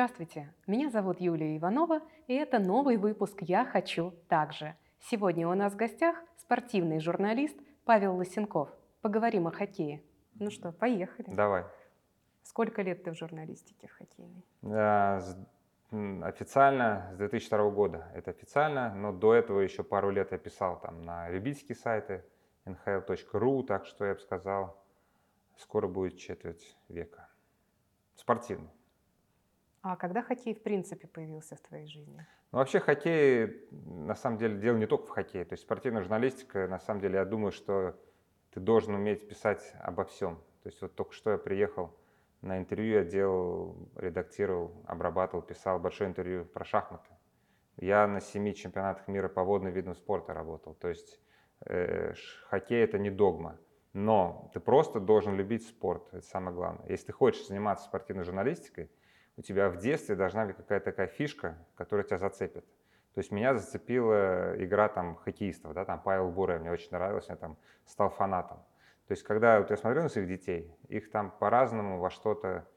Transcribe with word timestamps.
Здравствуйте, 0.00 0.50
меня 0.66 0.88
зовут 0.88 1.20
Юлия 1.20 1.58
Иванова, 1.58 2.00
и 2.26 2.34
это 2.34 2.58
новый 2.58 2.96
выпуск 2.96 3.42
«Я 3.42 3.66
хочу 3.66 4.14
также». 4.30 4.74
Сегодня 4.98 5.46
у 5.46 5.52
нас 5.52 5.74
в 5.74 5.76
гостях 5.76 6.16
спортивный 6.38 7.00
журналист 7.00 7.54
Павел 7.84 8.16
Лысенков. 8.16 8.70
Поговорим 9.02 9.46
о 9.46 9.50
хоккее. 9.50 10.02
Ну 10.36 10.50
что, 10.50 10.72
поехали. 10.72 11.26
Давай. 11.28 11.66
Сколько 12.44 12.80
лет 12.80 13.04
ты 13.04 13.10
в 13.10 13.14
журналистике 13.14 13.88
в 13.88 13.92
хоккейной? 13.92 14.42
А, 14.62 15.20
официально 16.22 17.10
с 17.12 17.18
2002 17.18 17.68
года. 17.68 18.10
Это 18.14 18.30
официально, 18.30 18.94
но 18.94 19.12
до 19.12 19.34
этого 19.34 19.60
еще 19.60 19.82
пару 19.82 20.08
лет 20.08 20.32
я 20.32 20.38
писал 20.38 20.80
там 20.80 21.04
на 21.04 21.28
любительские 21.28 21.76
сайты 21.76 22.24
nhl.ru, 22.64 23.64
так 23.64 23.84
что 23.84 24.06
я 24.06 24.14
бы 24.14 24.20
сказал, 24.20 24.82
скоро 25.58 25.88
будет 25.88 26.16
четверть 26.16 26.78
века. 26.88 27.28
Спортивный. 28.16 28.70
А 29.82 29.96
когда 29.96 30.22
хоккей 30.22 30.54
в 30.54 30.62
принципе 30.62 31.08
появился 31.08 31.56
в 31.56 31.60
твоей 31.60 31.86
жизни? 31.86 32.26
Ну, 32.52 32.58
вообще 32.58 32.80
хоккей, 32.80 33.66
на 33.70 34.14
самом 34.14 34.38
деле, 34.38 34.58
дело 34.58 34.76
не 34.76 34.86
только 34.86 35.06
в 35.06 35.10
хоккее. 35.10 35.44
То 35.44 35.54
есть 35.54 35.62
спортивная 35.62 36.02
журналистика, 36.02 36.66
на 36.68 36.78
самом 36.78 37.00
деле, 37.00 37.14
я 37.14 37.24
думаю, 37.24 37.52
что 37.52 37.98
ты 38.52 38.60
должен 38.60 38.94
уметь 38.94 39.28
писать 39.28 39.72
обо 39.80 40.04
всем. 40.04 40.36
То 40.62 40.68
есть 40.68 40.82
вот 40.82 40.94
только 40.94 41.12
что 41.12 41.30
я 41.30 41.38
приехал 41.38 41.96
на 42.42 42.58
интервью, 42.58 42.94
я 42.94 43.04
делал, 43.04 43.76
редактировал, 43.96 44.72
обрабатывал, 44.86 45.42
писал 45.42 45.78
большое 45.78 46.10
интервью 46.10 46.44
про 46.44 46.64
шахматы. 46.64 47.10
Я 47.76 48.06
на 48.06 48.20
семи 48.20 48.54
чемпионатах 48.54 49.08
мира 49.08 49.28
по 49.28 49.44
водным 49.44 49.72
видам 49.72 49.94
спорта 49.94 50.34
работал. 50.34 50.74
То 50.74 50.88
есть 50.88 51.18
э, 51.66 52.12
хоккей 52.48 52.84
это 52.84 52.98
не 52.98 53.10
догма. 53.10 53.58
Но 53.92 54.50
ты 54.52 54.60
просто 54.60 55.00
должен 55.00 55.34
любить 55.34 55.66
спорт, 55.66 56.06
это 56.12 56.24
самое 56.24 56.54
главное. 56.54 56.86
Если 56.88 57.06
ты 57.06 57.12
хочешь 57.12 57.46
заниматься 57.46 57.86
спортивной 57.86 58.24
журналистикой, 58.24 58.90
у 59.40 59.42
тебя 59.42 59.70
в 59.70 59.78
детстве 59.78 60.16
должна 60.16 60.44
быть 60.44 60.56
какая-то 60.56 60.84
такая 60.84 61.06
фишка, 61.06 61.56
которая 61.74 62.04
тебя 62.04 62.18
зацепит. 62.18 62.62
То 63.14 63.20
есть 63.20 63.32
меня 63.32 63.54
зацепила 63.54 64.54
игра 64.62 64.90
там 64.90 65.16
хоккеистов, 65.16 65.72
да, 65.72 65.86
там 65.86 66.02
Павел 66.02 66.30
Буре, 66.30 66.58
мне 66.58 66.70
очень 66.70 66.90
нравилось, 66.90 67.26
я 67.30 67.36
там 67.36 67.56
стал 67.86 68.10
фанатом. 68.10 68.58
То 69.08 69.12
есть 69.12 69.22
когда 69.22 69.58
вот 69.58 69.70
я 69.70 69.78
смотрю 69.78 70.02
на 70.02 70.10
своих 70.10 70.28
детей, 70.28 70.70
их 70.88 71.10
там 71.10 71.30
по-разному 71.30 71.98
во 71.98 72.10
что-то 72.10 72.68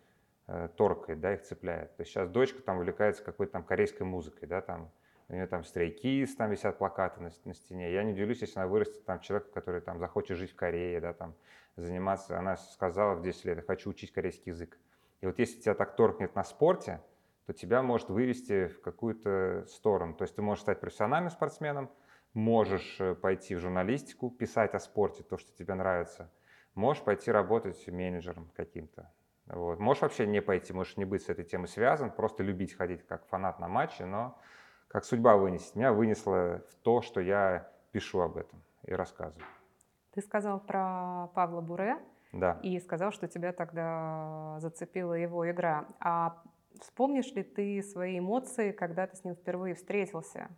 э, 0.47 0.69
торкает, 0.77 1.19
да, 1.19 1.33
их 1.33 1.41
цепляет. 1.41 1.97
То 1.97 2.01
есть 2.03 2.13
сейчас 2.13 2.29
дочка 2.29 2.61
там 2.61 2.77
увлекается 2.77 3.25
какой-то 3.25 3.51
там 3.51 3.63
корейской 3.65 4.03
музыкой, 4.03 4.47
да, 4.47 4.61
там 4.61 4.89
у 5.27 5.33
нее 5.33 5.47
там 5.47 5.65
стрейкиз, 5.65 6.33
там 6.37 6.49
висят 6.49 6.77
плакаты 6.77 7.19
на, 7.19 7.29
на 7.43 7.53
стене. 7.53 7.91
Я 7.91 8.03
не 8.03 8.13
удивлюсь, 8.13 8.39
если 8.39 8.57
она 8.57 8.67
вырастет 8.69 9.03
там 9.03 9.19
человек, 9.19 9.51
который 9.51 9.81
там 9.81 9.99
захочет 9.99 10.37
жить 10.37 10.51
в 10.51 10.55
Корее, 10.55 11.01
да, 11.01 11.11
там 11.11 11.35
заниматься. 11.75 12.39
Она 12.39 12.55
сказала 12.55 13.15
в 13.15 13.21
10 13.21 13.45
лет, 13.45 13.67
хочу 13.67 13.89
учить 13.89 14.13
корейский 14.13 14.53
язык. 14.53 14.77
И 15.23 15.25
вот 15.25 15.39
если 15.39 15.61
тебя 15.61 15.73
так 15.73 15.95
торкнет 15.95 16.35
на 16.35 16.43
спорте, 16.43 17.01
то 17.45 17.53
тебя 17.53 17.81
может 17.81 18.09
вывести 18.09 18.67
в 18.67 18.81
какую-то 18.81 19.63
сторону. 19.69 20.15
То 20.15 20.23
есть 20.23 20.35
ты 20.35 20.41
можешь 20.41 20.63
стать 20.63 20.81
профессиональным 20.81 21.31
спортсменом, 21.31 21.89
можешь 22.33 22.99
э, 22.99 23.15
пойти 23.15 23.55
в 23.55 23.59
журналистику, 23.59 24.29
писать 24.29 24.73
о 24.73 24.79
спорте, 24.79 25.23
то, 25.23 25.37
что 25.37 25.49
тебе 25.53 25.75
нравится. 25.75 26.29
Можешь 26.75 27.03
пойти 27.03 27.31
работать 27.31 27.87
менеджером 27.87 28.51
каким-то. 28.53 29.13
Вот. 29.45 29.79
Можешь 29.79 30.01
вообще 30.01 30.27
не 30.27 30.41
пойти, 30.41 30.73
можешь 30.73 30.97
не 30.97 31.05
быть 31.05 31.23
с 31.23 31.29
этой 31.29 31.45
темой 31.45 31.69
связан, 31.69 32.11
просто 32.11 32.43
любить 32.43 32.73
ходить 32.73 33.07
как 33.07 33.25
фанат 33.27 33.59
на 33.59 33.69
матчи, 33.69 34.01
но 34.01 34.37
как 34.89 35.05
судьба 35.05 35.37
вынесет. 35.37 35.73
Меня 35.77 35.93
вынесло 35.93 36.65
в 36.69 36.75
то, 36.83 37.01
что 37.01 37.21
я 37.21 37.71
пишу 37.93 38.19
об 38.19 38.35
этом 38.35 38.61
и 38.83 38.91
рассказываю. 38.91 39.45
Ты 40.11 40.21
сказал 40.21 40.59
про 40.59 41.27
Павла 41.33 41.61
Буре. 41.61 41.97
Да. 42.33 42.59
И 42.63 42.79
сказал, 42.79 43.11
что 43.11 43.27
тебя 43.27 43.53
тогда 43.53 44.57
зацепила 44.59 45.13
его 45.13 45.49
игра. 45.49 45.85
А 45.99 46.41
вспомнишь 46.81 47.31
ли 47.33 47.43
ты 47.43 47.81
свои 47.83 48.19
эмоции, 48.19 48.71
когда 48.71 49.07
ты 49.07 49.15
с 49.15 49.23
ним 49.23 49.35
впервые 49.35 49.75
встретился? 49.75 50.49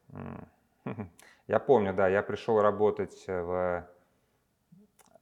Я 1.48 1.60
помню, 1.60 1.94
да, 1.94 2.08
я 2.08 2.24
пришел 2.24 2.60
работать 2.60 3.24
в 3.28 3.88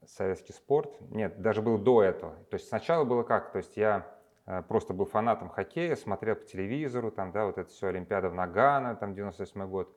советский 0.08 0.54
спорт. 0.54 0.96
Нет, 1.10 1.42
даже 1.42 1.62
был 1.62 1.78
до 1.78 2.02
этого. 2.02 2.36
То 2.50 2.56
есть 2.56 2.68
сначала 2.68 3.04
было 3.04 3.24
как? 3.24 3.52
То 3.52 3.58
есть 3.58 3.76
я 3.78 4.08
э, 4.46 4.62
просто 4.62 4.94
был 4.94 5.06
фанатом 5.06 5.50
хоккея, 5.50 5.96
смотрел 5.96 6.36
по 6.36 6.46
телевизору, 6.46 7.12
там, 7.12 7.32
да, 7.32 7.46
вот 7.46 7.58
это 7.58 7.70
все 7.70 7.88
Олимпиада 7.88 8.30
в 8.30 8.34
Нагано, 8.34 8.96
там, 8.96 9.16
98 9.16 9.68
год. 9.68 9.94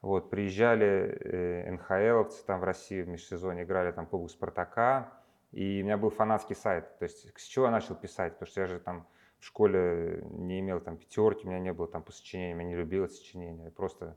Вот, 0.00 0.30
приезжали 0.30 1.18
э, 1.20 1.70
НХЛовцы 1.72 2.44
там 2.46 2.60
в 2.60 2.64
Россию 2.64 3.06
в 3.06 3.08
межсезонье, 3.08 3.64
играли 3.64 3.92
там 3.92 4.06
Кубок 4.06 4.30
Спартака, 4.30 5.12
и 5.50 5.80
у 5.82 5.84
меня 5.84 5.96
был 5.96 6.10
фанатский 6.10 6.56
сайт. 6.56 6.98
То 6.98 7.04
есть 7.04 7.30
с 7.38 7.44
чего 7.44 7.66
я 7.66 7.70
начал 7.70 7.94
писать? 7.94 8.34
Потому 8.34 8.46
что 8.50 8.60
я 8.60 8.66
же 8.66 8.80
там 8.80 9.06
в 9.38 9.44
школе 9.44 10.24
не 10.30 10.60
имел 10.60 10.80
там 10.80 10.96
пятерки, 10.96 11.46
у 11.46 11.50
меня 11.50 11.60
не 11.60 11.72
было 11.72 11.88
там 11.88 12.02
по 12.02 12.12
сочинениям, 12.12 12.58
я 12.58 12.64
не 12.64 12.76
любил 12.76 13.08
сочинения. 13.08 13.70
Просто 13.70 14.16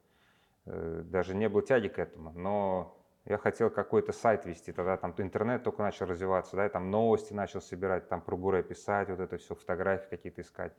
э, 0.66 1.04
даже 1.06 1.36
не 1.36 1.48
было 1.48 1.62
тяги 1.62 1.88
к 1.88 2.00
этому. 2.00 2.32
Но 2.34 2.98
я 3.26 3.38
хотел 3.38 3.70
какой-то 3.70 4.14
сайт 4.14 4.46
вести, 4.46 4.72
тогда 4.72 4.98
там 4.98 5.14
интернет 5.18 5.64
только 5.64 5.84
начал 5.84 6.08
развиваться, 6.08 6.56
да, 6.56 6.64
я 6.64 6.70
там 6.70 6.90
новости 6.90 7.34
начал 7.34 7.62
собирать, 7.62 8.10
там 8.10 8.22
про 8.22 8.36
Буре 8.36 8.64
писать, 8.64 9.10
вот 9.10 9.20
это 9.20 9.38
все, 9.38 9.54
фотографии 9.54 10.10
какие-то 10.10 10.42
искать. 10.42 10.74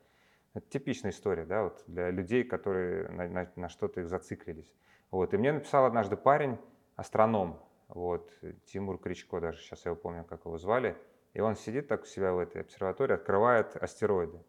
Это 0.55 0.69
типичная 0.69 1.12
история, 1.12 1.45
да, 1.45 1.62
вот 1.62 1.85
для 1.87 2.11
людей, 2.11 2.45
которые 2.45 3.09
на, 3.09 3.29
на, 3.29 3.53
на 3.57 3.69
что-то 3.69 4.01
их 4.01 4.09
зациклились. 4.09 4.71
Вот. 5.11 5.33
И 5.33 5.37
мне 5.37 5.53
написал 5.53 5.85
однажды 5.85 6.17
парень, 6.17 6.59
астроном, 6.97 7.59
вот, 7.95 8.33
Тимур 8.65 8.99
Кричко 8.99 9.41
даже, 9.41 9.59
сейчас 9.59 9.85
я 9.85 9.91
его 9.91 10.01
помню, 10.01 10.25
как 10.25 10.47
его 10.47 10.57
звали. 10.59 10.97
И 11.35 11.41
он 11.41 11.57
сидит 11.57 11.89
так 11.89 12.03
у 12.03 12.07
себя 12.07 12.33
в 12.33 12.39
этой 12.39 12.63
обсерватории, 12.63 13.15
открывает 13.15 13.77
астероиды. 13.77 14.43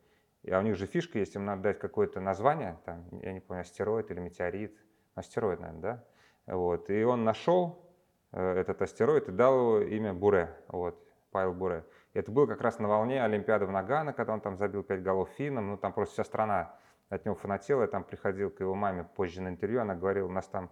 И, 0.44 0.52
а 0.52 0.59
у 0.59 0.62
них 0.62 0.76
же 0.76 0.86
фишка 0.86 1.20
есть, 1.20 1.36
им 1.36 1.46
надо 1.46 1.64
дать 1.64 1.80
какое-то 1.80 2.20
название, 2.20 2.78
там, 2.86 3.06
я 3.22 3.31
не 3.34 3.40
помню, 3.40 3.62
астероид 3.62 4.12
или 4.12 4.20
метеорит, 4.20 4.78
астероид, 5.16 5.59
наверное, 5.59 5.81
да? 5.81 6.54
Вот. 6.54 6.90
И 6.90 7.04
он 7.04 7.24
нашел 7.24 7.86
э, 8.31 8.59
этот 8.59 8.81
астероид 8.81 9.30
и 9.30 9.31
дал 9.31 9.58
его 9.58 9.81
имя 9.81 10.14
Буре, 10.14 10.54
вот, 10.68 11.02
Павел 11.31 11.54
Буре. 11.54 11.86
И 12.14 12.20
это 12.20 12.31
было 12.31 12.46
как 12.46 12.62
раз 12.62 12.80
на 12.80 12.88
волне 12.88 13.24
Олимпиады 13.24 13.66
в 13.66 13.72
Нагано, 13.72 14.12
когда 14.14 14.34
он 14.34 14.42
там 14.42 14.58
забил 14.58 14.84
пять 14.84 15.02
голов 15.02 15.30
финнам, 15.38 15.70
ну 15.70 15.78
там 15.78 15.94
просто 15.94 16.14
вся 16.14 16.24
страна 16.25 16.75
от 17.10 17.25
него 17.25 17.36
фанатела, 17.36 17.81
я 17.81 17.88
там 17.88 18.04
приходил 18.04 18.50
к 18.50 18.60
его 18.60 18.75
маме 18.75 19.06
позже 19.16 19.42
на 19.42 19.50
интервью, 19.50 19.81
она 19.81 19.96
говорила, 19.96 20.28
у 20.28 20.31
нас 20.31 20.48
там 20.48 20.70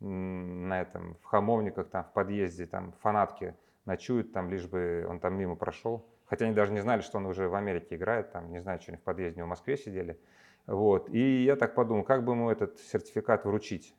на 0.00 0.80
этом, 0.80 1.16
в 1.22 1.24
хамовниках, 1.24 1.88
там, 1.88 2.04
в 2.04 2.12
подъезде, 2.12 2.66
там, 2.66 2.92
фанатки 3.00 3.54
ночуют, 3.84 4.32
там, 4.32 4.48
лишь 4.50 4.66
бы 4.66 5.06
он 5.08 5.20
там 5.20 5.34
мимо 5.34 5.56
прошел. 5.56 6.06
Хотя 6.24 6.46
они 6.46 6.54
даже 6.54 6.72
не 6.72 6.80
знали, 6.80 7.00
что 7.00 7.18
он 7.18 7.26
уже 7.26 7.48
в 7.48 7.54
Америке 7.54 7.96
играет, 7.96 8.32
там, 8.32 8.50
не 8.50 8.60
знаю, 8.60 8.80
что 8.80 8.92
они 8.92 8.98
в 8.98 9.02
подъезде 9.02 9.42
в 9.42 9.46
Москве 9.46 9.76
сидели. 9.76 10.18
Вот. 10.66 11.10
И 11.10 11.44
я 11.44 11.56
так 11.56 11.74
подумал, 11.74 12.04
как 12.04 12.24
бы 12.24 12.32
ему 12.32 12.50
этот 12.50 12.78
сертификат 12.78 13.44
вручить. 13.44 13.94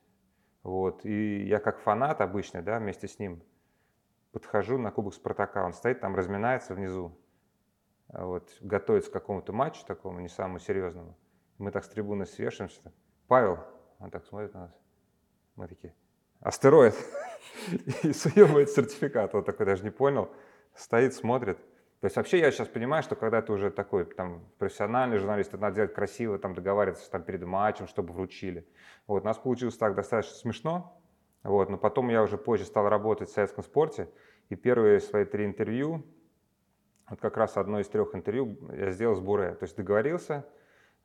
Вот. 0.63 1.05
И 1.05 1.43
я 1.43 1.59
как 1.59 1.79
фанат 1.79 2.21
обычный, 2.21 2.61
да, 2.61 2.79
вместе 2.79 3.07
с 3.07 3.19
ним 3.19 3.43
подхожу 4.31 4.77
на 4.77 4.91
Кубок 4.91 5.13
Спартака, 5.13 5.65
он 5.65 5.73
стоит 5.73 5.99
там, 5.99 6.15
разминается 6.15 6.73
внизу, 6.73 7.17
вот, 8.07 8.49
готовится 8.61 9.09
к 9.09 9.13
какому-то 9.13 9.51
матчу 9.51 9.85
такому, 9.85 10.19
не 10.19 10.29
самому 10.29 10.59
серьезному. 10.59 11.17
Мы 11.57 11.71
так 11.71 11.83
с 11.83 11.89
трибуны 11.89 12.25
свешиваемся. 12.25 12.93
Павел, 13.27 13.59
он 13.99 14.09
так 14.09 14.25
смотрит 14.25 14.53
на 14.53 14.61
нас. 14.61 14.80
Мы 15.61 15.67
такие, 15.67 15.93
астероид. 16.39 16.95
И 18.03 18.13
суем 18.13 18.65
сертификат. 18.65 19.35
Он 19.35 19.43
такой 19.43 19.67
даже 19.67 19.83
не 19.83 19.91
понял. 19.91 20.27
Стоит, 20.73 21.13
смотрит. 21.13 21.59
То 21.99 22.05
есть 22.05 22.15
вообще 22.15 22.39
я 22.39 22.49
сейчас 22.51 22.67
понимаю, 22.67 23.03
что 23.03 23.15
когда 23.15 23.43
ты 23.43 23.53
уже 23.53 23.69
такой 23.69 24.05
там 24.05 24.43
профессиональный 24.57 25.19
журналист, 25.19 25.53
это 25.53 25.61
надо 25.61 25.75
делать 25.75 25.93
красиво, 25.93 26.39
там 26.39 26.55
договариваться 26.55 27.11
там 27.11 27.21
перед 27.21 27.43
матчем, 27.43 27.85
чтобы 27.85 28.11
вручили. 28.11 28.67
Вот, 29.05 29.21
у 29.21 29.25
нас 29.27 29.37
получилось 29.37 29.77
так 29.77 29.93
достаточно 29.93 30.35
смешно. 30.35 30.99
Вот, 31.43 31.69
но 31.69 31.77
потом 31.77 32.09
я 32.09 32.23
уже 32.23 32.39
позже 32.39 32.65
стал 32.65 32.89
работать 32.89 33.29
в 33.29 33.31
советском 33.31 33.63
спорте, 33.63 34.09
и 34.49 34.55
первые 34.55 34.99
свои 34.99 35.25
три 35.25 35.45
интервью, 35.45 36.03
вот 37.07 37.21
как 37.21 37.37
раз 37.37 37.55
одно 37.55 37.79
из 37.79 37.87
трех 37.87 38.15
интервью 38.15 38.57
я 38.75 38.89
сделал 38.89 39.15
с 39.15 39.19
Буре. 39.19 39.53
То 39.53 39.65
есть 39.65 39.77
договорился, 39.77 40.43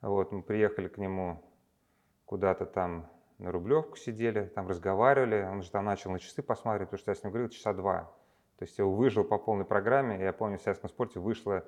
вот, 0.01 0.33
мы 0.33 0.43
приехали 0.43 0.89
к 0.89 0.97
нему 0.97 1.45
куда-то 2.25 2.65
там 2.65 3.11
на 3.39 3.53
Рублевку 3.53 3.97
сидели, 3.97 4.47
там 4.47 4.67
разговаривали, 4.67 5.43
он 5.43 5.63
же 5.63 5.71
там 5.71 5.85
начал 5.85 6.11
на 6.11 6.19
часы 6.19 6.43
посматривать, 6.43 6.91
потому 6.91 7.01
что 7.01 7.11
я 7.11 7.15
с 7.15 7.23
ним 7.23 7.33
говорил 7.33 7.51
часа 7.51 7.73
два. 7.73 8.13
То 8.59 8.65
есть 8.65 8.79
я 8.79 8.85
выжил 8.85 9.25
по 9.25 9.39
полной 9.39 9.65
программе, 9.65 10.19
я 10.19 10.33
помню, 10.33 10.59
в 10.59 10.63
советском 10.63 10.89
спорте 10.89 11.21
вышло 11.21 11.65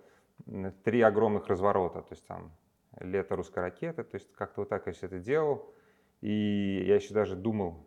три 0.84 1.02
огромных 1.02 1.48
разворота, 1.48 2.00
то 2.00 2.12
есть 2.12 2.26
там 2.26 2.52
лето 2.98 3.36
русской 3.36 3.58
ракеты, 3.58 4.02
то 4.02 4.14
есть 4.14 4.32
как-то 4.32 4.62
вот 4.62 4.70
так 4.70 4.86
я 4.86 4.92
все 4.92 5.06
это 5.06 5.18
делал, 5.18 5.74
и 6.20 6.84
я 6.86 6.94
еще 6.94 7.12
даже 7.12 7.36
думал, 7.36 7.86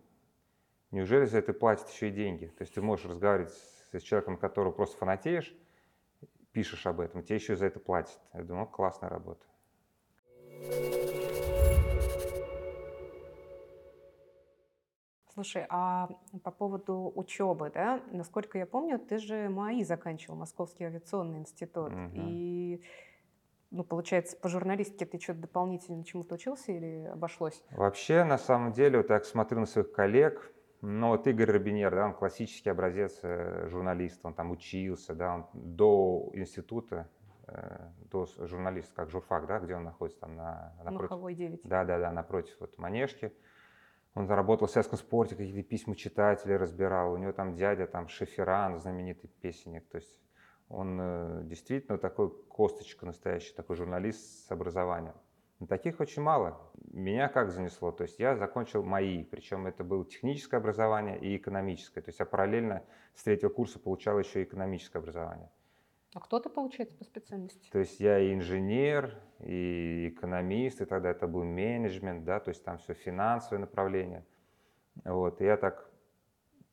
неужели 0.92 1.26
за 1.26 1.40
это 1.40 1.54
платят 1.54 1.90
еще 1.90 2.10
и 2.10 2.12
деньги? 2.12 2.46
То 2.46 2.62
есть 2.62 2.74
ты 2.76 2.82
можешь 2.82 3.08
разговаривать 3.08 3.52
с 3.52 4.02
человеком, 4.02 4.38
которого 4.38 4.72
просто 4.72 4.98
фанатеешь, 4.98 5.56
пишешь 6.52 6.86
об 6.86 7.00
этом, 7.00 7.24
тебе 7.24 7.38
еще 7.38 7.56
за 7.56 7.66
это 7.66 7.80
платят. 7.80 8.20
Я 8.34 8.44
думал, 8.44 8.68
классная 8.68 9.10
работа. 9.10 9.46
Слушай, 15.34 15.66
а 15.70 16.10
по 16.44 16.52
поводу 16.52 17.12
учебы, 17.16 17.72
да, 17.74 18.02
насколько 18.12 18.58
я 18.58 18.66
помню, 18.66 19.00
ты 19.00 19.18
же 19.18 19.48
МАИ 19.48 19.84
заканчивал, 19.84 20.36
Московский 20.36 20.84
авиационный 20.84 21.40
институт. 21.40 21.94
Угу. 21.94 22.12
И 22.16 22.82
ну, 23.72 23.86
получается, 23.86 24.36
по 24.36 24.50
журналистике 24.50 25.06
ты 25.06 25.20
что-то 25.20 25.42
дополнительно 25.42 26.04
чему-то 26.04 26.36
учился 26.36 26.74
или 26.74 27.06
обошлось? 27.06 27.64
Вообще, 27.72 28.26
на 28.26 28.38
самом 28.38 28.74
деле, 28.74 28.98
вот 28.98 29.08
так 29.08 29.24
смотрю 29.24 29.62
на 29.62 29.66
своих 29.66 29.94
коллег, 29.94 30.52
ну 30.82 31.10
вот 31.10 31.26
Игорь 31.28 31.52
Робинер, 31.52 31.96
да, 31.96 32.08
он 32.08 32.14
классический 32.14 32.70
образец 32.70 33.20
э, 33.22 33.68
журналиста, 33.70 34.28
он 34.28 34.34
там 34.34 34.52
учился, 34.52 35.16
да, 35.16 35.36
он 35.36 35.46
до 35.54 36.30
института, 36.34 37.08
э, 37.48 37.88
до 38.12 38.26
журналиста, 38.26 38.94
как 38.96 39.10
журфак, 39.10 39.46
да, 39.46 39.60
где 39.60 39.76
он 39.76 39.86
находится 39.86 40.20
там 40.20 40.36
на, 40.36 40.74
напротив. 40.84 41.12
Маховой 41.12 41.36
9. 41.36 41.62
Да, 41.64 41.86
да, 41.86 42.00
да, 42.00 42.12
напротив 42.12 42.58
вот 42.60 42.78
Манежки. 42.78 43.32
Он 44.14 44.30
работал 44.30 44.68
в 44.68 44.72
советском 44.72 44.98
спорте, 44.98 45.36
какие-то 45.36 45.68
письма 45.68 45.96
читателей 45.96 46.58
разбирал. 46.58 47.14
У 47.14 47.18
него 47.18 47.32
там 47.32 47.56
дядя, 47.56 47.88
там 47.88 48.08
Шеферан, 48.10 48.78
знаменитый 48.78 49.30
песенник. 49.42 49.88
То 49.88 49.98
есть 49.98 50.20
он 50.68 51.00
э, 51.00 51.42
действительно 51.46 51.98
такой 51.98 52.30
косточка 52.50 53.06
настоящий, 53.06 53.54
такой 53.54 53.78
журналист 53.78 54.48
с 54.48 54.52
образованием. 54.52 55.16
Но 55.60 55.68
таких 55.68 56.00
очень 56.00 56.24
мало. 56.24 56.60
Меня 56.92 57.30
как 57.30 57.52
занесло? 57.52 57.92
То 57.92 58.04
есть 58.04 58.20
я 58.20 58.36
закончил 58.36 58.84
МАИ, 58.84 59.24
причем 59.24 59.68
это 59.68 59.84
было 59.84 60.04
техническое 60.06 60.58
образование 60.58 61.20
и 61.20 61.38
экономическое. 61.38 62.02
То 62.02 62.10
есть 62.10 62.20
я 62.20 62.26
параллельно 62.26 62.84
с 63.16 63.24
третьего 63.24 63.50
курса 63.50 63.80
получал 63.80 64.18
еще 64.18 64.42
и 64.42 64.44
экономическое 64.44 64.98
образование. 64.98 65.52
А 66.14 66.20
кто 66.20 66.40
ты, 66.40 66.50
получается, 66.50 66.98
по 66.98 67.06
специальности? 67.06 67.70
То 67.72 67.80
есть 67.80 68.00
я 68.02 68.20
и 68.20 68.34
инженер, 68.34 69.18
и 69.40 70.10
экономист, 70.10 70.82
и 70.82 70.86
тогда 70.86 71.12
это 71.12 71.26
был 71.26 71.46
менеджмент, 71.46 72.26
да, 72.26 72.42
то 72.42 72.50
есть 72.50 72.64
там 72.66 72.78
все 72.80 72.94
финансовое 72.94 73.60
направление. 73.60 74.26
Вот, 75.06 75.40
и 75.40 75.46
я 75.46 75.56
так, 75.56 75.90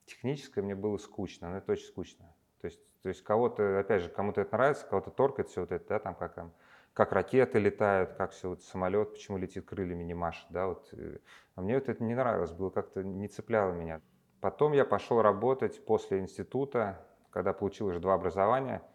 техническое 0.07 0.61
мне 0.61 0.75
было 0.75 0.97
скучно, 0.97 1.51
но 1.51 1.59
это 1.59 1.71
очень 1.73 1.87
скучно. 1.87 2.27
То 2.61 2.67
есть, 2.67 2.81
то 3.03 3.09
есть 3.09 3.23
кого-то, 3.23 3.79
опять 3.79 4.03
же, 4.03 4.09
кому-то 4.09 4.41
это 4.41 4.57
нравится, 4.57 4.87
кого-то 4.87 5.13
торкает 5.13 5.49
все 5.49 5.61
вот 5.61 5.71
это, 5.71 5.87
да, 5.89 5.99
там 6.01 6.17
как 6.17 6.35
там, 6.35 6.53
как 6.93 7.13
ракеты 7.13 7.61
летают, 7.61 8.15
как 8.15 8.33
все 8.33 8.49
вот 8.49 8.63
самолет, 8.65 9.13
почему 9.13 9.39
летит 9.39 9.65
крыльями, 9.65 10.03
не 10.03 10.15
машет, 10.15 10.47
да, 10.51 10.67
вот. 10.67 10.89
Э, 10.95 11.19
а 11.55 11.61
мне 11.61 11.77
вот 11.77 11.89
это 11.89 12.03
не 12.03 12.17
нравилось, 12.17 12.51
было 12.51 12.71
как-то 12.71 13.05
не 13.05 13.29
цепляло 13.29 13.71
меня. 13.71 14.01
Потом 14.41 14.73
я 14.73 14.85
пошел 14.85 15.23
работать 15.23 15.85
после 15.85 16.19
института, 16.19 17.07
когда 17.31 17.53
получил 17.53 17.87
уже 17.87 18.01
два 18.01 18.15
образования– 18.15 18.83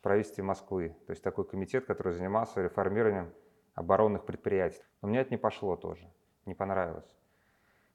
в 0.00 0.02
правительстве 0.02 0.42
Москвы. 0.42 0.96
То 1.06 1.10
есть 1.10 1.22
такой 1.22 1.44
комитет, 1.44 1.84
который 1.84 2.14
занимался 2.14 2.62
реформированием 2.62 3.34
оборонных 3.74 4.24
предприятий. 4.24 4.82
Но 5.02 5.08
мне 5.08 5.20
это 5.20 5.30
не 5.30 5.36
пошло 5.36 5.76
тоже, 5.76 6.10
не 6.46 6.54
понравилось. 6.54 7.14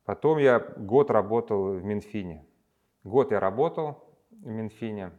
Потом 0.03 0.37
я 0.37 0.59
год 0.59 1.09
работал 1.09 1.73
в 1.73 1.83
Минфине. 1.83 2.45
Год 3.03 3.31
я 3.31 3.39
работал 3.39 4.07
в 4.29 4.45
Минфине, 4.45 5.13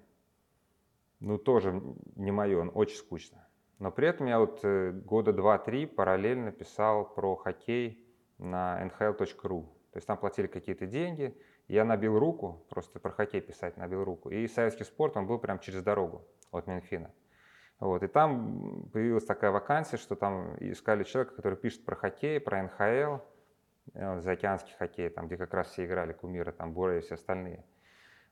ну 1.18 1.38
тоже 1.38 1.82
не 2.14 2.30
мое, 2.30 2.60
он 2.60 2.70
очень 2.72 2.96
скучно. 2.96 3.48
Но 3.80 3.90
при 3.90 4.06
этом 4.06 4.28
я 4.28 4.38
вот 4.38 4.60
э, 4.62 4.92
года 4.92 5.32
два-три 5.32 5.86
параллельно 5.86 6.52
писал 6.52 7.12
про 7.14 7.34
хоккей 7.34 8.06
на 8.38 8.80
nhl.ru. 8.86 9.64
То 9.90 9.96
есть 9.96 10.06
там 10.06 10.18
платили 10.18 10.46
какие-то 10.46 10.86
деньги, 10.86 11.36
я 11.66 11.84
набил 11.84 12.16
руку, 12.18 12.64
просто 12.68 13.00
про 13.00 13.10
хоккей 13.10 13.40
писать 13.40 13.76
набил 13.76 14.04
руку. 14.04 14.30
И 14.30 14.46
советский 14.46 14.84
спорт, 14.84 15.16
он 15.16 15.26
был 15.26 15.40
прям 15.40 15.58
через 15.58 15.82
дорогу 15.82 16.24
от 16.50 16.66
Минфина. 16.66 17.10
Вот, 17.78 18.02
и 18.02 18.06
там 18.06 18.88
появилась 18.92 19.26
такая 19.26 19.50
вакансия, 19.50 19.98
что 19.98 20.16
там 20.16 20.56
искали 20.60 21.04
человека, 21.04 21.34
который 21.34 21.58
пишет 21.58 21.84
про 21.84 21.94
хоккей, 21.94 22.40
про 22.40 22.62
НХЛ, 22.62 23.22
э, 23.92 24.20
заокеанский 24.20 24.74
хоккей, 24.78 25.10
там, 25.10 25.26
где 25.26 25.36
как 25.36 25.52
раз 25.52 25.68
все 25.68 25.84
играли 25.84 26.14
кумиры, 26.14 26.52
там, 26.52 26.72
Бура 26.72 26.96
и 26.96 27.00
все 27.00 27.14
остальные. 27.14 27.64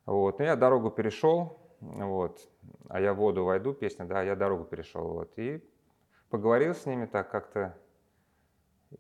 Вот, 0.07 0.39
ну, 0.39 0.45
я 0.45 0.57
дорогу 0.57 0.91
перешел, 0.91 1.59
вот, 1.81 2.41
а 2.89 3.01
я 3.01 3.13
в 3.13 3.19
воду 3.19 3.45
войду, 3.45 3.75
песня, 3.75 4.07
да, 4.07 4.23
я 4.23 4.35
дорогу 4.35 4.65
перешел, 4.65 5.09
вот, 5.09 5.39
и 5.39 5.63
поговорил 6.31 6.75
с 6.75 6.87
ними 6.87 7.05
так 7.05 7.31
как-то, 7.31 7.77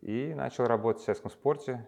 и 0.02 0.34
начал 0.34 0.66
работать 0.66 1.02
в 1.02 1.06
сельском 1.06 1.30
спорте. 1.30 1.86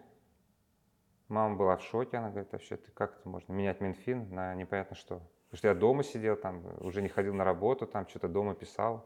Мама 1.27 1.57
была 1.57 1.77
в 1.77 1.83
шоке, 1.83 2.17
она 2.17 2.29
говорит, 2.29 2.51
вообще, 2.53 2.77
ты 2.77 2.91
как 2.91 3.19
это 3.19 3.29
можно 3.29 3.53
менять 3.53 3.81
Минфин 3.81 4.33
на 4.33 4.55
непонятно 4.55 4.95
что. 4.95 5.21
Потому 5.49 5.57
что 5.57 5.67
я 5.69 5.73
дома 5.75 6.03
сидел, 6.03 6.35
там, 6.35 6.63
уже 6.81 7.01
не 7.01 7.07
ходил 7.07 7.33
на 7.33 7.43
работу, 7.43 7.87
там 7.87 8.07
что-то 8.07 8.27
дома 8.27 8.53
писал. 8.53 9.05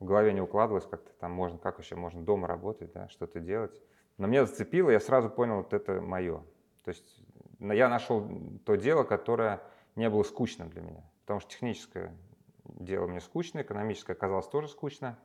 В 0.00 0.04
голове 0.04 0.32
не 0.32 0.40
укладывалось 0.40 0.86
как-то 0.86 1.12
там 1.14 1.32
можно, 1.32 1.58
как 1.58 1.76
вообще 1.76 1.96
можно 1.96 2.22
дома 2.22 2.48
работать, 2.48 2.92
да, 2.92 3.08
что-то 3.08 3.40
делать. 3.40 3.82
Но 4.18 4.26
меня 4.26 4.46
зацепило, 4.46 4.90
я 4.90 5.00
сразу 5.00 5.28
понял, 5.28 5.56
вот 5.56 5.74
это 5.74 6.00
мое. 6.00 6.42
То 6.84 6.88
есть 6.90 7.22
я 7.58 7.88
нашел 7.88 8.26
то 8.64 8.76
дело, 8.76 9.04
которое 9.04 9.62
не 9.94 10.08
было 10.08 10.22
скучным 10.22 10.70
для 10.70 10.80
меня. 10.80 11.10
Потому 11.22 11.40
что 11.40 11.50
техническое 11.50 12.16
дело 12.64 13.06
мне 13.06 13.20
скучно, 13.20 13.60
экономическое 13.60 14.12
оказалось 14.12 14.46
тоже 14.48 14.68
скучно. 14.68 15.18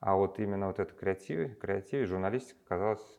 А 0.00 0.16
вот 0.16 0.38
именно 0.38 0.68
вот 0.68 0.78
это 0.78 0.92
креатив, 0.94 1.58
креатив 1.58 2.08
журналистика 2.08 2.58
оказалась 2.64 3.18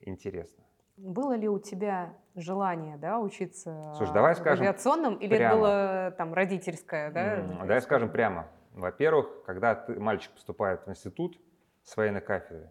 интересно. 0.00 0.64
Было 1.02 1.32
ли 1.32 1.48
у 1.48 1.58
тебя 1.58 2.14
желание 2.34 2.98
да, 2.98 3.18
учиться 3.18 3.94
Слушай, 3.96 4.12
давай 4.12 4.34
скажем 4.34 4.66
в 4.66 4.68
авиационном, 4.68 5.14
или 5.16 5.34
прямо. 5.34 5.44
это 5.44 5.56
было 5.56 6.14
там 6.18 6.34
родительское? 6.34 7.10
Да, 7.10 7.38
mm, 7.38 7.58
давай 7.60 7.80
скажем 7.80 8.10
прямо. 8.10 8.48
Во-первых, 8.72 9.42
когда 9.44 9.74
ты, 9.74 9.98
мальчик 9.98 10.32
поступает 10.32 10.86
в 10.86 10.90
институт 10.90 11.40
с 11.84 11.96
военной 11.96 12.20
кафедры, 12.20 12.70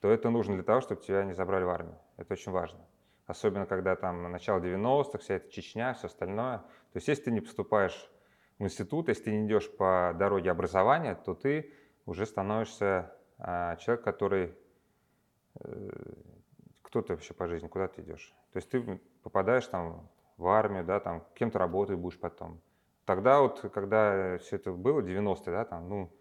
то 0.00 0.10
это 0.10 0.30
нужно 0.30 0.54
для 0.54 0.62
того, 0.62 0.80
чтобы 0.80 1.02
тебя 1.02 1.24
не 1.24 1.32
забрали 1.32 1.64
в 1.64 1.68
армию. 1.68 1.98
Это 2.16 2.34
очень 2.34 2.52
важно. 2.52 2.78
Особенно, 3.26 3.66
когда 3.66 3.96
там 3.96 4.30
начало 4.30 4.60
90-х, 4.60 5.18
вся 5.18 5.34
эта 5.34 5.50
Чечня, 5.50 5.94
все 5.94 6.06
остальное. 6.06 6.58
То 6.58 6.96
есть, 6.96 7.08
если 7.08 7.24
ты 7.24 7.30
не 7.32 7.40
поступаешь 7.40 8.10
в 8.58 8.64
институт, 8.64 9.08
если 9.08 9.24
ты 9.24 9.32
не 9.32 9.46
идешь 9.46 9.74
по 9.76 10.14
дороге 10.16 10.50
образования, 10.50 11.14
то 11.16 11.34
ты 11.34 11.72
уже 12.06 12.24
становишься 12.24 13.12
а, 13.38 13.76
человек, 13.76 14.04
который 14.04 14.54
э, 15.60 15.90
кто 16.94 17.02
ты 17.02 17.14
вообще 17.14 17.34
по 17.34 17.48
жизни, 17.48 17.66
куда 17.66 17.88
ты 17.88 18.02
идешь. 18.02 18.32
То 18.52 18.58
есть 18.58 18.70
ты 18.70 19.00
попадаешь 19.24 19.66
там 19.66 20.08
в 20.36 20.46
армию, 20.46 20.84
да, 20.84 21.00
там 21.00 21.26
кем-то 21.34 21.58
работать 21.58 21.98
будешь 21.98 22.20
потом. 22.20 22.60
Тогда 23.04 23.40
вот, 23.40 23.68
когда 23.74 24.38
все 24.38 24.56
это 24.56 24.70
было, 24.70 25.00
90-е, 25.00 25.52
да, 25.52 25.64
там, 25.64 25.88
ну, 25.88 26.12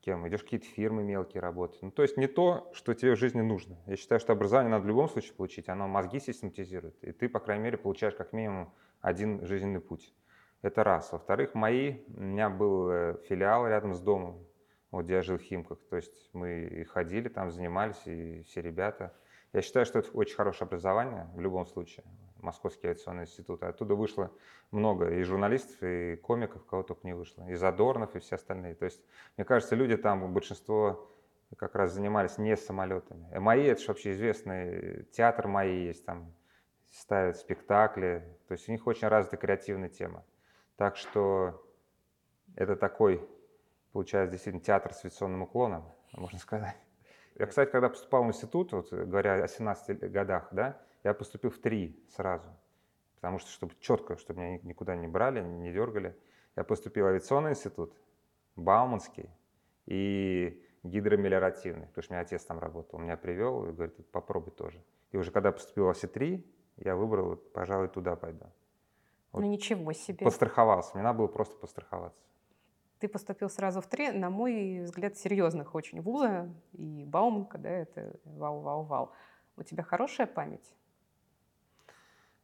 кем, 0.00 0.28
идешь 0.28 0.44
какие-то 0.44 0.66
фирмы 0.66 1.02
мелкие 1.02 1.40
работать. 1.40 1.82
Ну, 1.82 1.90
то 1.90 2.02
есть 2.02 2.16
не 2.16 2.28
то, 2.28 2.70
что 2.74 2.94
тебе 2.94 3.16
в 3.16 3.18
жизни 3.18 3.40
нужно. 3.40 3.76
Я 3.86 3.96
считаю, 3.96 4.20
что 4.20 4.34
образование 4.34 4.70
надо 4.70 4.84
в 4.84 4.86
любом 4.86 5.08
случае 5.08 5.34
получить, 5.34 5.68
оно 5.68 5.88
мозги 5.88 6.20
систематизирует, 6.20 7.02
и 7.02 7.10
ты, 7.10 7.28
по 7.28 7.40
крайней 7.40 7.64
мере, 7.64 7.76
получаешь 7.76 8.14
как 8.14 8.32
минимум 8.32 8.72
один 9.00 9.44
жизненный 9.44 9.80
путь. 9.80 10.14
Это 10.62 10.84
раз. 10.84 11.10
Во-вторых, 11.10 11.54
мои, 11.54 12.04
у 12.16 12.20
меня 12.20 12.50
был 12.50 12.88
э, 12.88 13.16
филиал 13.28 13.66
рядом 13.66 13.94
с 13.94 14.00
домом, 14.00 14.46
вот 14.92 15.06
где 15.06 15.14
я 15.14 15.22
жил 15.22 15.38
в 15.38 15.42
Химках. 15.42 15.80
То 15.90 15.96
есть 15.96 16.30
мы 16.32 16.86
ходили 16.88 17.28
там, 17.28 17.50
занимались, 17.50 18.00
и 18.06 18.44
все 18.44 18.62
ребята. 18.62 19.12
Я 19.52 19.60
считаю, 19.60 19.84
что 19.84 19.98
это 19.98 20.10
очень 20.12 20.34
хорошее 20.34 20.66
образование 20.66 21.28
в 21.34 21.40
любом 21.40 21.66
случае. 21.66 22.04
Московский 22.40 22.88
авиационный 22.88 23.24
институт. 23.24 23.62
Оттуда 23.62 23.94
вышло 23.94 24.32
много 24.70 25.10
и 25.10 25.22
журналистов, 25.22 25.76
и 25.82 26.16
комиков, 26.16 26.64
кого 26.64 26.82
только 26.82 27.06
не 27.06 27.12
вышло, 27.12 27.46
и 27.48 27.54
Задорнов, 27.54 28.16
и 28.16 28.18
все 28.18 28.36
остальные. 28.36 28.74
То 28.74 28.86
есть, 28.86 29.04
мне 29.36 29.44
кажется, 29.44 29.76
люди 29.76 29.96
там, 29.96 30.32
большинство 30.32 31.08
как 31.56 31.74
раз 31.74 31.92
занимались 31.92 32.38
не 32.38 32.56
самолетами. 32.56 33.28
МАИ, 33.38 33.66
это 33.66 33.80
же 33.82 33.88
вообще 33.88 34.12
известный 34.12 35.04
театр 35.12 35.48
МАИ 35.48 35.86
есть, 35.86 36.04
там 36.04 36.32
ставят 36.90 37.36
спектакли. 37.36 38.24
То 38.48 38.52
есть 38.52 38.68
у 38.68 38.72
них 38.72 38.86
очень 38.86 39.08
развита 39.08 39.36
креативная 39.36 39.90
тема. 39.90 40.24
Так 40.76 40.96
что 40.96 41.62
это 42.56 42.74
такой, 42.74 43.26
получается, 43.92 44.32
действительно 44.32 44.64
театр 44.64 44.94
с 44.94 45.04
авиационным 45.04 45.42
уклоном, 45.42 45.84
можно 46.12 46.38
сказать. 46.38 46.76
Я, 47.38 47.46
кстати, 47.46 47.70
когда 47.70 47.88
поступал 47.88 48.24
в 48.24 48.26
институт, 48.28 48.72
вот, 48.72 48.92
говоря 48.92 49.42
о 49.42 49.48
17 49.48 50.10
годах, 50.10 50.48
да, 50.52 50.80
я 51.04 51.14
поступил 51.14 51.50
в 51.50 51.58
три 51.58 52.04
сразу. 52.08 52.48
Потому 53.16 53.38
что, 53.38 53.50
чтобы 53.50 53.74
четко, 53.80 54.16
чтобы 54.16 54.40
меня 54.40 54.58
никуда 54.62 54.96
не 54.96 55.08
брали, 55.08 55.40
не 55.40 55.72
дергали, 55.72 56.16
я 56.56 56.64
поступил 56.64 57.04
в 57.04 57.08
авиационный 57.08 57.50
институт, 57.50 57.94
Бауманский 58.56 59.30
и 59.86 60.62
гидромелиоративный, 60.82 61.86
потому 61.86 62.02
что 62.02 62.12
у 62.12 62.14
меня 62.14 62.22
отец 62.22 62.44
там 62.44 62.58
работал. 62.58 62.98
Он 62.98 63.04
меня 63.04 63.16
привел 63.16 63.66
и 63.68 63.72
говорит, 63.72 63.94
попробуй 64.10 64.52
тоже. 64.52 64.82
И 65.12 65.16
уже 65.16 65.30
когда 65.30 65.52
поступил 65.52 65.86
в 65.86 65.90
АСИ-3, 65.90 66.44
я 66.78 66.96
выбрал, 66.96 67.36
пожалуй, 67.36 67.88
туда 67.88 68.16
пойду. 68.16 68.46
Вот 69.30 69.40
ну 69.40 69.46
ничего 69.46 69.92
себе. 69.92 70.24
Подстраховался, 70.24 70.90
мне 70.94 71.02
надо 71.02 71.18
было 71.18 71.26
просто 71.26 71.56
постраховаться. 71.56 72.20
Ты 73.02 73.08
поступил 73.08 73.50
сразу 73.50 73.80
в 73.80 73.88
три, 73.88 74.12
на 74.12 74.30
мой 74.30 74.82
взгляд, 74.84 75.16
серьезных 75.16 75.74
очень 75.74 76.00
вуза. 76.00 76.48
И 76.70 77.04
Бауманка, 77.04 77.58
да, 77.58 77.68
это 77.68 78.14
вау-вау-вау. 78.22 79.10
У 79.56 79.64
тебя 79.64 79.82
хорошая 79.82 80.28
память? 80.28 80.72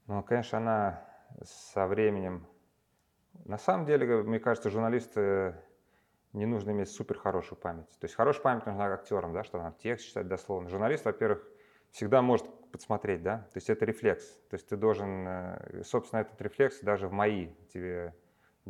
Ну, 0.09 0.21
конечно, 0.25 0.59
она 0.59 1.05
со 1.45 1.87
временем... 1.87 2.45
На 3.45 3.57
самом 3.57 3.87
деле, 3.87 4.25
мне 4.25 4.41
кажется, 4.41 4.69
журналисты 4.69 5.55
не 6.33 6.45
нужно 6.45 6.73
иметь 6.73 6.91
супер 6.91 7.17
хорошую 7.17 7.57
память. 7.57 7.91
То 7.91 8.07
есть 8.07 8.17
хорошая 8.17 8.43
память 8.43 8.67
нужна 8.67 8.87
актерам, 8.87 9.33
да, 9.33 9.45
что 9.45 9.61
там 9.61 9.75
текст 9.75 10.09
читать 10.09 10.27
дословно. 10.27 10.69
Журналист, 10.71 11.05
во-первых, 11.05 11.47
всегда 11.93 12.21
может 12.21 12.45
подсмотреть, 12.73 13.23
да, 13.23 13.49
то 13.53 13.59
есть 13.59 13.71
это 13.71 13.85
рефлекс. 13.85 14.27
То 14.51 14.55
есть 14.55 14.69
ты 14.69 14.77
должен, 14.77 15.25
э, 15.29 15.83
собственно, 15.85 16.19
этот 16.19 16.43
рефлекс 16.43 16.81
даже 16.81 17.07
в 17.07 17.13
мои 17.13 17.51
тебе 17.73 18.13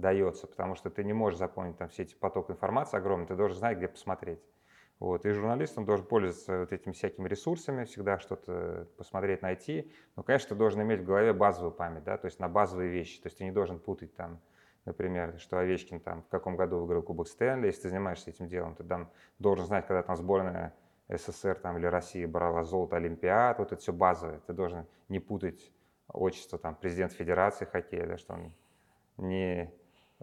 дается, 0.00 0.46
потому 0.46 0.74
что 0.74 0.90
ты 0.90 1.04
не 1.04 1.12
можешь 1.12 1.38
запомнить 1.38 1.76
там 1.76 1.88
все 1.88 2.02
эти 2.02 2.14
поток 2.14 2.50
информации 2.50 2.96
огромный, 2.96 3.26
ты 3.26 3.34
должен 3.34 3.58
знать, 3.58 3.78
где 3.78 3.88
посмотреть. 3.88 4.40
Вот. 4.98 5.24
И 5.26 5.30
журналист, 5.30 5.78
он 5.78 5.84
должен 5.84 6.06
пользоваться 6.06 6.60
вот 6.60 6.72
этими 6.72 6.92
всякими 6.92 7.28
ресурсами, 7.28 7.84
всегда 7.84 8.18
что-то 8.18 8.88
посмотреть, 8.96 9.42
найти. 9.42 9.92
Но, 10.16 10.22
конечно, 10.22 10.50
ты 10.50 10.54
должен 10.56 10.82
иметь 10.82 11.00
в 11.00 11.04
голове 11.04 11.32
базовую 11.32 11.72
память, 11.72 12.04
да, 12.04 12.16
то 12.16 12.26
есть 12.26 12.40
на 12.40 12.48
базовые 12.48 12.90
вещи. 12.90 13.20
То 13.20 13.28
есть 13.28 13.38
ты 13.38 13.44
не 13.44 13.52
должен 13.52 13.78
путать 13.78 14.14
там, 14.16 14.40
например, 14.84 15.38
что 15.38 15.58
Овечкин 15.58 16.00
там 16.00 16.22
в 16.22 16.28
каком 16.28 16.56
году 16.56 16.78
выиграл 16.78 17.02
Кубок 17.02 17.28
Стэнли. 17.28 17.66
Если 17.66 17.82
ты 17.82 17.88
занимаешься 17.90 18.30
этим 18.30 18.48
делом, 18.48 18.74
ты 18.74 18.82
там 18.82 19.08
должен 19.38 19.66
знать, 19.66 19.86
когда 19.86 20.02
там 20.02 20.16
сборная 20.16 20.74
СССР 21.08 21.54
там, 21.54 21.78
или 21.78 21.86
России 21.86 22.26
брала 22.26 22.64
золото 22.64 22.96
Олимпиад, 22.96 23.58
вот 23.58 23.72
это 23.72 23.80
все 23.80 23.92
базовое. 23.92 24.40
Ты 24.46 24.52
должен 24.52 24.86
не 25.08 25.20
путать 25.20 25.72
отчество 26.08 26.58
там 26.58 26.74
президент 26.74 27.12
Федерации 27.12 27.66
хоккея, 27.66 28.06
да, 28.06 28.16
что 28.16 28.34
он 28.34 28.52
не 29.16 29.72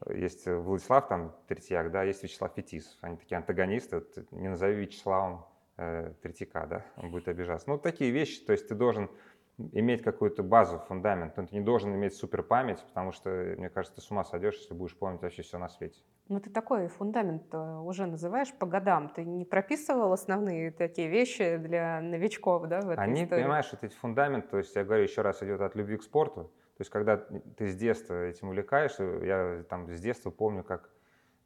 есть 0.09 0.45
Владислав 0.47 1.07
там 1.07 1.35
Третьяк, 1.47 1.91
да, 1.91 2.03
есть 2.03 2.23
Вячеслав 2.23 2.53
Фетисов. 2.55 2.97
Они 3.01 3.17
такие 3.17 3.37
антагонисты. 3.37 3.97
Вот, 3.97 4.31
не 4.31 4.49
назови 4.49 4.75
Вячеславом 4.75 5.45
э, 5.77 6.13
Третьяка, 6.21 6.65
да, 6.65 6.85
он 6.97 7.11
будет 7.11 7.27
обижаться. 7.27 7.69
Ну, 7.69 7.77
такие 7.77 8.11
вещи, 8.11 8.43
то 8.45 8.51
есть 8.51 8.67
ты 8.67 8.75
должен 8.75 9.09
иметь 9.57 10.01
какую-то 10.01 10.43
базу, 10.43 10.79
фундамент, 10.79 11.37
но 11.37 11.45
ты 11.45 11.55
не 11.55 11.61
должен 11.61 11.95
иметь 11.95 12.13
супер 12.13 12.43
память, 12.43 12.83
потому 12.89 13.13
что, 13.13 13.29
мне 13.57 13.69
кажется, 13.69 13.95
ты 13.95 14.01
с 14.01 14.11
ума 14.11 14.25
сойдешь, 14.25 14.55
если 14.55 14.73
будешь 14.73 14.97
помнить 14.97 15.21
вообще 15.21 15.43
все 15.43 15.57
на 15.57 15.69
свете. 15.69 16.01
Ну, 16.27 16.41
ты 16.41 16.49
такой 16.49 16.87
фундамент 16.87 17.53
уже 17.53 18.05
называешь 18.05 18.53
по 18.53 18.65
годам. 18.65 19.09
Ты 19.09 19.23
не 19.23 19.45
прописывал 19.45 20.11
основные 20.11 20.71
такие 20.71 21.07
вещи 21.07 21.55
для 21.57 22.01
новичков, 22.01 22.67
да, 22.67 22.81
в 22.81 22.89
этой 22.89 23.01
Они, 23.01 23.23
истории? 23.23 23.43
понимаешь, 23.43 23.69
вот 23.71 23.83
эти 23.83 23.95
фундамент, 23.95 24.49
то 24.49 24.57
есть 24.57 24.75
я 24.75 24.83
говорю 24.83 25.03
еще 25.03 25.21
раз, 25.21 25.41
идет 25.41 25.61
от 25.61 25.75
любви 25.75 25.97
к 25.97 26.03
спорту. 26.03 26.51
То 26.77 26.81
есть 26.81 26.91
когда 26.91 27.17
ты 27.17 27.67
с 27.67 27.75
детства 27.75 28.25
этим 28.25 28.49
увлекаешься, 28.49 29.03
я 29.03 29.63
там 29.69 29.89
с 29.89 30.01
детства 30.01 30.29
помню, 30.29 30.63
как 30.63 30.89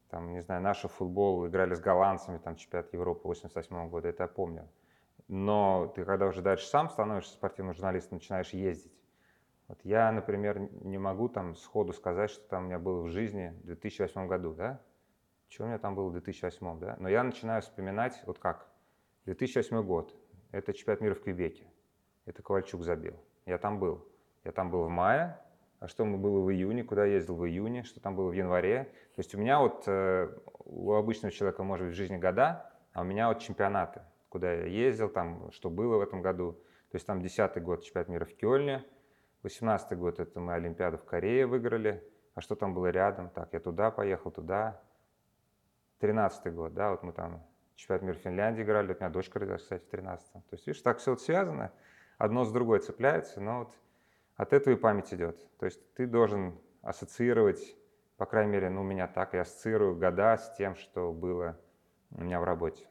там, 0.09 0.33
не 0.33 0.41
знаю, 0.41 0.61
наши 0.61 0.87
футбол 0.87 1.45
играли 1.47 1.75
с 1.75 1.79
голландцами, 1.79 2.39
там, 2.39 2.55
чемпионат 2.55 2.91
Европы 2.93 3.27
88 3.27 3.89
года, 3.89 4.07
это 4.07 4.23
я 4.23 4.27
помню. 4.27 4.67
Но 5.27 5.91
ты 5.95 6.03
когда 6.03 6.25
уже 6.25 6.41
дальше 6.41 6.65
сам 6.65 6.89
становишься 6.89 7.33
спортивным 7.33 7.75
журналистом, 7.75 8.17
начинаешь 8.17 8.49
ездить. 8.49 8.99
Вот 9.67 9.79
я, 9.83 10.11
например, 10.11 10.59
не 10.83 10.97
могу 10.97 11.29
там 11.29 11.55
сходу 11.55 11.93
сказать, 11.93 12.31
что 12.31 12.43
там 12.49 12.63
у 12.63 12.65
меня 12.65 12.79
было 12.79 13.03
в 13.03 13.09
жизни 13.09 13.53
в 13.61 13.67
2008 13.67 14.27
году, 14.27 14.55
да? 14.55 14.81
Что 15.47 15.65
у 15.65 15.67
меня 15.67 15.77
там 15.77 15.93
было 15.93 16.09
в 16.09 16.13
2008, 16.13 16.79
да? 16.79 16.95
Но 16.99 17.07
я 17.07 17.23
начинаю 17.23 17.61
вспоминать, 17.61 18.19
вот 18.25 18.39
как, 18.39 18.67
2008 19.25 19.83
год, 19.83 20.15
это 20.51 20.73
чемпионат 20.73 21.01
мира 21.01 21.13
в 21.13 21.21
Квебеке, 21.21 21.67
это 22.25 22.41
Ковальчук 22.41 22.81
забил, 22.81 23.13
я 23.45 23.59
там 23.59 23.79
был. 23.79 24.07
Я 24.43 24.51
там 24.51 24.71
был 24.71 24.83
в 24.83 24.89
мае, 24.89 25.39
а 25.79 25.87
что 25.87 26.05
было 26.05 26.41
в 26.41 26.51
июне, 26.51 26.83
куда 26.83 27.05
я 27.05 27.15
ездил 27.15 27.35
в 27.35 27.45
июне, 27.45 27.83
что 27.83 27.99
там 27.99 28.15
было 28.15 28.29
в 28.29 28.33
январе. 28.33 28.85
То 29.15 29.19
есть 29.19 29.33
у 29.35 29.37
меня 29.37 29.59
вот, 29.59 29.83
э, 29.87 30.29
у 30.65 30.93
обычного 30.93 31.31
человека 31.31 31.63
может 31.63 31.87
быть 31.87 31.95
в 31.95 31.97
жизни 31.97 32.17
года, 32.17 32.71
а 32.93 33.01
у 33.01 33.03
меня 33.03 33.29
вот 33.29 33.39
чемпионаты, 33.39 34.01
куда 34.29 34.51
я 34.51 34.65
ездил, 34.65 35.09
там, 35.09 35.51
что 35.51 35.69
было 35.69 35.97
в 35.97 36.01
этом 36.01 36.21
году. 36.21 36.53
То 36.91 36.95
есть 36.95 37.05
там 37.05 37.21
10 37.21 37.61
год 37.61 37.83
чемпионат 37.83 38.09
мира 38.09 38.25
в 38.25 38.35
Кёльне, 38.35 38.83
18 39.43 39.97
год 39.97 40.19
это 40.19 40.39
мы 40.39 40.53
Олимпиаду 40.53 40.97
в 40.97 41.05
Корее 41.05 41.45
выиграли, 41.45 42.03
а 42.35 42.41
что 42.41 42.55
там 42.55 42.73
было 42.73 42.87
рядом? 42.87 43.29
Так, 43.29 43.53
я 43.53 43.59
туда 43.59 43.91
поехал, 43.91 44.31
туда. 44.31 44.81
13 45.99 46.53
год, 46.53 46.73
да, 46.73 46.91
вот 46.91 47.03
мы 47.03 47.13
там 47.13 47.45
чемпионат 47.75 48.01
мира 48.03 48.15
в 48.15 48.19
Финляндии 48.19 48.63
играли, 48.63 48.93
у 48.93 48.95
меня 48.95 49.09
дочка 49.09 49.39
родилась, 49.39 49.61
кстати, 49.61 49.83
в 49.83 49.89
13 49.89 50.31
То 50.33 50.39
есть, 50.51 50.67
видишь, 50.67 50.81
так 50.81 50.97
все 50.97 51.11
вот 51.11 51.21
связано, 51.21 51.71
одно 52.17 52.43
с 52.43 52.51
другой 52.51 52.79
цепляется, 52.79 53.39
но 53.39 53.59
вот 53.59 53.75
от 54.39 54.53
этого 54.53 54.73
и 54.73 54.77
память 54.77 55.13
идет. 55.13 55.37
То 55.57 55.65
есть 55.65 55.81
ты 55.95 56.07
должен 56.07 56.57
ассоциировать, 56.81 57.75
по 58.15 58.25
крайней 58.25 58.53
мере, 58.53 58.69
ну, 58.69 58.81
у 58.81 58.83
меня 58.85 59.05
так, 59.05 59.33
я 59.33 59.41
ассоциирую 59.41 59.97
года 59.97 60.37
с 60.37 60.55
тем, 60.55 60.75
что 60.75 61.11
было 61.11 61.59
у 62.11 62.23
меня 62.23 62.39
в 62.39 62.45
работе. 62.45 62.87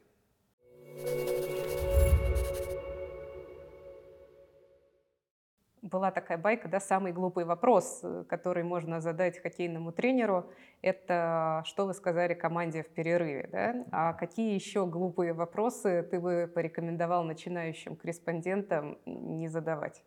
Была 5.80 6.10
такая 6.10 6.36
байка, 6.36 6.68
да, 6.68 6.80
самый 6.80 7.12
глупый 7.12 7.46
вопрос, 7.46 8.00
э, 8.02 8.24
который 8.28 8.62
можно 8.62 9.00
задать 9.00 9.40
хоккейному 9.40 9.90
тренеру, 9.90 10.50
это 10.82 11.62
что 11.64 11.86
вы 11.86 11.94
сказали 11.94 12.34
команде 12.34 12.82
в 12.82 12.88
перерыве, 12.88 13.48
да? 13.50 13.86
А 13.90 14.12
какие 14.12 14.54
еще 14.54 14.84
глупые 14.84 15.32
вопросы 15.32 16.06
ты 16.10 16.20
бы 16.20 16.50
порекомендовал 16.54 17.24
начинающим 17.24 17.96
корреспондентам 17.96 18.98
не 19.06 19.48
задавать? 19.48 20.04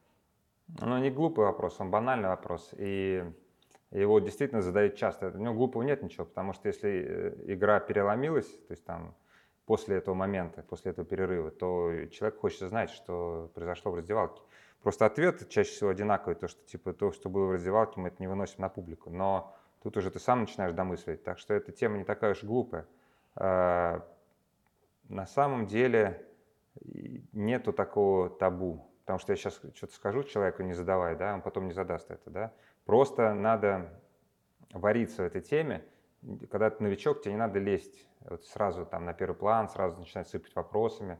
Ну, 0.79 0.97
не 0.97 1.11
глупый 1.11 1.45
вопрос, 1.45 1.79
он 1.79 1.91
банальный 1.91 2.29
вопрос. 2.29 2.73
И 2.77 3.23
его 3.91 4.19
действительно 4.19 4.61
задают 4.61 4.95
часто. 4.95 5.29
У 5.29 5.37
него 5.37 5.53
глупого 5.53 5.83
нет 5.83 6.01
ничего, 6.01 6.25
потому 6.25 6.53
что 6.53 6.67
если 6.69 6.89
э, 6.89 7.53
игра 7.53 7.79
переломилась, 7.79 8.47
то 8.47 8.71
есть 8.71 8.85
там 8.85 9.13
после 9.65 9.97
этого 9.97 10.15
момента, 10.15 10.63
после 10.63 10.91
этого 10.91 11.05
перерыва, 11.05 11.51
то 11.51 11.91
человек 12.11 12.39
хочет 12.39 12.69
знать, 12.69 12.89
что 12.89 13.51
произошло 13.53 13.91
в 13.91 13.95
раздевалке. 13.95 14.41
Просто 14.81 15.05
ответ 15.05 15.47
чаще 15.49 15.71
всего 15.71 15.89
одинаковый, 15.89 16.35
то, 16.35 16.47
что 16.47 16.65
типа 16.65 16.93
то, 16.93 17.11
что 17.11 17.29
было 17.29 17.45
в 17.45 17.51
раздевалке, 17.51 17.99
мы 17.99 18.07
это 18.07 18.17
не 18.19 18.27
выносим 18.27 18.61
на 18.61 18.69
публику. 18.69 19.09
Но 19.09 19.55
тут 19.83 19.97
уже 19.97 20.09
ты 20.09 20.19
сам 20.19 20.41
начинаешь 20.41 20.73
домысливать, 20.73 21.23
так 21.23 21.37
что 21.37 21.53
эта 21.53 21.71
тема 21.71 21.97
не 21.97 22.03
такая 22.03 22.31
уж 22.31 22.43
глупая. 22.43 22.87
А, 23.35 24.03
на 25.07 25.25
самом 25.27 25.67
деле 25.67 26.25
нету 27.31 27.73
такого 27.73 28.29
табу 28.29 28.90
потому 29.11 29.19
что 29.19 29.33
я 29.33 29.35
сейчас 29.35 29.59
что-то 29.75 29.93
скажу 29.93 30.23
человеку, 30.23 30.63
не 30.63 30.71
задавай, 30.71 31.17
да, 31.17 31.33
он 31.33 31.41
потом 31.41 31.67
не 31.67 31.73
задаст 31.73 32.09
это, 32.11 32.29
да. 32.29 32.53
Просто 32.85 33.33
надо 33.33 33.89
вариться 34.71 35.23
в 35.23 35.25
этой 35.25 35.41
теме. 35.41 35.83
Когда 36.49 36.69
ты 36.69 36.81
новичок, 36.81 37.21
тебе 37.21 37.33
не 37.33 37.37
надо 37.37 37.59
лезть 37.59 38.07
вот 38.21 38.45
сразу 38.45 38.85
там 38.85 39.03
на 39.03 39.13
первый 39.13 39.35
план, 39.35 39.67
сразу 39.67 39.99
начинать 39.99 40.29
сыпать 40.29 40.55
вопросами. 40.55 41.19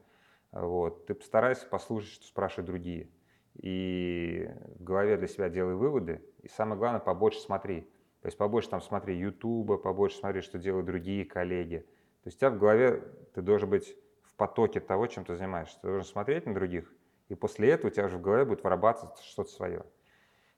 Вот. 0.54 1.06
Ты 1.06 1.16
постарайся 1.16 1.68
послушать, 1.68 2.14
что 2.14 2.28
спрашивают 2.28 2.68
другие. 2.68 3.10
И 3.56 4.50
в 4.80 4.84
голове 4.84 5.18
для 5.18 5.28
себя 5.28 5.50
делай 5.50 5.76
выводы. 5.76 6.24
И 6.44 6.48
самое 6.48 6.78
главное, 6.78 7.02
побольше 7.02 7.42
смотри. 7.42 7.82
То 8.22 8.28
есть 8.28 8.38
побольше 8.38 8.70
там 8.70 8.80
смотри 8.80 9.18
Ютуба, 9.18 9.78
побольше 9.78 10.16
смотри, 10.16 10.40
что 10.40 10.60
делают 10.60 10.86
другие 10.86 11.26
коллеги. 11.26 11.80
То 12.24 12.28
есть 12.28 12.38
у 12.38 12.40
тебя 12.40 12.52
в 12.52 12.58
голове, 12.58 13.04
ты 13.34 13.42
должен 13.42 13.70
быть 13.70 13.98
в 14.24 14.34
потоке 14.36 14.80
того, 14.80 15.08
чем 15.08 15.26
ты 15.26 15.36
занимаешься. 15.36 15.78
Ты 15.82 15.88
должен 15.88 16.06
смотреть 16.06 16.46
на 16.46 16.54
других 16.54 16.90
и 17.32 17.36
после 17.36 17.70
этого 17.70 17.90
у 17.90 17.94
тебя 17.94 18.08
уже 18.08 18.18
в 18.18 18.22
голове 18.22 18.44
будет 18.44 18.62
вырабатываться 18.62 19.24
что-то 19.24 19.52
свое. 19.52 19.86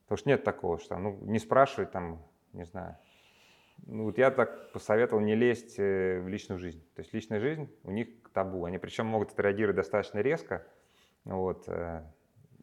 Потому 0.03 0.18
что 0.18 0.30
нет 0.30 0.44
такого, 0.44 0.80
что 0.80 0.98
ну, 0.98 1.20
не 1.22 1.38
спрашивать 1.38 1.92
там, 1.92 2.25
не 2.51 2.65
знаю. 2.65 2.98
Ну, 3.86 4.06
вот 4.06 4.18
я 4.18 4.32
так 4.32 4.72
посоветовал 4.72 5.22
не 5.22 5.36
лезть 5.36 5.77
э, 5.77 6.20
в 6.20 6.27
личную 6.27 6.58
жизнь. 6.58 6.84
То 6.96 7.01
есть 7.01 7.13
личная 7.13 7.39
жизнь 7.39 7.70
у 7.84 7.92
них 7.92 8.08
табу. 8.34 8.65
Они 8.65 8.80
причем 8.80 9.06
могут 9.06 9.34
отреагировать 9.34 9.75
достаточно 9.75 10.18
резко. 10.18 10.65
Вот, 11.25 11.65
э, 11.68 12.01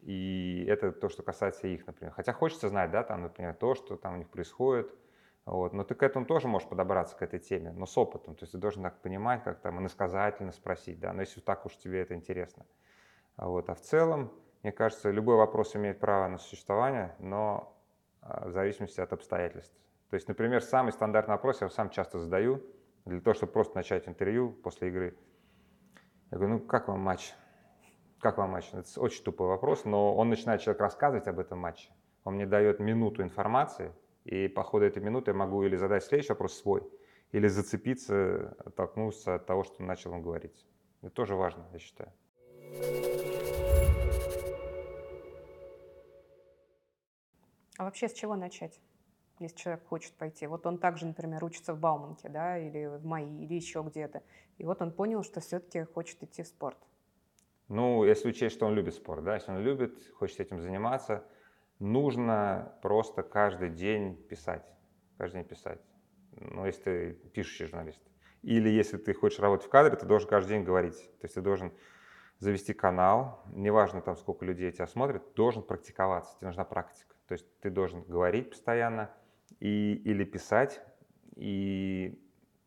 и 0.02 0.64
это 0.68 0.90
то, 0.90 1.08
что 1.08 1.22
касается 1.22 1.68
их, 1.68 1.86
например. 1.86 2.12
Хотя 2.12 2.32
хочется 2.32 2.68
знать, 2.68 2.90
да, 2.90 3.04
там, 3.04 3.22
например, 3.22 3.54
то, 3.54 3.76
что 3.76 3.96
там 3.96 4.14
у 4.14 4.16
них 4.16 4.28
происходит. 4.28 4.92
Вот. 5.44 5.72
Но 5.72 5.84
ты 5.84 5.94
к 5.94 6.02
этому 6.02 6.26
тоже 6.26 6.48
можешь 6.48 6.68
подобраться, 6.68 7.16
к 7.16 7.22
этой 7.22 7.38
теме, 7.38 7.70
но 7.70 7.86
с 7.86 7.96
опытом. 7.96 8.34
То 8.34 8.42
есть 8.42 8.52
ты 8.52 8.58
должен 8.58 8.82
так 8.82 9.00
понимать, 9.02 9.44
как 9.44 9.60
там 9.60 9.78
иносказательно 9.78 10.50
спросить, 10.50 10.98
да, 10.98 11.12
но 11.12 11.20
если 11.20 11.40
так 11.40 11.64
уж 11.64 11.76
тебе 11.76 12.00
это 12.00 12.14
интересно. 12.14 12.66
А 13.36 13.48
вот. 13.48 13.68
А 13.70 13.74
в 13.74 13.80
целом, 13.80 14.32
мне 14.62 14.72
кажется, 14.72 15.10
любой 15.10 15.36
вопрос 15.36 15.76
имеет 15.76 16.00
право 16.00 16.28
на 16.28 16.38
существование, 16.38 17.14
но 17.18 17.76
а, 18.20 18.48
в 18.48 18.52
зависимости 18.52 19.00
от 19.00 19.12
обстоятельств. 19.12 19.74
То 20.10 20.14
есть, 20.14 20.28
например, 20.28 20.62
самый 20.62 20.92
стандартный 20.92 21.34
вопрос 21.34 21.60
я 21.60 21.68
сам 21.68 21.90
часто 21.90 22.18
задаю, 22.18 22.62
для 23.06 23.20
того, 23.20 23.34
чтобы 23.34 23.52
просто 23.52 23.76
начать 23.76 24.08
интервью 24.08 24.50
после 24.50 24.88
игры. 24.88 25.16
Я 26.30 26.38
говорю, 26.38 26.54
ну 26.54 26.60
как 26.60 26.88
вам 26.88 27.00
матч? 27.00 27.32
Как 28.20 28.38
вам 28.38 28.50
матч? 28.50 28.68
Это 28.72 29.00
очень 29.00 29.24
тупой 29.24 29.48
вопрос, 29.48 29.84
но 29.84 30.14
он 30.14 30.28
начинает 30.28 30.60
человек 30.60 30.80
рассказывать 30.80 31.26
об 31.26 31.38
этом 31.38 31.58
матче. 31.58 31.90
Он 32.24 32.34
мне 32.34 32.46
дает 32.46 32.80
минуту 32.80 33.22
информации, 33.22 33.92
и 34.24 34.48
по 34.48 34.62
ходу 34.62 34.84
этой 34.84 35.02
минуты 35.02 35.30
я 35.30 35.36
могу 35.36 35.62
или 35.62 35.76
задать 35.76 36.04
следующий 36.04 36.32
вопрос 36.32 36.58
свой, 36.58 36.86
или 37.32 37.48
зацепиться, 37.48 38.54
оттолкнуться 38.64 39.36
от 39.36 39.46
того, 39.46 39.64
что 39.64 39.82
начал 39.82 40.12
он 40.12 40.22
говорить. 40.22 40.66
Это 41.02 41.10
тоже 41.10 41.34
важно, 41.34 41.66
я 41.72 41.78
считаю. 41.78 42.12
А 47.80 47.84
вообще 47.84 48.08
с 48.10 48.12
чего 48.12 48.36
начать, 48.36 48.78
если 49.38 49.56
человек 49.56 49.86
хочет 49.86 50.12
пойти? 50.12 50.46
Вот 50.46 50.66
он 50.66 50.76
также, 50.76 51.06
например, 51.06 51.42
учится 51.42 51.72
в 51.72 51.80
Бауманке, 51.80 52.28
да, 52.28 52.58
или 52.58 52.84
в 52.98 53.06
МАИ, 53.06 53.44
или 53.44 53.54
еще 53.54 53.82
где-то. 53.82 54.22
И 54.58 54.64
вот 54.64 54.82
он 54.82 54.92
понял, 54.92 55.22
что 55.22 55.40
все-таки 55.40 55.84
хочет 55.84 56.22
идти 56.22 56.42
в 56.42 56.46
спорт. 56.46 56.76
Ну, 57.68 58.04
если 58.04 58.28
учесть, 58.28 58.54
что 58.54 58.66
он 58.66 58.74
любит 58.74 58.94
спорт, 58.94 59.24
да, 59.24 59.36
если 59.36 59.52
он 59.52 59.60
любит, 59.60 60.12
хочет 60.12 60.40
этим 60.40 60.60
заниматься, 60.60 61.24
нужно 61.78 62.76
просто 62.82 63.22
каждый 63.22 63.70
день 63.70 64.14
писать. 64.14 64.70
Каждый 65.16 65.36
день 65.36 65.48
писать. 65.48 65.80
Ну, 66.32 66.66
если 66.66 66.82
ты 66.82 67.12
пишущий 67.30 67.64
журналист. 67.64 68.02
Или 68.42 68.68
если 68.68 68.98
ты 68.98 69.14
хочешь 69.14 69.38
работать 69.38 69.66
в 69.66 69.70
кадре, 69.70 69.96
ты 69.96 70.04
должен 70.04 70.28
каждый 70.28 70.50
день 70.50 70.64
говорить. 70.64 70.98
То 71.20 71.24
есть 71.24 71.34
ты 71.34 71.40
должен 71.40 71.72
завести 72.40 72.72
канал, 72.72 73.42
неважно 73.52 74.00
там 74.00 74.16
сколько 74.16 74.44
людей 74.44 74.72
тебя 74.72 74.86
смотрят, 74.86 75.22
должен 75.34 75.62
практиковаться, 75.62 76.36
тебе 76.38 76.48
нужна 76.48 76.64
практика. 76.64 77.14
То 77.28 77.32
есть 77.32 77.46
ты 77.60 77.70
должен 77.70 78.02
говорить 78.02 78.50
постоянно 78.50 79.10
и, 79.60 79.94
или 80.04 80.24
писать, 80.24 80.80
и 81.36 82.18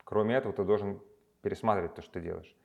кроме 0.04 0.36
этого 0.36 0.54
ты 0.54 0.64
должен 0.64 1.02
пересматривать 1.42 1.96
то, 1.96 2.02
что 2.02 2.14
ты 2.14 2.22
делаешь. 2.22 2.56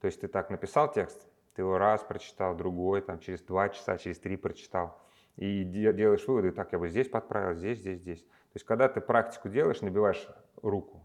То 0.00 0.06
есть 0.06 0.20
ты 0.20 0.28
так 0.28 0.50
написал 0.50 0.92
текст, 0.92 1.26
ты 1.54 1.62
его 1.62 1.78
раз 1.78 2.02
прочитал, 2.02 2.54
другой, 2.54 3.00
там, 3.00 3.18
через 3.18 3.42
два 3.42 3.70
часа, 3.70 3.96
через 3.96 4.20
три 4.20 4.36
прочитал, 4.36 5.00
и 5.36 5.64
делаешь 5.64 6.26
выводы, 6.28 6.52
так, 6.52 6.72
я 6.72 6.78
бы 6.78 6.88
здесь 6.88 7.08
подправил, 7.08 7.56
здесь, 7.56 7.78
здесь, 7.78 8.00
здесь. 8.00 8.20
То 8.20 8.54
есть 8.54 8.66
когда 8.66 8.88
ты 8.88 9.00
практику 9.00 9.48
делаешь, 9.48 9.80
набиваешь 9.80 10.28
руку, 10.62 11.02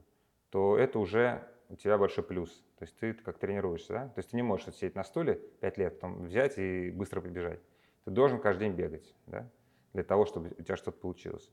то 0.49 0.77
это 0.77 0.99
уже 0.99 1.47
у 1.69 1.75
тебя 1.75 1.97
большой 1.97 2.23
плюс. 2.23 2.63
То 2.83 2.85
есть 2.85 2.97
ты 2.97 3.13
как 3.13 3.37
тренируешься, 3.37 3.93
да? 3.93 4.07
То 4.09 4.19
есть 4.19 4.31
ты 4.31 4.35
не 4.35 4.43
можешь 4.43 4.75
сидеть 4.75 4.93
на 4.93 5.05
стуле 5.05 5.35
пять 5.61 5.77
лет, 5.77 6.01
потом 6.01 6.25
взять 6.25 6.57
и 6.57 6.91
быстро 6.91 7.21
побежать. 7.21 7.61
Ты 8.03 8.11
должен 8.11 8.41
каждый 8.41 8.67
день 8.67 8.73
бегать, 8.73 9.15
да? 9.25 9.49
Для 9.93 10.03
того, 10.03 10.25
чтобы 10.25 10.49
у 10.49 10.61
тебя 10.61 10.75
что-то 10.75 10.97
получилось. 10.97 11.49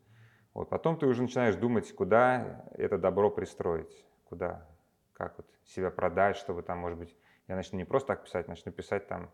Вот. 0.55 0.69
Потом 0.69 0.99
ты 0.99 1.07
уже 1.07 1.23
начинаешь 1.23 1.55
думать, 1.55 1.95
куда 1.95 2.67
это 2.73 2.99
добро 2.99 3.31
пристроить, 3.31 4.05
куда, 4.25 4.67
как 5.13 5.37
вот 5.37 5.47
себя 5.67 5.93
продать, 5.93 6.35
чтобы 6.35 6.65
там, 6.65 6.79
может 6.79 6.99
быть, 6.99 7.17
я 7.47 7.55
начну 7.55 7.79
не 7.79 7.85
просто 7.85 8.09
так 8.09 8.25
писать, 8.25 8.49
начну 8.49 8.73
писать 8.73 9.07
там, 9.07 9.31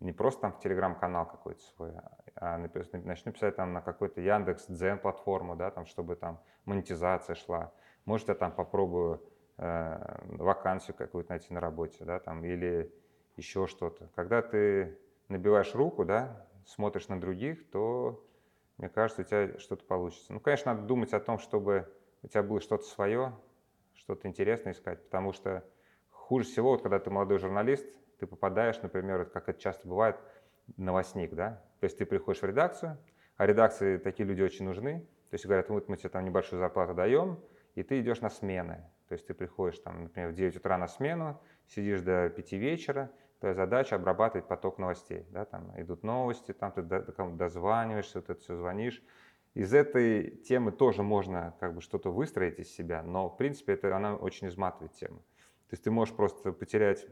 не 0.00 0.12
просто 0.12 0.40
там 0.40 0.52
в 0.54 0.58
телеграм-канал 0.58 1.28
какой-то 1.28 1.60
свой, 1.60 1.92
а 2.34 2.58
начну 2.58 3.32
писать 3.32 3.54
там 3.54 3.72
на 3.72 3.82
какой-то 3.82 4.20
Яндекс, 4.20 4.66
Дзен 4.66 4.98
платформу, 4.98 5.54
да, 5.54 5.70
там, 5.70 5.86
чтобы 5.86 6.16
там 6.16 6.40
монетизация 6.64 7.36
шла. 7.36 7.72
Может, 8.04 8.30
я 8.30 8.34
там 8.34 8.50
попробую 8.50 9.22
вакансию 9.56 10.96
какую-то 10.96 11.30
найти 11.30 11.52
на 11.52 11.60
работе, 11.60 12.04
да, 12.04 12.18
там, 12.18 12.44
или 12.44 12.92
еще 13.36 13.66
что-то. 13.66 14.08
Когда 14.14 14.42
ты 14.42 14.98
набиваешь 15.28 15.74
руку, 15.74 16.04
да, 16.04 16.46
смотришь 16.66 17.08
на 17.08 17.20
других, 17.20 17.70
то, 17.70 18.24
мне 18.78 18.88
кажется, 18.88 19.22
у 19.22 19.24
тебя 19.24 19.58
что-то 19.58 19.84
получится. 19.84 20.32
Ну, 20.32 20.40
конечно, 20.40 20.74
надо 20.74 20.86
думать 20.86 21.12
о 21.12 21.20
том, 21.20 21.38
чтобы 21.38 21.92
у 22.22 22.28
тебя 22.28 22.42
было 22.42 22.60
что-то 22.60 22.84
свое, 22.84 23.38
что-то 23.94 24.28
интересное 24.28 24.72
искать, 24.72 25.04
потому 25.04 25.32
что 25.32 25.64
хуже 26.10 26.46
всего, 26.46 26.70
вот 26.70 26.82
когда 26.82 26.98
ты 26.98 27.10
молодой 27.10 27.38
журналист, 27.38 27.86
ты 28.18 28.26
попадаешь, 28.26 28.80
например, 28.82 29.26
как 29.26 29.48
это 29.48 29.60
часто 29.60 29.86
бывает, 29.86 30.16
новостник, 30.76 31.34
да, 31.34 31.62
то 31.80 31.84
есть 31.84 31.98
ты 31.98 32.06
приходишь 32.06 32.40
в 32.40 32.46
редакцию, 32.46 32.98
а 33.36 33.46
редакции 33.46 33.98
такие 33.98 34.26
люди 34.26 34.40
очень 34.40 34.64
нужны, 34.64 35.00
то 35.30 35.34
есть 35.34 35.44
говорят, 35.44 35.68
вот 35.68 35.88
мы 35.88 35.96
тебе 35.96 36.08
там 36.08 36.24
небольшую 36.24 36.60
зарплату 36.60 36.94
даем, 36.94 37.38
и 37.74 37.82
ты 37.82 38.00
идешь 38.00 38.20
на 38.20 38.30
смены, 38.30 38.82
то 39.08 39.14
есть 39.14 39.26
ты 39.26 39.34
приходишь 39.34 39.78
там, 39.78 40.04
например, 40.04 40.30
в 40.30 40.34
9 40.34 40.56
утра 40.56 40.78
на 40.78 40.88
смену, 40.88 41.40
сидишь 41.66 42.00
до 42.00 42.30
5 42.30 42.52
вечера, 42.52 43.10
твоя 43.40 43.54
задача 43.54 43.96
обрабатывать 43.96 44.48
поток 44.48 44.78
новостей, 44.78 45.26
да, 45.30 45.44
там 45.44 45.72
идут 45.80 46.02
новости, 46.02 46.52
там 46.52 46.72
ты 46.72 46.82
до, 46.82 47.00
до 47.00 47.30
дозваниваешься, 47.30 48.20
вот 48.20 48.30
это 48.30 48.40
все 48.40 48.56
звонишь, 48.56 49.02
из 49.54 49.72
этой 49.72 50.30
темы 50.30 50.72
тоже 50.72 51.02
можно 51.02 51.56
как 51.60 51.74
бы 51.74 51.80
что-то 51.80 52.10
выстроить 52.10 52.58
из 52.58 52.74
себя, 52.74 53.02
но 53.02 53.28
в 53.28 53.36
принципе 53.36 53.74
это 53.74 53.96
она 53.96 54.16
очень 54.16 54.48
изматывает 54.48 54.92
тема. 54.94 55.18
То 55.18 55.74
есть 55.74 55.84
ты 55.84 55.90
можешь 55.90 56.14
просто 56.14 56.52
потерять 56.52 57.06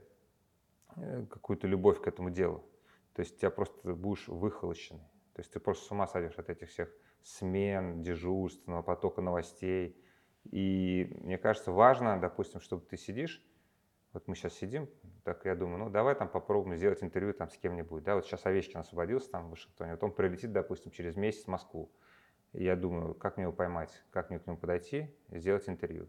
э, 0.96 1.24
какую-то 1.30 1.68
любовь 1.68 2.00
к 2.00 2.08
этому 2.08 2.30
делу. 2.30 2.64
То 3.14 3.20
есть 3.20 3.38
тебя 3.38 3.50
просто 3.50 3.94
будешь 3.94 4.26
выхолощенный. 4.26 5.06
То 5.34 5.40
есть 5.40 5.52
ты 5.52 5.60
просто 5.60 5.86
с 5.86 5.90
ума 5.90 6.06
сойдешь 6.06 6.36
от 6.36 6.50
этих 6.50 6.68
всех 6.70 6.92
смен, 7.22 8.02
дежурственного 8.02 8.82
потока 8.82 9.22
новостей. 9.22 9.96
И 10.50 11.16
мне 11.20 11.38
кажется, 11.38 11.72
важно, 11.72 12.20
допустим, 12.20 12.60
чтобы 12.60 12.84
ты 12.84 12.96
сидишь, 12.96 13.44
вот 14.12 14.28
мы 14.28 14.34
сейчас 14.34 14.54
сидим, 14.54 14.88
так 15.24 15.44
я 15.46 15.54
думаю, 15.54 15.78
ну 15.78 15.90
давай 15.90 16.14
там 16.14 16.28
попробуем 16.28 16.76
сделать 16.76 17.02
интервью 17.02 17.32
там 17.32 17.48
с 17.48 17.56
кем-нибудь. 17.56 18.02
Да, 18.02 18.16
вот 18.16 18.26
сейчас 18.26 18.44
Овечкин 18.44 18.80
освободился 18.80 19.30
там 19.30 19.46
в 19.46 19.50
Вашингтоне, 19.50 19.92
вот 19.92 20.02
он 20.02 20.12
прилетит, 20.12 20.52
допустим, 20.52 20.90
через 20.90 21.16
месяц 21.16 21.44
в 21.44 21.48
Москву. 21.48 21.90
И 22.52 22.64
я 22.64 22.76
думаю, 22.76 23.14
как 23.14 23.36
мне 23.36 23.44
его 23.44 23.52
поймать, 23.52 23.90
как 24.10 24.28
мне 24.28 24.38
к 24.38 24.46
нему 24.46 24.58
подойти 24.58 25.14
сделать 25.30 25.68
интервью. 25.68 26.08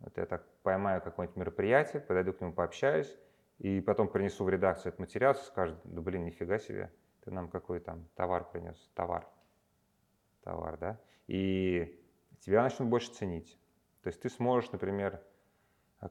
Вот 0.00 0.16
я 0.16 0.26
так 0.26 0.44
поймаю 0.62 1.00
какое-нибудь 1.00 1.36
мероприятие, 1.36 2.00
подойду 2.00 2.32
к 2.32 2.40
нему, 2.40 2.52
пообщаюсь, 2.52 3.16
и 3.58 3.80
потом 3.80 4.08
принесу 4.08 4.44
в 4.44 4.48
редакцию 4.48 4.90
этот 4.90 5.00
материал, 5.00 5.34
скажут, 5.34 5.78
да 5.84 6.00
блин, 6.00 6.24
нифига 6.24 6.58
себе, 6.58 6.92
ты 7.24 7.30
нам 7.30 7.48
какой 7.48 7.80
там 7.80 8.08
товар 8.14 8.48
принес, 8.50 8.90
товар, 8.94 9.28
товар, 10.42 10.76
да, 10.78 11.00
и 11.26 12.00
тебя 12.40 12.62
начнут 12.62 12.88
больше 12.88 13.12
ценить. 13.12 13.58
То 14.02 14.08
есть 14.08 14.20
ты 14.20 14.28
сможешь, 14.28 14.70
например, 14.72 15.20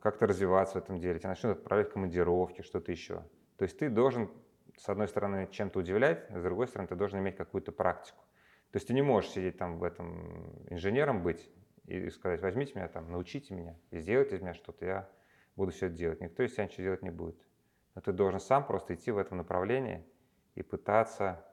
как-то 0.01 0.27
развиваться 0.27 0.79
в 0.79 0.83
этом 0.83 0.99
деле, 0.99 1.19
тебя 1.19 1.29
начнут 1.29 1.57
отправлять 1.57 1.91
командировки, 1.91 2.61
что-то 2.61 2.91
еще. 2.91 3.23
То 3.57 3.63
есть 3.63 3.77
ты 3.79 3.89
должен, 3.89 4.29
с 4.77 4.89
одной 4.89 5.07
стороны, 5.07 5.47
чем-то 5.49 5.79
удивлять, 5.79 6.29
а 6.29 6.39
с 6.39 6.43
другой 6.43 6.67
стороны, 6.67 6.87
ты 6.87 6.95
должен 6.95 7.19
иметь 7.19 7.37
какую-то 7.37 7.71
практику. 7.71 8.23
То 8.71 8.77
есть 8.77 8.87
ты 8.87 8.93
не 8.93 9.01
можешь 9.01 9.31
сидеть 9.31 9.57
там 9.57 9.79
в 9.79 9.83
этом 9.83 10.67
инженером 10.69 11.23
быть 11.23 11.49
и 11.85 12.09
сказать, 12.09 12.41
возьмите 12.41 12.73
меня 12.75 12.89
там, 12.89 13.09
научите 13.09 13.53
меня, 13.53 13.77
сделайте 13.91 14.35
из 14.35 14.41
меня 14.41 14.53
что-то, 14.53 14.85
я 14.85 15.09
буду 15.55 15.71
все 15.71 15.87
это 15.87 15.95
делать. 15.95 16.19
Никто 16.19 16.43
из 16.43 16.53
тебя 16.53 16.65
ничего 16.65 16.83
делать 16.83 17.01
не 17.01 17.09
будет. 17.09 17.37
Но 17.95 18.01
ты 18.01 18.11
должен 18.11 18.39
сам 18.39 18.67
просто 18.67 18.93
идти 18.93 19.09
в 19.09 19.17
этом 19.17 19.37
направлении 19.37 20.05
и 20.55 20.61
пытаться 20.61 21.45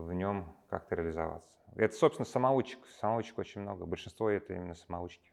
в 0.00 0.12
нем 0.12 0.56
как-то 0.68 0.94
реализоваться. 0.94 1.50
Это, 1.76 1.94
собственно, 1.94 2.26
самоучек. 2.26 2.78
Самоучек 3.00 3.38
очень 3.38 3.60
много. 3.60 3.86
Большинство 3.86 4.28
это 4.28 4.54
именно 4.54 4.74
самоучки. 4.74 5.32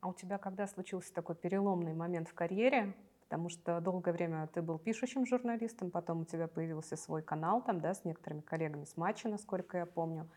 А 0.00 0.08
у 0.08 0.12
тебя 0.12 0.38
когда 0.38 0.66
случился 0.66 1.14
такой 1.14 1.34
переломный 1.34 1.94
момент 1.94 2.28
в 2.28 2.34
карьере, 2.34 2.94
потому 3.22 3.48
что 3.48 3.80
долгое 3.80 4.12
время 4.12 4.46
ты 4.52 4.60
был 4.60 4.78
пишущим 4.78 5.24
журналистом, 5.24 5.90
потом 5.90 6.20
у 6.20 6.24
тебя 6.24 6.46
появился 6.46 6.96
свой 6.96 7.22
канал 7.22 7.62
там, 7.62 7.80
да, 7.80 7.94
с 7.94 8.04
некоторыми 8.04 8.42
коллегами 8.42 8.84
с 8.84 8.96
матча, 8.96 9.28
насколько 9.28 9.78
я 9.78 9.86
помню, 9.86 10.28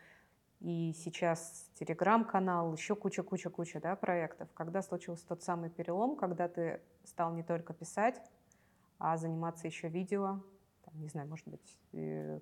и 0.60 0.92
сейчас 0.96 1.70
телеграм-канал, 1.74 2.72
еще 2.72 2.96
куча-куча-куча 2.96 3.80
да, 3.80 3.94
проектов. 3.94 4.48
Когда 4.54 4.82
случился 4.82 5.26
тот 5.26 5.42
самый 5.42 5.70
перелом, 5.70 6.16
когда 6.16 6.48
ты 6.48 6.80
стал 7.04 7.32
не 7.32 7.42
только 7.42 7.72
писать, 7.72 8.20
а 8.98 9.16
заниматься 9.16 9.66
еще 9.66 9.88
видео, 9.88 10.40
там, 10.84 11.00
не 11.00 11.08
знаю, 11.08 11.28
может 11.28 11.46
быть, 11.48 11.78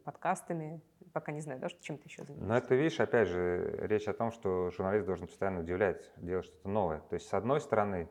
подкастами, 0.05 0.81
пока 1.13 1.33
не 1.33 1.41
знаю, 1.41 1.61
да, 1.61 1.69
что 1.69 1.83
чем 1.83 1.99
ты 1.99 2.09
еще 2.09 2.25
занимаешься. 2.25 2.49
Но 2.49 2.57
это, 2.57 2.75
видишь, 2.75 3.01
опять 3.01 3.29
же, 3.29 3.79
речь 3.83 4.09
о 4.09 4.13
том, 4.13 4.31
что 4.31 4.71
журналист 4.71 5.07
должен 5.07 5.27
постоянно 5.27 5.61
удивлять, 5.61 6.11
делать 6.17 6.47
что-то 6.47 6.69
новое. 6.69 7.01
То 7.01 7.15
есть, 7.15 7.29
с 7.29 7.35
одной 7.35 7.61
стороны, 7.61 8.09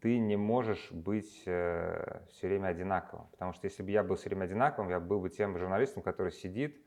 ты 0.00 0.18
не 0.18 0.36
можешь 0.36 0.92
быть 0.92 1.42
э, 1.46 2.20
все 2.30 2.46
время 2.46 2.68
одинаковым. 2.68 3.26
Потому 3.32 3.52
что 3.52 3.66
если 3.66 3.82
бы 3.82 3.90
я 3.90 4.04
был 4.04 4.16
все 4.16 4.28
время 4.28 4.44
одинаковым, 4.44 4.90
я 4.90 5.00
был 5.00 5.20
бы 5.20 5.30
тем 5.30 5.58
журналистом, 5.58 6.02
который 6.02 6.32
сидит, 6.32 6.80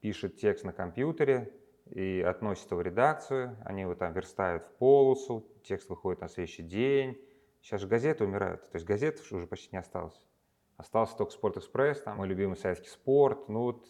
пишет 0.00 0.36
текст 0.36 0.64
на 0.64 0.72
компьютере 0.72 1.52
и 1.90 2.24
относит 2.26 2.70
его 2.70 2.80
в 2.80 2.82
редакцию, 2.82 3.56
они 3.64 3.82
его 3.82 3.94
там 3.94 4.12
верстают 4.12 4.64
в 4.64 4.70
полосу, 4.78 5.46
текст 5.64 5.88
выходит 5.88 6.20
на 6.20 6.28
следующий 6.28 6.62
день. 6.62 7.20
Сейчас 7.60 7.80
же 7.80 7.88
газеты 7.88 8.24
умирают, 8.24 8.62
то 8.70 8.76
есть 8.76 8.86
газет 8.86 9.20
уже 9.32 9.46
почти 9.46 9.70
не 9.72 9.78
осталось. 9.78 10.20
Остался 10.76 11.16
только 11.16 11.32
Спорт-экспресс, 11.32 12.02
там 12.02 12.18
мой 12.18 12.28
любимый 12.28 12.56
советский 12.56 12.88
спорт. 12.88 13.48
Ну 13.48 13.62
вот 13.62 13.86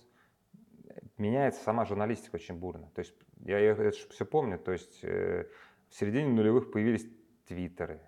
меняется 1.16 1.62
сама 1.62 1.84
журналистика 1.84 2.36
очень 2.36 2.54
бурно. 2.54 2.90
То 2.94 3.00
есть 3.00 3.14
я, 3.40 3.58
я 3.58 3.72
это 3.72 3.90
все 3.90 4.24
помню. 4.24 4.58
То 4.58 4.72
есть 4.72 5.02
э, 5.02 5.46
в 5.88 5.94
середине 5.94 6.28
нулевых 6.28 6.70
появились 6.70 7.06
твиттеры, 7.46 8.00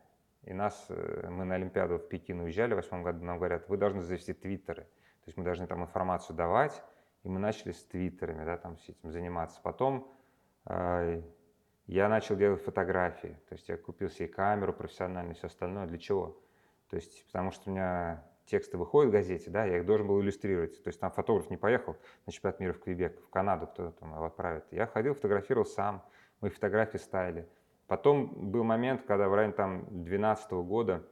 и 0.43 0.53
нас, 0.53 0.87
э, 0.88 1.29
мы 1.29 1.45
на 1.45 1.57
Олимпиаду 1.57 1.99
в 1.99 2.09
Пекин 2.09 2.41
уезжали 2.41 2.75
в 2.75 2.77
восьмом 2.77 3.03
году, 3.03 3.25
нам 3.25 3.38
говорят, 3.38 3.69
вы 3.69 3.77
должны 3.77 4.03
завести 4.03 4.33
твиттеры. 4.33 4.85
То 4.85 5.29
есть 5.29 5.37
мы 5.37 5.45
должны 5.45 5.67
там 5.67 5.83
информацию 5.83 6.37
давать, 6.37 6.83
и 7.23 7.29
мы 7.29 7.38
начали 7.38 7.73
с 7.73 7.85
твиттерами, 7.85 8.45
да, 8.45 8.57
там 8.57 8.79
с 8.79 8.88
этим 8.88 9.11
заниматься. 9.11 9.61
Потом 9.62 10.14
э, 10.67 11.23
я 11.87 12.09
начал 12.09 12.37
делать 12.37 12.62
фотографии, 12.62 13.38
то 13.49 13.55
есть 13.55 13.69
я 13.69 13.77
купил 13.77 14.09
себе 14.09 14.29
камеру 14.29 14.73
профессиональную, 14.73 15.35
все 15.35 15.49
остальное. 15.49 15.87
Для 15.87 15.99
чего? 15.99 16.41
То 16.88 16.97
есть 16.97 17.27
потому 17.27 17.51
что 17.51 17.71
у 17.71 17.73
меня 17.73 18.25
тексты 18.49 18.79
выходят 18.79 19.11
в 19.11 19.13
газете, 19.13 19.51
да, 19.51 19.65
я 19.65 19.79
их 19.79 19.87
должен 19.87 20.07
был 20.07 20.21
иллюстрировать. 20.21 20.83
То 20.83 20.89
есть 20.89 21.01
там 21.01 21.11
фотограф 21.11 21.51
не 21.51 21.57
поехал 21.57 21.97
на 22.27 22.33
чемпионат 22.33 22.61
мира 22.61 22.73
в 22.73 22.81
Квебек, 22.81 23.21
в 23.21 23.29
Канаду 23.29 23.67
кто-то 23.67 23.93
там 23.99 24.15
его 24.15 24.25
отправит. 24.25 24.65
Я 24.71 24.87
ходил, 24.87 25.15
фотографировал 25.15 25.67
сам, 25.67 26.05
мы 26.41 26.51
фотографии 26.51 26.99
ставили. 26.99 27.49
Потом 27.87 28.51
был 28.51 28.65
момент, 28.65 29.03
когда 29.07 29.29
в 29.29 29.35
районе 29.35 29.55
там 29.55 29.85
2012 29.87 30.53
года, 30.53 31.07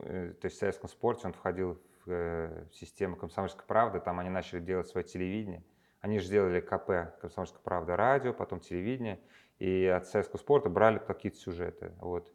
э, 0.00 0.32
то 0.40 0.46
есть 0.46 0.56
в 0.56 0.58
советском 0.58 0.88
спорте 0.88 1.26
он 1.26 1.32
входил 1.32 1.80
в 2.04 2.10
э, 2.10 2.66
систему 2.72 3.16
«Комсомольской 3.16 3.64
правды», 3.66 4.00
там 4.00 4.18
они 4.20 4.30
начали 4.30 4.60
делать 4.60 4.88
свое 4.88 5.04
телевидение. 5.04 5.62
Они 6.00 6.18
же 6.18 6.26
сделали 6.26 6.60
КП 6.60 7.18
«Комсомольская 7.20 7.60
правда» 7.62 7.96
радио, 7.96 8.32
потом 8.32 8.60
телевидение, 8.60 9.20
и 9.58 9.86
от 9.86 10.06
советского 10.06 10.38
спорта 10.38 10.68
брали 10.68 10.98
какие-то 10.98 11.38
сюжеты. 11.38 11.92
Вот. 12.00 12.32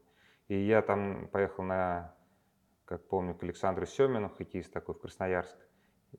И 0.48 0.56
я 0.56 0.82
там 0.82 1.28
поехал 1.28 1.64
на, 1.64 2.16
как 2.90 3.08
помню, 3.08 3.36
к 3.36 3.44
Александру 3.44 3.86
Семину, 3.86 4.30
хоккеист 4.30 4.74
такой 4.74 4.96
в 4.96 5.00
Красноярск, 5.00 5.56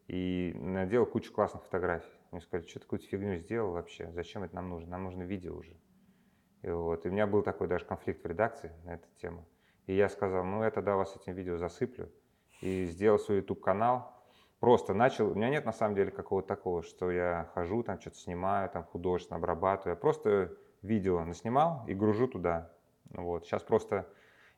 и 0.07 0.53
наделал 0.55 1.05
кучу 1.05 1.33
классных 1.33 1.65
фотографий. 1.65 2.09
Мне 2.31 2.41
сказали, 2.41 2.69
что 2.69 2.79
ты 2.79 2.85
какую-то 2.85 3.07
фигню 3.07 3.39
сделал 3.39 3.73
вообще, 3.73 4.09
зачем 4.13 4.45
это 4.45 4.55
нам 4.55 4.71
нужно, 4.71 4.91
нам 4.91 5.03
нужно 5.03 5.25
видео 5.25 5.57
уже. 5.57 5.77
И, 6.63 6.71
вот. 6.71 7.05
и 7.05 7.09
у 7.09 7.13
меня 7.13 7.27
был 7.27 7.43
такой 7.43 7.67
даже 7.67 7.87
конфликт 7.87 8.23
в 8.23 8.27
редакции 8.27 8.71
на 8.85 8.95
эту 8.95 9.09
тему. 9.21 9.49
И 9.87 9.97
я 9.97 10.09
сказал, 10.09 10.45
ну 10.45 10.63
я 10.63 10.71
тогда 10.71 10.95
вас 10.95 11.17
этим 11.17 11.33
видео 11.33 11.57
засыплю. 11.57 12.09
И 12.61 12.85
сделал 12.85 13.19
свой 13.19 13.39
YouTube-канал. 13.39 14.13
Просто 14.61 14.95
начал, 14.95 15.33
у 15.33 15.35
меня 15.35 15.51
нет 15.51 15.65
на 15.65 15.73
самом 15.73 15.97
деле 15.97 16.13
какого-то 16.13 16.47
такого, 16.47 16.85
что 16.85 17.11
я 17.11 17.51
хожу, 17.55 17.83
там 17.83 18.01
что-то 18.01 18.17
снимаю, 18.17 18.71
там 18.71 18.85
художественно 18.85 19.39
обрабатываю. 19.39 19.95
Я 19.95 20.01
просто 20.01 20.57
видео 20.83 21.25
наснимал 21.25 21.85
и 21.89 21.95
гружу 21.95 22.29
туда. 22.29 22.71
Вот. 23.11 23.45
Сейчас 23.45 23.65
просто 23.65 24.07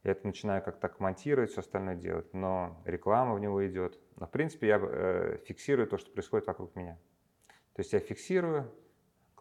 я 0.05 0.13
это 0.13 0.27
начинаю 0.27 0.63
как 0.63 0.81
так 0.81 0.99
монтировать, 1.01 1.51
все 1.51 1.61
остальное 1.61 1.95
делать, 1.95 2.33
но 2.35 2.83
реклама 2.85 3.35
в 3.35 3.41
него 3.41 3.67
идет. 3.67 3.99
Но 4.17 4.27
в 4.27 4.31
принципе 4.31 4.67
я 4.69 4.81
э, 4.83 5.39
фиксирую 5.45 5.87
то, 5.87 5.97
что 5.97 6.11
происходит 6.11 6.47
вокруг 6.47 6.75
меня. 6.75 6.99
То 7.75 7.81
есть 7.81 7.93
я 7.93 8.01
фиксирую, 8.01 8.71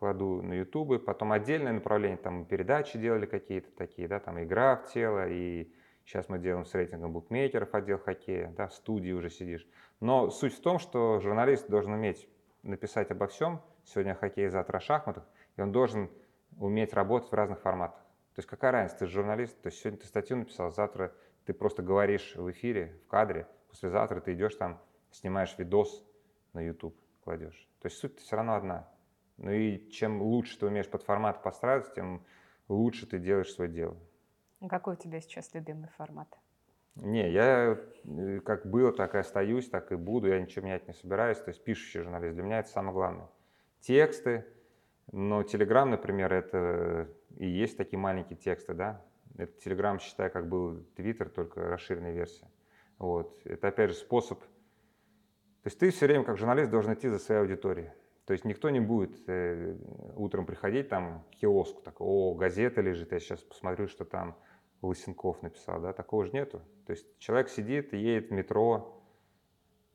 кладу 0.01 0.41
на 0.41 0.53
YouTube, 0.53 1.05
потом 1.05 1.31
отдельное 1.31 1.73
направление, 1.73 2.17
там 2.17 2.45
передачи 2.45 2.97
делали 2.97 3.27
какие-то 3.27 3.69
такие, 3.71 4.07
да, 4.07 4.19
там 4.19 4.41
игра 4.43 4.75
в 4.75 4.91
тело, 4.91 5.29
и 5.29 5.71
сейчас 6.05 6.27
мы 6.27 6.39
делаем 6.39 6.65
с 6.65 6.73
рейтингом 6.73 7.13
букмекеров 7.13 7.75
отдел 7.75 7.99
хоккея, 7.99 8.51
да, 8.57 8.67
в 8.67 8.73
студии 8.73 9.11
уже 9.11 9.29
сидишь. 9.29 9.67
Но 9.99 10.31
суть 10.31 10.55
в 10.55 10.61
том, 10.61 10.79
что 10.79 11.19
журналист 11.19 11.69
должен 11.69 11.93
уметь 11.93 12.27
написать 12.63 13.11
обо 13.11 13.27
всем, 13.27 13.61
сегодня 13.83 14.13
о 14.13 14.15
хоккее, 14.15 14.49
завтра 14.49 14.77
о 14.77 14.79
шахматах, 14.79 15.23
и 15.55 15.61
он 15.61 15.71
должен 15.71 16.09
уметь 16.57 16.93
работать 16.93 17.29
в 17.29 17.33
разных 17.35 17.59
форматах. 17.59 18.00
То 18.35 18.39
есть 18.39 18.47
какая 18.47 18.71
разница, 18.71 18.99
ты 18.99 19.05
журналист, 19.07 19.61
то 19.61 19.67
есть 19.67 19.79
сегодня 19.79 19.99
ты 19.99 20.07
статью 20.07 20.37
написал, 20.37 20.71
завтра 20.71 21.13
ты 21.45 21.53
просто 21.53 21.83
говоришь 21.83 22.35
в 22.35 22.49
эфире, 22.51 22.97
в 23.05 23.07
кадре, 23.07 23.47
послезавтра 23.69 24.21
ты 24.21 24.33
идешь 24.33 24.55
там, 24.55 24.81
снимаешь 25.11 25.53
видос 25.57 26.05
на 26.53 26.61
YouTube, 26.61 26.95
кладешь. 27.23 27.67
То 27.81 27.87
есть 27.87 27.97
суть 27.97 28.19
все 28.19 28.35
равно 28.37 28.55
одна. 28.55 28.89
Ну 29.37 29.51
и 29.51 29.89
чем 29.89 30.21
лучше 30.21 30.59
ты 30.59 30.67
умеешь 30.67 30.87
под 30.87 31.03
формат 31.03 31.43
подстраиваться, 31.43 31.93
тем 31.93 32.23
лучше 32.67 33.05
ты 33.05 33.19
делаешь 33.19 33.51
свое 33.51 33.69
дело. 33.69 33.97
Какой 34.69 34.93
у 34.93 34.97
тебя 34.97 35.19
сейчас 35.19 35.53
любимый 35.53 35.89
формат? 35.97 36.27
Не, 36.95 37.31
я 37.31 37.77
э, 38.03 38.39
как 38.41 38.65
было, 38.65 38.91
так 38.91 39.15
и 39.15 39.17
остаюсь, 39.17 39.69
так 39.69 39.91
и 39.91 39.95
буду, 39.95 40.27
я 40.27 40.39
ничего 40.39 40.65
менять 40.65 40.87
не 40.87 40.93
собираюсь. 40.93 41.39
То 41.39 41.49
есть 41.49 41.63
пишущий 41.63 42.01
журналист 42.01 42.35
для 42.35 42.43
меня 42.43 42.59
это 42.59 42.69
самое 42.69 42.93
главное. 42.93 43.29
Тексты, 43.79 44.45
но 45.11 45.41
Telegram, 45.41 45.85
например, 45.85 46.31
это 46.31 47.09
и 47.37 47.47
есть 47.47 47.77
такие 47.77 47.99
маленькие 47.99 48.37
тексты, 48.37 48.73
да. 48.73 49.03
Это 49.37 49.51
Telegram, 49.63 49.99
считай, 49.99 50.29
как 50.29 50.47
был 50.47 50.85
Twitter, 50.95 51.29
только 51.29 51.61
расширенная 51.61 52.11
версия. 52.11 52.47
Вот. 52.97 53.39
Это, 53.45 53.69
опять 53.69 53.91
же, 53.91 53.95
способ... 53.95 54.39
То 54.39 55.67
есть 55.67 55.79
ты 55.79 55.91
все 55.91 56.07
время, 56.07 56.23
как 56.23 56.37
журналист, 56.37 56.71
должен 56.71 56.93
идти 56.93 57.07
за 57.07 57.19
своей 57.19 57.41
аудиторией. 57.41 57.89
То 58.25 58.33
есть 58.33 58.45
никто 58.45 58.69
не 58.69 58.79
будет 58.79 59.27
э, 59.27 59.75
утром 60.15 60.45
приходить 60.45 60.89
там 60.89 61.23
к 61.31 61.35
киоску, 61.35 61.81
так, 61.81 61.99
о, 61.99 62.33
газета 62.35 62.81
лежит, 62.81 63.11
я 63.11 63.19
сейчас 63.19 63.41
посмотрю, 63.41 63.87
что 63.87 64.05
там 64.05 64.37
Лысенков 64.81 65.41
написал, 65.41 65.81
да, 65.81 65.93
такого 65.93 66.25
же 66.25 66.31
нету. 66.31 66.61
То 66.85 66.91
есть 66.91 67.05
человек 67.19 67.49
сидит, 67.49 67.93
едет 67.93 68.29
в 68.29 68.33
метро. 68.33 69.00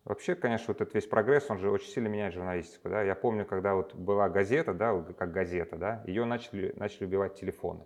Вообще, 0.06 0.36
конечно, 0.36 0.66
вот 0.68 0.80
этот 0.80 0.94
весь 0.94 1.06
прогресс, 1.08 1.50
он 1.50 1.58
же 1.58 1.68
очень 1.68 1.88
сильно 1.88 2.06
меняет 2.06 2.32
журналистику, 2.32 2.88
да. 2.88 3.02
Я 3.02 3.16
помню, 3.16 3.44
когда 3.44 3.74
вот 3.74 3.92
была 3.96 4.28
газета, 4.28 4.72
да, 4.72 4.96
как 5.18 5.32
газета, 5.32 5.76
да, 5.76 6.04
ее 6.06 6.24
начали, 6.24 6.72
начали 6.76 7.06
убивать 7.06 7.34
телефоны. 7.34 7.84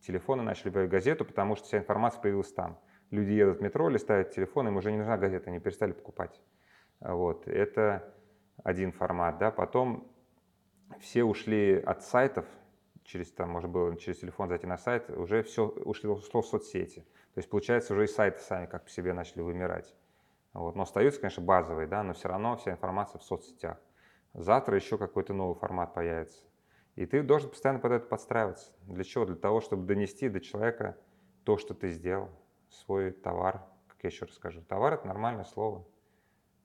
Телефоны 0.00 0.42
начали 0.42 0.70
убивать 0.70 0.90
газету, 0.90 1.24
потому 1.24 1.54
что 1.54 1.66
вся 1.66 1.78
информация 1.78 2.20
появилась 2.20 2.52
там. 2.52 2.80
Люди 3.12 3.30
едут 3.30 3.58
в 3.58 3.62
метро, 3.62 3.88
листают 3.88 4.32
телефон, 4.32 4.66
им 4.66 4.76
уже 4.76 4.90
не 4.90 4.98
нужна 4.98 5.16
газета, 5.16 5.50
они 5.50 5.60
перестали 5.60 5.92
покупать. 5.92 6.40
Вот, 6.98 7.46
это 7.46 8.12
один 8.64 8.90
формат, 8.90 9.38
да. 9.38 9.52
Потом 9.52 10.12
все 10.98 11.22
ушли 11.22 11.76
от 11.76 12.02
сайтов, 12.02 12.44
через, 13.04 13.30
там, 13.30 13.50
можно 13.50 13.68
было 13.68 13.96
через 13.96 14.18
телефон 14.18 14.48
зайти 14.48 14.66
на 14.66 14.78
сайт, 14.78 15.08
уже 15.10 15.44
все 15.44 15.68
ушли, 15.68 16.08
ушло 16.08 16.42
в 16.42 16.46
соцсети. 16.46 17.06
То 17.34 17.38
есть, 17.38 17.48
получается, 17.48 17.92
уже 17.92 18.04
и 18.04 18.08
сайты 18.08 18.40
сами 18.40 18.66
как 18.66 18.82
по 18.82 18.90
себе 18.90 19.12
начали 19.12 19.42
вымирать. 19.42 19.94
Вот. 20.52 20.74
Но 20.76 20.82
остаются, 20.82 21.20
конечно, 21.20 21.42
базовые, 21.42 21.86
да, 21.86 22.02
но 22.02 22.12
все 22.12 22.28
равно 22.28 22.56
вся 22.56 22.72
информация 22.72 23.18
в 23.18 23.22
соцсетях. 23.22 23.78
Завтра 24.34 24.76
еще 24.76 24.98
какой-то 24.98 25.32
новый 25.32 25.56
формат 25.56 25.94
появится. 25.94 26.44
И 26.96 27.06
ты 27.06 27.22
должен 27.22 27.50
постоянно 27.50 27.80
под 27.80 27.92
это 27.92 28.06
подстраиваться. 28.06 28.72
Для 28.82 29.04
чего? 29.04 29.24
Для 29.24 29.36
того, 29.36 29.60
чтобы 29.60 29.86
донести 29.86 30.28
до 30.28 30.40
человека 30.40 30.98
то, 31.44 31.56
что 31.56 31.74
ты 31.74 31.88
сделал, 31.90 32.28
свой 32.68 33.12
товар, 33.12 33.64
как 33.88 34.02
я 34.02 34.08
еще 34.08 34.26
расскажу. 34.26 34.62
Товар– 34.62 34.94
это 34.94 35.06
нормальное 35.06 35.44
слово. 35.44 35.86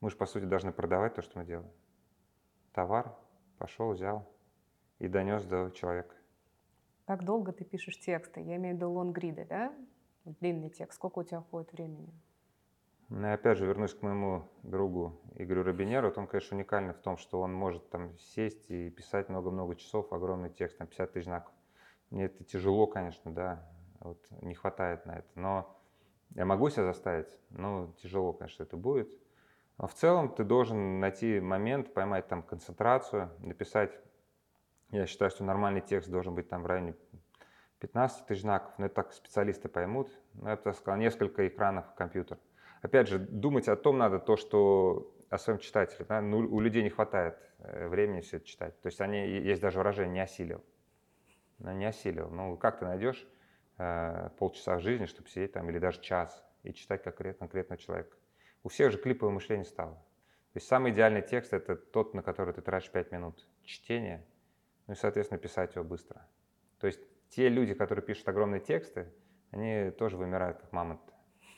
Мы 0.01 0.09
же, 0.09 0.17
по 0.17 0.25
сути, 0.25 0.45
должны 0.45 0.71
продавать 0.71 1.15
то, 1.15 1.21
что 1.21 1.39
мы 1.39 1.45
делаем. 1.45 1.71
Товар 2.73 3.15
пошел, 3.57 3.91
взял 3.91 4.27
и 4.99 5.07
донес 5.07 5.43
до 5.45 5.69
человека. 5.71 6.15
Как 7.05 7.23
долго 7.23 7.51
ты 7.51 7.63
пишешь 7.63 7.99
тексты? 7.99 8.41
Я 8.41 8.57
имею 8.57 8.75
в 8.75 8.77
виду 8.77 8.91
лонгриды, 8.91 9.45
да? 9.45 9.73
Длинный 10.25 10.69
текст. 10.69 10.97
Сколько 10.97 11.19
у 11.19 11.23
тебя 11.23 11.39
уходит 11.39 11.71
времени? 11.71 12.11
Ну 13.09 13.27
и 13.27 13.31
опять 13.31 13.57
же 13.57 13.65
вернусь 13.65 13.93
к 13.93 14.01
моему 14.01 14.49
другу 14.63 15.21
Игорю 15.35 15.63
Робинеру. 15.63 16.07
Вот 16.07 16.17
он, 16.17 16.27
конечно, 16.27 16.57
уникальный 16.57 16.93
в 16.93 16.99
том, 16.99 17.17
что 17.17 17.41
он 17.41 17.53
может 17.53 17.89
там 17.89 18.17
сесть 18.17 18.69
и 18.69 18.89
писать 18.89 19.29
много-много 19.29 19.75
часов, 19.75 20.11
огромный 20.11 20.49
текст, 20.49 20.77
там 20.77 20.87
50 20.87 21.13
тысяч 21.13 21.25
знаков. 21.25 21.53
Мне 22.09 22.25
это 22.25 22.43
тяжело, 22.43 22.87
конечно, 22.87 23.31
да, 23.31 23.63
вот 23.99 24.25
не 24.41 24.55
хватает 24.55 25.05
на 25.05 25.17
это. 25.17 25.27
Но 25.35 25.79
я 26.33 26.45
могу 26.45 26.69
себя 26.69 26.85
заставить, 26.85 27.37
но 27.49 27.93
тяжело, 28.01 28.33
конечно, 28.33 28.63
это 28.63 28.75
будет. 28.75 29.09
Но 29.77 29.87
в 29.87 29.93
целом 29.93 30.33
ты 30.33 30.43
должен 30.43 30.99
найти 30.99 31.39
момент, 31.39 31.93
поймать 31.93 32.27
там 32.27 32.41
концентрацию, 32.41 33.29
написать 33.39 33.99
я 34.91 35.07
считаю, 35.07 35.31
что 35.31 35.43
нормальный 35.43 35.81
текст 35.81 36.09
должен 36.09 36.35
быть 36.35 36.47
там 36.47 36.63
в 36.63 36.67
районе 36.67 36.95
15 37.79 38.27
тысяч 38.27 38.41
знаков, 38.41 38.73
но 38.77 38.85
это 38.85 38.95
так 38.95 39.13
специалисты 39.13 39.67
поймут. 39.67 40.09
Но 40.33 40.49
я 40.51 40.55
бы 40.55 40.73
сказал, 40.73 40.97
несколько 40.99 41.47
экранов 41.47 41.93
компьютер. 41.95 42.37
Опять 42.85 43.07
же, 43.07 43.19
думать 43.19 43.67
о 43.67 43.75
том 43.75 43.97
надо 43.97 44.19
то, 44.19 44.37
что 44.37 45.13
о 45.29 45.37
своем 45.37 45.59
читателе. 45.59 46.05
Да? 46.07 46.21
Ну, 46.21 46.37
у 46.37 46.59
людей 46.59 46.83
не 46.83 46.89
хватает 46.89 47.37
э, 47.59 47.87
времени 47.87 48.21
все 48.21 48.37
это 48.37 48.45
читать. 48.45 48.79
То 48.81 48.87
есть 48.87 49.01
они, 49.01 49.27
есть 49.27 49.61
даже 49.61 49.79
выражение 49.79 50.13
«не 50.13 50.19
осилил». 50.21 50.63
Ну, 51.57 51.71
не 51.71 51.85
осилил. 51.85 52.29
Ну, 52.29 52.57
как 52.57 52.79
ты 52.79 52.85
найдешь 52.85 53.27
э, 53.77 54.29
полчаса 54.37 54.77
в 54.77 54.81
жизни, 54.81 55.05
чтобы 55.05 55.29
сидеть 55.29 55.53
там, 55.53 55.69
или 55.69 55.79
даже 55.79 56.01
час, 56.01 56.45
и 56.63 56.73
читать 56.73 57.03
конкретно, 57.03 57.47
конкретного 57.47 57.81
человека? 57.81 58.15
У 58.63 58.69
всех 58.69 58.91
же 58.91 58.97
клиповое 58.97 59.33
мышление 59.33 59.65
стало. 59.65 59.95
То 60.53 60.57
есть 60.57 60.67
самый 60.67 60.91
идеальный 60.91 61.21
текст– 61.21 61.53
это 61.53 61.75
тот, 61.75 62.13
на 62.13 62.21
который 62.21 62.53
ты 62.53 62.61
тратишь 62.61 62.91
5 62.91 63.11
минут 63.11 63.47
чтения– 63.63 64.25
ну 64.87 64.93
и, 64.93 64.97
соответственно, 64.97 65.39
писать 65.39 65.75
его 65.75 65.83
быстро. 65.83 66.25
То 66.79 66.87
есть 66.87 67.01
те 67.29 67.49
люди, 67.49 67.73
которые 67.73 68.05
пишут 68.05 68.27
огромные 68.27 68.61
тексты, 68.61 69.11
они 69.51 69.91
тоже 69.91 70.17
вымирают, 70.17 70.59
как 70.59 70.71
мамонт. 70.71 71.01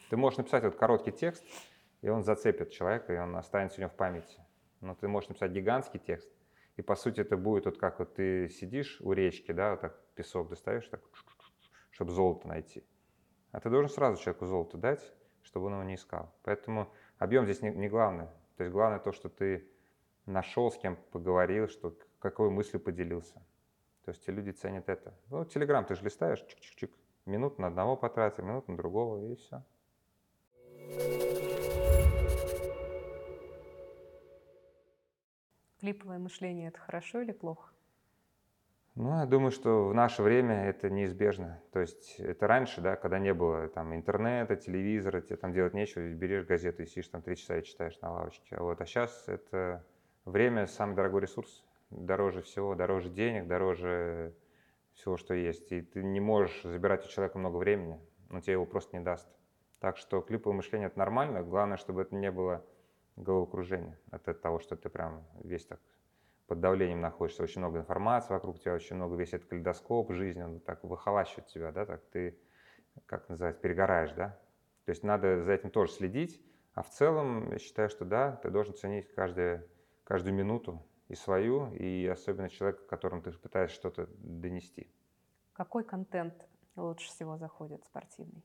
Ты 0.09 0.17
можешь 0.17 0.37
написать 0.37 0.63
вот 0.63 0.75
короткий 0.75 1.11
текст, 1.11 1.43
и 2.01 2.09
он 2.09 2.23
зацепит 2.23 2.71
человека, 2.71 3.13
и 3.13 3.17
он 3.17 3.35
останется 3.35 3.79
у 3.79 3.81
него 3.81 3.89
в 3.89 3.95
памяти. 3.95 4.39
Но 4.79 4.95
ты 4.95 5.07
можешь 5.07 5.29
написать 5.29 5.51
гигантский 5.51 5.99
текст, 5.99 6.29
и 6.77 6.81
по 6.81 6.95
сути 6.95 7.21
это 7.21 7.35
будет 7.35 7.65
вот 7.65 7.77
как 7.77 7.99
вот 7.99 8.15
ты 8.15 8.49
сидишь 8.49 9.01
у 9.01 9.11
речки, 9.11 9.51
да, 9.51 9.71
вот 9.71 9.81
так 9.81 9.99
песок 10.13 10.49
достаешь, 10.49 10.87
так, 10.87 11.01
чтобы 11.89 12.11
золото 12.11 12.47
найти. 12.47 12.85
А 13.51 13.59
ты 13.59 13.69
должен 13.69 13.89
сразу 13.89 14.21
человеку 14.21 14.45
золото 14.45 14.77
дать, 14.77 15.13
чтобы 15.41 15.67
он 15.67 15.73
его 15.73 15.83
не 15.83 15.95
искал. 15.95 16.33
Поэтому 16.43 16.93
объем 17.17 17.45
здесь 17.45 17.61
не, 17.61 17.71
не 17.71 17.89
главное. 17.89 18.31
То 18.57 18.63
есть 18.63 18.71
главное 18.71 18.99
то, 18.99 19.11
что 19.11 19.29
ты 19.29 19.69
нашел, 20.25 20.71
с 20.71 20.77
кем 20.77 20.97
поговорил, 21.11 21.67
что 21.67 21.97
какой 22.19 22.49
мыслью 22.49 22.79
поделился. 22.79 23.35
То 24.05 24.11
есть 24.11 24.27
люди 24.27 24.51
ценят 24.51 24.89
это. 24.89 25.13
Ну, 25.29 25.43
Телеграм 25.45 25.85
ты 25.85 25.95
же 25.95 26.03
листаешь, 26.03 26.39
чик-чик-чик, 26.39 26.91
минут 27.25 27.59
на 27.59 27.67
одного 27.67 27.97
потратил, 27.97 28.43
минут 28.43 28.67
на 28.67 28.77
другого, 28.77 29.31
и 29.31 29.35
все. 29.35 29.63
Клиповое 35.79 36.17
мышление– 36.17 36.67
это 36.69 36.79
хорошо 36.79 37.21
или 37.21 37.31
плохо? 37.31 37.71
Ну, 38.95 39.19
я 39.19 39.27
думаю, 39.27 39.51
что 39.51 39.89
в 39.89 39.93
наше 39.93 40.23
время 40.23 40.65
это 40.65 40.89
неизбежно. 40.89 41.61
То 41.71 41.81
есть 41.81 42.19
это 42.19 42.47
раньше, 42.47 42.81
да, 42.81 42.95
когда 42.95 43.19
не 43.19 43.31
было 43.31 43.67
там 43.67 43.93
интернета, 43.93 44.55
телевизора, 44.55 45.21
тебе 45.21 45.35
там 45.35 45.53
делать 45.53 45.75
нечего, 45.75 46.01
берешь 46.09 46.45
газету 46.45 46.81
и 46.81 46.87
сидишь 46.87 47.07
там 47.09 47.21
три 47.21 47.35
часа 47.35 47.59
и 47.59 47.63
читаешь 47.63 47.99
на 48.01 48.11
лавочке. 48.11 48.55
А 48.55 48.63
вот, 48.63 48.81
а 48.81 48.85
сейчас 48.87 49.25
это 49.27 49.85
время 50.25 50.65
самый 50.65 50.95
дорогой 50.95 51.21
ресурс 51.21 51.63
дороже 51.91 52.41
всего, 52.41 52.73
дороже 52.73 53.09
денег, 53.09 53.47
дороже 53.47 54.33
всего, 54.93 55.15
что 55.15 55.35
есть. 55.35 55.71
И 55.71 55.81
ты 55.81 56.03
не 56.03 56.19
можешь 56.19 56.63
забирать 56.63 57.05
у 57.05 57.09
человека 57.09 57.37
много 57.37 57.57
времени, 57.57 57.99
он 58.31 58.41
тебе 58.41 58.53
его 58.53 58.65
просто 58.65 58.97
не 58.97 59.03
даст. 59.03 59.29
Так 59.79 59.97
что 59.97 60.21
клиповое 60.21 60.55
мышление– 60.55 60.87
это 60.89 60.97
нормально, 60.97 61.43
главное, 61.43 61.77
чтобы 61.77 62.01
это 62.01 62.15
не 62.15 62.31
было 62.31 62.65
головокружение 63.15 63.97
от 64.11 64.41
того, 64.41 64.59
что 64.59 64.75
ты 64.75 64.89
прям 64.89 65.25
весь 65.43 65.65
так 65.65 65.79
под 66.47 66.61
давлением 66.61 67.01
находишься, 67.01 67.43
очень 67.43 67.59
много 67.59 67.79
информации 67.79 68.33
вокруг 68.33 68.59
тебя, 68.59 68.73
очень 68.73 68.95
много, 68.95 69.15
весь 69.15 69.33
этот 69.33 69.49
калейдоскоп 69.49 70.13
жизни, 70.13 70.43
он 70.43 70.59
так 70.61 70.83
выхолащивает 70.83 71.47
тебя, 71.47 71.71
да, 71.71 71.85
так 71.85 72.01
ты, 72.05 72.39
как 73.05 73.27
называется, 73.27 73.61
перегораешь, 73.61 74.13
да. 74.13 74.39
То 74.85 74.91
есть 74.91 75.03
надо 75.03 75.43
за 75.43 75.51
этим 75.51 75.69
тоже 75.69 75.91
следить, 75.91 76.41
а 76.73 76.83
в 76.83 76.89
целом 76.89 77.51
я 77.51 77.59
считаю, 77.59 77.89
что 77.89 78.05
да, 78.05 78.37
ты 78.37 78.49
должен 78.49 78.73
ценить 78.75 79.13
каждую, 79.13 79.67
каждую 80.05 80.33
минуту, 80.33 80.81
и 81.09 81.15
свою, 81.15 81.73
и 81.73 82.05
особенно 82.05 82.49
человека, 82.49 82.83
которому 82.85 83.21
ты 83.21 83.31
пытаешься 83.31 83.75
что-то 83.75 84.07
донести. 84.17 84.91
Какой 85.53 85.83
контент 85.83 86.47
лучше 86.75 87.07
всего 87.09 87.37
заходит 87.37 87.83
спортивный? 87.85 88.43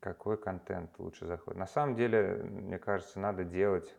Какой 0.00 0.38
контент 0.38 0.98
лучше 0.98 1.26
заходит? 1.26 1.58
На 1.58 1.66
самом 1.66 1.94
деле, 1.94 2.42
мне 2.42 2.78
кажется, 2.78 3.20
надо 3.20 3.44
делать 3.44 3.94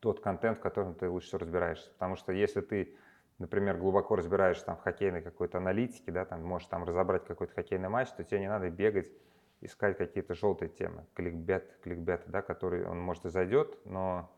тот 0.00 0.20
контент, 0.20 0.58
в 0.58 0.60
котором 0.60 0.94
ты 0.94 1.08
лучше 1.08 1.28
всего 1.28 1.40
разбираешься. 1.40 1.90
Потому 1.92 2.16
что 2.16 2.32
если 2.32 2.60
ты, 2.60 2.96
например, 3.38 3.76
глубоко 3.76 4.16
разбираешься 4.16 4.64
там, 4.64 4.76
в 4.76 4.80
хоккейной 4.80 5.22
какой-то 5.22 5.58
аналитике, 5.58 6.10
да, 6.10 6.24
там, 6.24 6.42
можешь 6.42 6.68
там 6.68 6.84
разобрать 6.84 7.24
какой-то 7.26 7.54
хоккейный 7.54 7.88
матч, 7.88 8.10
то 8.10 8.24
тебе 8.24 8.40
не 8.40 8.48
надо 8.48 8.70
бегать, 8.70 9.12
искать 9.60 9.98
какие-то 9.98 10.34
желтые 10.34 10.70
темы, 10.70 11.06
кликбет, 11.14 11.78
кликбет, 11.82 12.24
да, 12.26 12.42
который, 12.42 12.86
он, 12.86 12.98
может, 12.98 13.26
и 13.26 13.28
зайдет, 13.28 13.78
но 13.84 14.34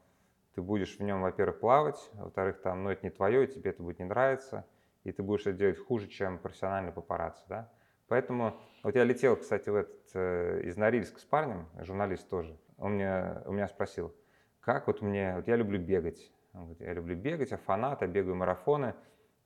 ты 0.55 0.63
будешь 0.63 0.99
в 0.99 1.03
нем, 1.03 1.23
во-первых, 1.23 1.61
плавать, 1.61 2.11
во-вторых, 2.15 2.61
там, 2.61 2.83
ну, 2.85 2.91
это 2.91 3.07
не 3.07 3.11
твое, 3.11 3.47
тебе 3.47 3.71
это 3.71 3.83
будет 3.83 4.01
не 4.01 4.05
нравиться, 4.05 4.67
и 5.05 5.13
ты 5.13 5.23
будешь 5.23 5.43
это 5.43 5.53
делать 5.53 5.79
хуже, 5.79 6.09
чем 6.09 6.39
профессиональный 6.39 6.93
папарацци, 6.93 7.45
да. 7.49 7.71
Поэтому, 8.09 8.61
вот 8.83 8.95
я 8.95 9.05
летел, 9.05 9.37
кстати, 9.37 9.71
в 9.71 9.77
этот, 9.77 10.11
э, 10.15 10.63
из 10.65 10.77
Норильска 10.77 11.19
с 11.19 11.25
парнем, 11.25 11.67
журналист 11.81 12.29
тоже, 12.29 12.59
он 12.79 12.95
мне, 12.95 13.43
у 13.47 13.53
меня 13.53 13.69
спросил, 13.69 14.15
как 14.61 14.87
вот 14.87 15.03
мне, 15.03 15.37
вот 15.37 15.49
я 15.49 15.57
люблю 15.57 15.79
бегать, 15.79 16.33
он 16.53 16.65
говорит, 16.65 16.81
я 16.81 16.93
люблю 16.93 17.17
бегать, 17.17 17.51
я 17.51 17.57
фанат, 17.57 18.03
я 18.03 18.09
бегаю 18.09 18.37
марафоны, 18.37 18.95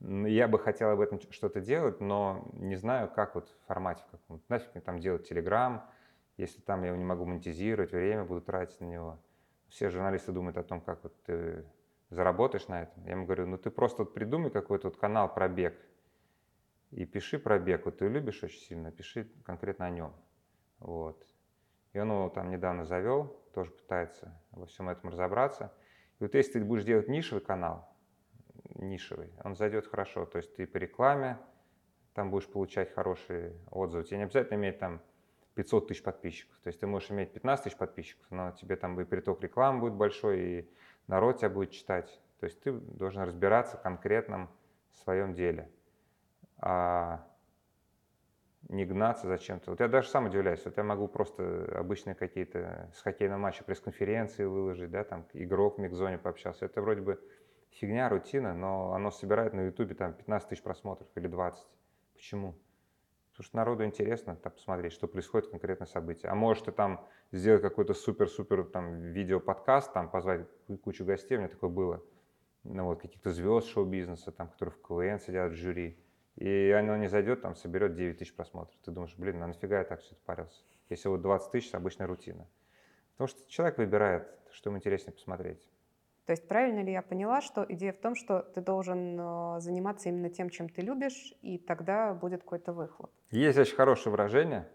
я 0.01 0.49
бы 0.49 0.59
хотел 0.59 0.91
об 0.91 1.01
этом 1.01 1.21
что-то 1.31 1.61
делать, 1.61 2.01
но 2.01 2.47
не 2.55 2.77
знаю, 2.77 3.09
как 3.09 3.35
вот 3.35 3.49
в 3.49 3.67
формате 3.67 4.03
в 4.09 4.11
каком. 4.11 4.43
Нафиг 4.49 4.75
мне 4.75 4.83
там 4.83 4.99
делать 4.99 5.29
Телеграм, 5.29 5.89
если 6.37 6.61
там 6.61 6.83
я 6.83 6.89
его 6.89 6.99
не 6.99 7.05
могу 7.05 7.25
монетизировать, 7.25 7.93
время 7.93 8.25
буду 8.25 8.43
тратить 8.43 8.81
на 8.81 8.87
него. 8.87 9.19
Все 9.69 9.89
журналисты 9.89 10.33
думают 10.33 10.59
о 10.59 10.63
том, 10.63 10.81
как 10.81 11.03
вот 11.03 11.15
ты 11.23 11.65
заработаешь 12.11 12.69
на 12.69 12.83
этом. 12.83 13.05
Я 13.05 13.13
ему 13.13 13.25
говорю, 13.25 13.47
ну 13.47 13.59
ты 13.59 13.71
просто 13.71 14.03
вот 14.03 14.15
придумай 14.15 14.51
какой-то 14.51 14.89
вот 14.89 14.97
канал 14.97 15.33
про 15.33 15.49
бег 15.49 15.75
и 16.91 17.05
пиши 17.05 17.39
про 17.39 17.59
бег. 17.59 17.85
Вот 17.85 17.99
ты 17.99 18.09
любишь 18.09 18.43
очень 18.43 18.61
сильно, 18.61 18.91
пиши 18.91 19.29
конкретно 19.45 19.87
о 19.87 19.91
нем. 19.91 20.15
Вот. 20.79 21.27
И 21.93 21.99
он 21.99 22.11
его 22.11 22.29
там 22.29 22.51
недавно 22.51 22.85
завел, 22.85 23.43
тоже 23.55 23.71
пытается 23.71 24.39
во 24.51 24.67
всем 24.67 24.89
этом 24.89 25.11
разобраться. 25.11 25.73
И 26.19 26.25
вот 26.25 26.35
если 26.35 26.53
ты 26.53 26.65
будешь 26.65 26.85
делать 26.85 27.09
нишевый 27.09 27.43
канал, 27.43 27.89
нишевый, 28.75 29.33
он 29.45 29.57
зайдет 29.57 29.87
хорошо. 29.87 30.27
То 30.27 30.39
есть 30.39 30.55
ты 30.57 30.67
по 30.67 30.77
рекламе 30.77 31.39
там 32.15 32.31
будешь 32.31 32.49
получать 32.49 32.93
хорошие 32.93 33.55
отзывы. 33.71 34.05
Тебе 34.05 34.19
не 34.19 34.25
обязательно 34.25 34.57
иметь 34.57 34.79
там 34.79 35.03
500 35.55 35.89
тысяч 35.89 36.03
подписчиков. 36.03 36.59
То 36.63 36.69
есть 36.69 36.81
ты 36.81 36.87
можешь 36.87 37.11
иметь 37.11 37.33
15 37.33 37.65
тысяч 37.65 37.77
подписчиков, 37.77 38.27
но 38.31 38.53
тебе 38.53 38.77
там 38.77 38.99
и 39.01 39.05
приток 39.05 39.43
рекламы 39.43 39.81
будет 39.81 39.95
большой, 39.95 40.41
и 40.41 40.71
народ 41.07 41.39
тебя 41.39 41.51
будет 41.51 41.71
читать. 41.71 42.21
То 42.41 42.45
есть 42.45 42.61
ты 42.61 42.73
должен 42.73 43.23
разбираться 43.23 43.79
в 43.79 43.83
конкретном 43.83 44.51
своем 44.93 45.35
деле. 45.35 45.71
А 46.59 47.27
не 48.69 48.85
гнаться 48.85 49.27
зачем-то. 49.29 49.71
Вот 49.71 49.81
я 49.81 49.89
даже 49.89 50.09
сам 50.09 50.27
удивляюсь, 50.27 50.65
вот 50.65 50.77
я 50.77 50.83
могу 50.83 51.07
просто 51.09 51.67
обычные 51.79 52.15
какие-то 52.15 52.91
с 52.95 53.03
хоккейного 53.03 53.39
матча 53.39 53.63
пресс-конференции 53.63 54.45
выложить, 54.45 54.91
да, 54.91 55.05
там 55.05 55.27
игрок 55.35 55.79
в 55.79 55.81
микзоне 55.81 56.19
пообщался. 56.19 56.65
Это 56.65 56.83
вроде 56.83 57.01
бы 57.01 57.21
фигня, 57.71 58.09
рутина, 58.09 58.55
но 58.55 58.93
оно 58.93 59.11
собирает 59.11 59.53
на 59.53 59.67
ютубе 59.67 59.95
там 59.95 60.15
15 60.15 60.49
тысяч 60.49 60.63
просмотров 60.63 61.09
или 61.15 61.29
20. 61.29 61.65
Почему? 62.15 62.59
Потому 63.31 63.45
что 63.45 63.57
народу 63.57 63.85
интересно 63.85 64.35
там, 64.35 64.53
посмотреть, 64.53 64.93
что 64.93 65.07
происходит 65.07 65.49
в 65.49 65.51
конкретное 65.51 65.87
событие. 65.87 66.31
А 66.33 66.35
может 66.35 66.65
ты 66.65 66.73
там 66.73 67.07
сделать 67.33 67.63
какой-то 67.63 67.93
супер-супер 67.93 68.65
там 68.65 69.13
видео-подкаст, 69.13 69.93
там 69.93 70.11
позвать 70.11 70.47
кучу 70.83 71.05
гостей, 71.05 71.37
у 71.37 71.41
меня 71.41 71.49
такое 71.49 71.69
было, 71.69 72.03
ну 72.65 72.85
вот 72.87 73.03
каких-то 73.03 73.31
звезд 73.31 73.69
шоу-бизнеса, 73.69 74.33
там, 74.33 74.49
которые 74.49 74.75
в 74.75 74.81
КВН 74.81 75.21
сидят 75.21 75.53
в 75.53 75.55
жюри, 75.55 76.03
и 76.37 76.71
оно 76.71 76.97
не 76.97 77.09
зайдет, 77.09 77.43
там 77.43 77.57
соберет 77.57 77.95
9 77.95 78.19
тысяч 78.19 78.35
просмотров. 78.35 78.77
Ты 78.85 78.91
думаешь, 78.91 79.15
блин, 79.17 79.43
а 79.43 79.47
нафига 79.47 79.79
я 79.79 79.85
так 79.85 80.01
все 80.01 80.13
это 80.13 80.21
парился? 80.25 80.63
Если 80.91 81.09
вот 81.09 81.23
20 81.23 81.51
тысяч– 81.51 81.71
обычная 81.75 82.07
рутина. 82.07 82.47
Потому 83.13 83.29
что 83.29 83.51
человек 83.51 83.79
выбирает, 83.79 84.29
что 84.51 84.69
ему 84.69 84.79
интереснее 84.79 85.15
посмотреть. 85.15 85.67
То 86.27 86.33
есть 86.33 86.47
правильно 86.47 86.83
ли 86.83 86.93
я 86.93 87.03
поняла, 87.03 87.41
что 87.41 87.65
идея 87.69 87.93
в 87.93 87.99
том, 87.99 88.15
что 88.17 88.41
ты 88.43 88.61
должен 88.61 89.19
э, 89.19 89.61
заниматься 89.61 90.09
именно 90.09 90.29
тем, 90.29 90.51
чем 90.51 90.69
ты 90.69 90.83
любишь, 90.83 91.33
и 91.41 91.57
тогда 91.57 92.13
будет 92.13 92.43
какой-то 92.43 92.73
выхлоп? 92.73 93.11
Есть 93.31 93.59
очень 93.59 93.77
хорошее 93.77 94.11
выражение 94.11 94.69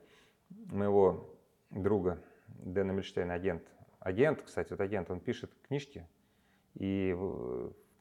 моего 0.50 1.30
друга 1.70 2.24
Дэна 2.48 2.92
Мильштейна, 2.92 3.34
агент. 3.34 3.64
Агент, 4.00 4.42
кстати, 4.42 4.72
вот 4.72 4.80
агент, 4.80 5.12
он 5.12 5.20
пишет 5.20 5.52
книжки, 5.68 6.08
и 6.74 7.16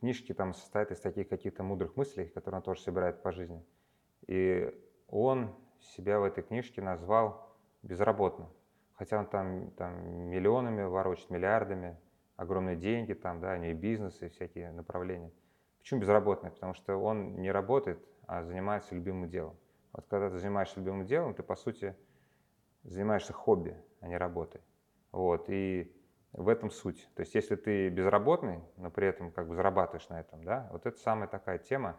книжки 0.01 0.35
там 0.35 0.55
состоят 0.55 0.91
из 0.91 1.01
таких 1.01 1.29
каких-то 1.29 1.63
мудрых 1.63 1.97
мыслей, 1.97 2.27
которые 2.27 2.59
он 2.59 2.63
тоже 2.63 2.81
собирает 2.81 3.23
по 3.23 3.33
жизни. 3.33 3.65
И 4.27 4.75
он 5.09 5.55
себя 5.81 6.19
в 6.19 6.25
этой 6.25 6.43
книжке 6.43 6.83
назвал 6.83 7.57
безработным. 7.83 8.49
Хотя 8.95 9.19
он 9.19 9.27
там, 9.27 9.71
там 9.73 10.29
миллионами 10.29 10.83
ворочит, 10.83 11.31
миллиардами, 11.31 11.97
огромные 12.37 12.77
деньги 12.77 13.13
там, 13.13 13.41
да, 13.41 13.55
у 13.55 13.57
него 13.57 13.73
и 13.73 13.75
бизнес, 13.75 14.21
и 14.23 14.29
всякие 14.29 14.73
направления. 14.73 15.31
Почему 15.79 16.01
безработный? 16.01 16.51
Потому 16.51 16.75
что 16.75 16.97
он 16.97 17.41
не 17.41 17.51
работает, 17.51 17.99
а 18.27 18.43
занимается 18.43 18.95
любимым 18.95 19.29
делом. 19.29 19.57
Вот 19.93 20.07
когда 20.07 20.31
ты 20.31 20.39
занимаешься 20.39 20.79
любимым 20.81 21.07
делом, 21.07 21.35
ты, 21.35 21.43
по 21.43 21.57
сути, 21.57 21.97
занимаешься 22.83 23.33
хобби, 23.33 23.77
а 24.01 24.09
не 24.09 24.17
работой. 24.17 24.61
Вот, 25.13 25.49
и 25.49 25.93
в 26.33 26.49
этом 26.49 26.71
суть. 26.71 27.09
То 27.15 27.21
есть 27.21 27.35
если 27.35 27.57
ты 27.57 27.89
безработный, 27.89 28.61
но 28.77 28.91
при 28.91 29.09
этом 29.09 29.31
как 29.33 29.49
бы 29.49 29.55
зарабатываешь 29.55 30.09
на 30.09 30.21
этом, 30.21 30.45
да, 30.45 30.69
вот 30.73 30.87
это 30.87 30.99
самая 30.99 31.29
такая 31.29 31.59
тема. 31.59 31.97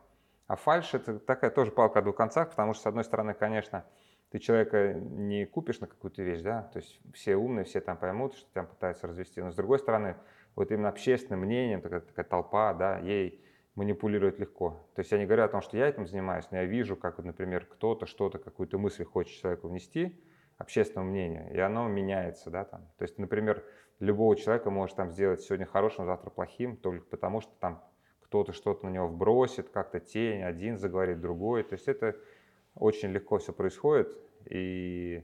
А 0.47 0.55
фальш 0.55 0.93
это 0.93 1.19
такая 1.19 1.51
тоже 1.51 1.71
палка 1.71 1.99
о 1.99 2.01
двух 2.01 2.15
концах, 2.15 2.49
потому 2.49 2.73
что, 2.73 2.83
с 2.83 2.87
одной 2.87 3.03
стороны, 3.03 3.33
конечно, 3.33 3.85
ты 4.31 4.39
человека 4.39 4.93
не 4.93 5.45
купишь 5.45 5.79
на 5.79 5.87
какую-то 5.87 6.23
вещь, 6.23 6.41
да, 6.41 6.63
то 6.73 6.79
есть 6.79 6.99
все 7.13 7.35
умные, 7.35 7.65
все 7.65 7.81
там 7.81 7.97
поймут, 7.97 8.35
что 8.35 8.49
тебя 8.49 8.63
пытаются 8.63 9.07
развести, 9.07 9.41
но 9.41 9.51
с 9.51 9.55
другой 9.55 9.79
стороны, 9.79 10.15
вот 10.55 10.71
именно 10.71 10.89
общественным 10.89 11.41
мнением, 11.41 11.81
такая, 11.81 12.01
такая 12.01 12.25
толпа, 12.25 12.73
да, 12.73 12.97
ей 12.99 13.43
манипулировать 13.75 14.39
легко. 14.39 14.89
То 14.95 14.99
есть 14.99 15.11
я 15.11 15.17
не 15.17 15.25
говорю 15.25 15.43
о 15.43 15.47
том, 15.47 15.61
что 15.61 15.77
я 15.77 15.87
этим 15.87 16.05
занимаюсь, 16.05 16.45
но 16.51 16.57
я 16.57 16.65
вижу, 16.65 16.95
как, 16.95 17.17
вот, 17.17 17.25
например, 17.25 17.65
кто-то 17.65 18.05
что-то, 18.05 18.37
какую-то 18.37 18.77
мысль 18.77 19.05
хочет 19.05 19.39
человеку 19.39 19.67
внести, 19.67 20.21
общественного 20.57 21.07
мнения, 21.07 21.49
и 21.53 21.59
оно 21.59 21.87
меняется, 21.87 22.49
да, 22.49 22.65
там. 22.65 22.81
То 22.97 23.03
есть, 23.03 23.17
например, 23.17 23.63
любого 24.01 24.35
человека 24.35 24.69
может 24.69 24.97
там 24.97 25.11
сделать 25.11 25.41
сегодня 25.41 25.65
хорошим, 25.65 26.05
завтра 26.05 26.29
плохим, 26.29 26.75
только 26.75 27.05
потому 27.05 27.39
что 27.39 27.51
там 27.59 27.83
кто-то 28.21 28.51
что-то 28.51 28.85
на 28.85 28.89
него 28.89 29.07
вбросит, 29.07 29.69
как-то 29.69 29.99
тень, 29.99 30.41
один 30.41 30.77
заговорит, 30.77 31.21
другой. 31.21 31.63
То 31.63 31.73
есть 31.73 31.87
это 31.87 32.17
очень 32.75 33.09
легко 33.09 33.37
все 33.37 33.53
происходит, 33.53 34.17
и 34.45 35.23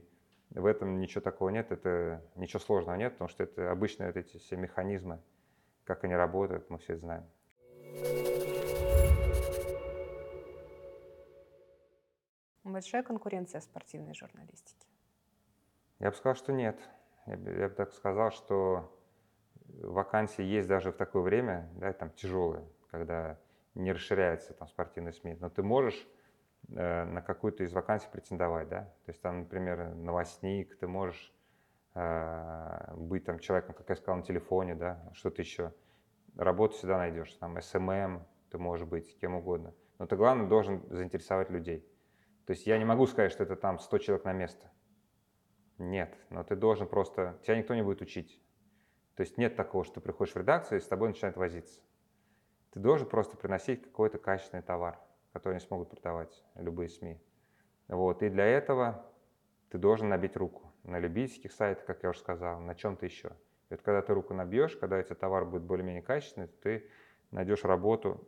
в 0.50 0.64
этом 0.64 1.00
ничего 1.00 1.20
такого 1.20 1.48
нет, 1.48 1.72
это 1.72 2.22
ничего 2.36 2.60
сложного 2.60 2.96
нет, 2.96 3.12
потому 3.12 3.28
что 3.28 3.42
это 3.42 3.70
обычные 3.70 4.08
вот 4.08 4.16
эти 4.16 4.36
все 4.36 4.56
механизмы, 4.56 5.20
как 5.84 6.04
они 6.04 6.14
работают, 6.14 6.70
мы 6.70 6.78
все 6.78 6.94
это 6.94 7.00
знаем. 7.00 7.24
Большая 12.62 13.02
конкуренция 13.02 13.60
спортивной 13.60 14.14
журналистики. 14.14 14.86
Я 15.98 16.10
бы 16.10 16.16
сказал, 16.16 16.36
что 16.36 16.52
нет. 16.52 16.78
Я 17.28 17.34
я 17.34 17.68
бы 17.68 17.74
так 17.74 17.92
сказал, 17.92 18.30
что 18.30 18.90
вакансии 19.66 20.42
есть 20.42 20.68
даже 20.68 20.92
в 20.92 20.96
такое 20.96 21.22
время, 21.22 21.68
да, 21.76 21.92
там 21.92 22.10
тяжелые, 22.10 22.64
когда 22.90 23.38
не 23.74 23.92
расширяется 23.92 24.54
там 24.54 24.68
спортивный 24.68 25.12
СМИ, 25.12 25.36
но 25.40 25.50
ты 25.50 25.62
можешь 25.62 26.08
э, 26.70 27.04
на 27.04 27.20
какую-то 27.20 27.64
из 27.64 27.72
вакансий 27.72 28.08
претендовать, 28.10 28.68
да, 28.68 28.84
то 29.04 29.10
есть 29.10 29.20
там, 29.20 29.40
например, 29.40 29.94
новостник, 29.94 30.76
ты 30.78 30.86
можешь 30.86 31.32
э, 31.94 32.94
быть 32.96 33.24
там 33.24 33.38
человеком, 33.38 33.74
как 33.74 33.88
я 33.88 33.96
сказал, 33.96 34.16
на 34.16 34.22
телефоне, 34.22 34.74
да, 34.74 34.98
что-то 35.12 35.42
еще. 35.42 35.72
Работу 36.36 36.74
всегда 36.74 36.98
найдешь, 36.98 37.32
там, 37.34 37.60
SMM, 37.60 38.26
ты 38.50 38.58
можешь 38.58 38.86
быть 38.86 39.18
кем 39.18 39.34
угодно. 39.34 39.74
Но 39.98 40.06
ты, 40.06 40.16
главное, 40.16 40.46
должен 40.46 40.82
заинтересовать 40.88 41.50
людей. 41.50 41.84
То 42.46 42.52
есть 42.52 42.66
я 42.66 42.78
не 42.78 42.84
могу 42.84 43.06
сказать, 43.06 43.32
что 43.32 43.42
это 43.42 43.56
там 43.56 43.78
100 43.78 43.98
человек 43.98 44.24
на 44.24 44.32
место. 44.32 44.70
Нет, 45.78 46.16
но 46.30 46.42
ты 46.42 46.56
должен 46.56 46.88
просто, 46.88 47.38
тебя 47.42 47.56
никто 47.56 47.74
не 47.74 47.82
будет 47.82 48.02
учить. 48.02 48.40
То 49.14 49.22
есть 49.22 49.38
нет 49.38 49.56
такого, 49.56 49.84
что 49.84 49.94
ты 49.94 50.00
приходишь 50.00 50.34
в 50.34 50.38
редакцию 50.38 50.78
и 50.78 50.80
с 50.82 50.86
тобой 50.86 51.08
начинают 51.08 51.36
возиться. 51.36 51.80
Ты 52.72 52.80
должен 52.80 53.08
просто 53.08 53.36
приносить 53.36 53.82
какой-то 53.82 54.18
качественный 54.18 54.62
товар, 54.62 54.98
который 55.32 55.54
не 55.54 55.60
смогут 55.60 55.90
продавать 55.90 56.44
любые 56.54 56.88
СМИ. 56.88 57.20
Вот. 57.88 58.22
И 58.22 58.28
для 58.28 58.44
этого 58.44 59.04
ты 59.70 59.78
должен 59.78 60.08
набить 60.08 60.36
руку 60.36 60.72
на 60.84 60.98
любительских 60.98 61.52
сайтах, 61.52 61.84
как 61.86 62.02
я 62.02 62.10
уже 62.10 62.18
сказал, 62.18 62.60
на 62.60 62.74
чем-то 62.74 63.06
еще. 63.06 63.28
И 63.70 63.74
вот 63.74 63.82
когда 63.82 64.02
ты 64.02 64.14
руку 64.14 64.34
набьешь, 64.34 64.76
когда 64.76 64.98
этот 64.98 65.18
товар 65.18 65.44
будет 65.44 65.62
более-менее 65.62 66.02
качественный, 66.02 66.48
ты 66.48 66.88
найдешь 67.30 67.64
работу 67.64 68.26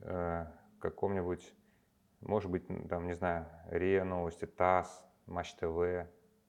э, 0.00 0.46
каком-нибудь, 0.78 1.54
может 2.20 2.50
быть, 2.50 2.66
там, 2.88 3.06
не 3.06 3.14
знаю, 3.14 3.46
РИА 3.70 4.04
Новости, 4.04 4.46
ТАСС, 4.46 5.07
Матч 5.28 5.54
ТВ, 5.54 6.06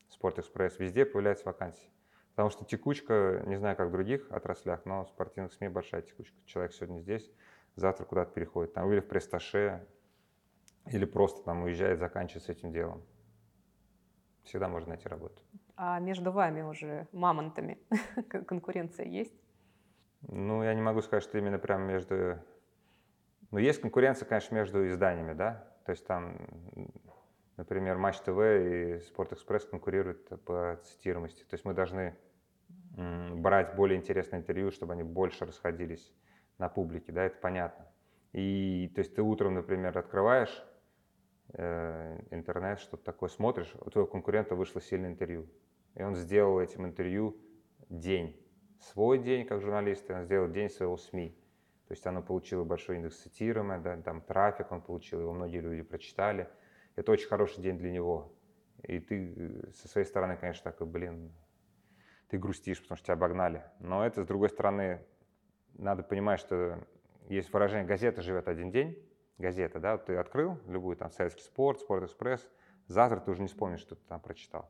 Спортэкспресс, 0.09 0.79
везде 0.79 1.05
появляются 1.05 1.45
вакансии. 1.45 1.91
Потому 2.31 2.49
что 2.49 2.65
текучка, 2.65 3.43
не 3.45 3.57
знаю, 3.57 3.75
как 3.75 3.89
в 3.89 3.91
других 3.91 4.31
отраслях, 4.31 4.85
но 4.85 5.03
в 5.03 5.09
спортивных 5.09 5.53
СМИ 5.53 5.67
большая 5.67 6.01
текучка. 6.01 6.37
Человек 6.45 6.73
сегодня 6.73 6.99
здесь, 6.99 7.29
завтра 7.75 8.05
куда-то 8.05 8.31
переходит. 8.31 8.73
Там 8.73 8.91
или 8.91 9.01
в 9.01 9.07
престаше, 9.07 9.85
или 10.85 11.05
просто 11.05 11.43
там 11.43 11.63
уезжает, 11.63 11.99
заканчивает 11.99 12.43
с 12.43 12.49
этим 12.49 12.71
делом. 12.71 13.03
Всегда 14.43 14.67
можно 14.69 14.89
найти 14.89 15.07
работу. 15.07 15.41
А 15.75 15.99
между 15.99 16.31
вами 16.31 16.61
уже, 16.61 17.07
мамонтами, 17.11 17.77
конкуренция 18.47 19.05
есть? 19.05 19.33
Ну, 20.21 20.63
я 20.63 20.73
не 20.73 20.81
могу 20.81 21.01
сказать, 21.01 21.23
что 21.23 21.37
именно 21.37 21.59
прямо 21.59 21.85
между... 21.85 22.39
Ну, 23.51 23.57
есть 23.57 23.81
конкуренция, 23.81 24.25
конечно, 24.25 24.55
между 24.55 24.87
изданиями, 24.87 25.33
да? 25.33 25.67
То 25.85 25.91
есть 25.91 26.05
там, 26.05 26.37
например, 27.59 27.97
Матч 27.97 28.19
ТВ 28.21 28.39
и 28.39 28.99
Спорт 29.01 29.33
Экспресс 29.33 29.65
конкурируют 29.65 30.27
по 30.45 30.79
цитируемости. 30.83 31.43
То 31.43 31.53
есть 31.53 31.65
мы 31.65 31.73
должны 31.73 32.15
брать 32.95 33.75
более 33.75 33.97
интересные 33.99 34.39
интервью, 34.39 34.71
чтобы 34.71 34.93
они 34.93 35.03
больше 35.03 35.45
расходились 35.45 36.13
на 36.57 36.69
публике, 36.69 37.11
да, 37.11 37.23
это 37.25 37.37
понятно. 37.39 37.85
И 38.31 38.91
то 38.95 38.99
есть 38.99 39.13
ты 39.15 39.21
утром, 39.21 39.55
например, 39.55 39.97
открываешь 39.97 40.63
э, 41.53 42.19
интернет, 42.31 42.79
что-то 42.79 43.03
такое 43.03 43.29
смотришь, 43.29 43.73
у 43.79 43.89
твоего 43.89 44.07
конкурента 44.07 44.55
вышло 44.55 44.81
сильное 44.81 45.09
интервью, 45.09 45.47
и 45.95 46.03
он 46.03 46.15
сделал 46.15 46.59
этим 46.59 46.85
интервью 46.85 47.37
день, 47.89 48.39
свой 48.79 49.19
день 49.19 49.45
как 49.45 49.61
журналист, 49.61 50.09
и 50.09 50.13
он 50.13 50.23
сделал 50.23 50.49
день 50.49 50.69
своего 50.69 50.97
СМИ. 50.97 51.29
То 51.87 51.93
есть 51.93 52.05
оно 52.05 52.21
получило 52.21 52.63
большой 52.63 52.97
индекс 52.97 53.17
цитируемого, 53.17 53.79
да, 53.79 53.97
там 53.97 54.21
трафик 54.21 54.71
он 54.71 54.81
получил, 54.81 55.21
его 55.21 55.33
многие 55.33 55.59
люди 55.59 55.81
прочитали. 55.81 56.47
Это 56.95 57.11
очень 57.11 57.27
хороший 57.27 57.61
день 57.61 57.77
для 57.77 57.91
него. 57.91 58.33
И 58.83 58.99
ты 58.99 59.33
э, 59.35 59.71
со 59.73 59.87
своей 59.87 60.05
стороны, 60.07 60.37
конечно, 60.37 60.71
такой, 60.71 60.87
блин, 60.87 61.31
ты 62.29 62.37
грустишь, 62.37 62.81
потому 62.81 62.97
что 62.97 63.05
тебя 63.07 63.15
обогнали. 63.15 63.63
Но 63.79 64.05
это, 64.05 64.23
с 64.23 64.25
другой 64.25 64.49
стороны, 64.49 65.01
надо 65.73 66.03
понимать, 66.03 66.39
что 66.39 66.79
есть 67.27 67.51
выражение 67.51 67.85
«газета 67.85 68.21
живет 68.21 68.47
один 68.47 68.71
день». 68.71 68.97
Газета, 69.37 69.79
да, 69.79 69.97
ты 69.97 70.15
открыл 70.15 70.59
любую, 70.67 70.97
там, 70.97 71.11
«Советский 71.11 71.43
спорт», 71.43 71.79
«Спорт-экспресс», 71.79 72.47
завтра 72.87 73.19
ты 73.19 73.31
уже 73.31 73.41
не 73.41 73.47
вспомнишь, 73.47 73.79
что 73.79 73.95
ты 73.95 74.01
там 74.07 74.19
прочитал. 74.19 74.69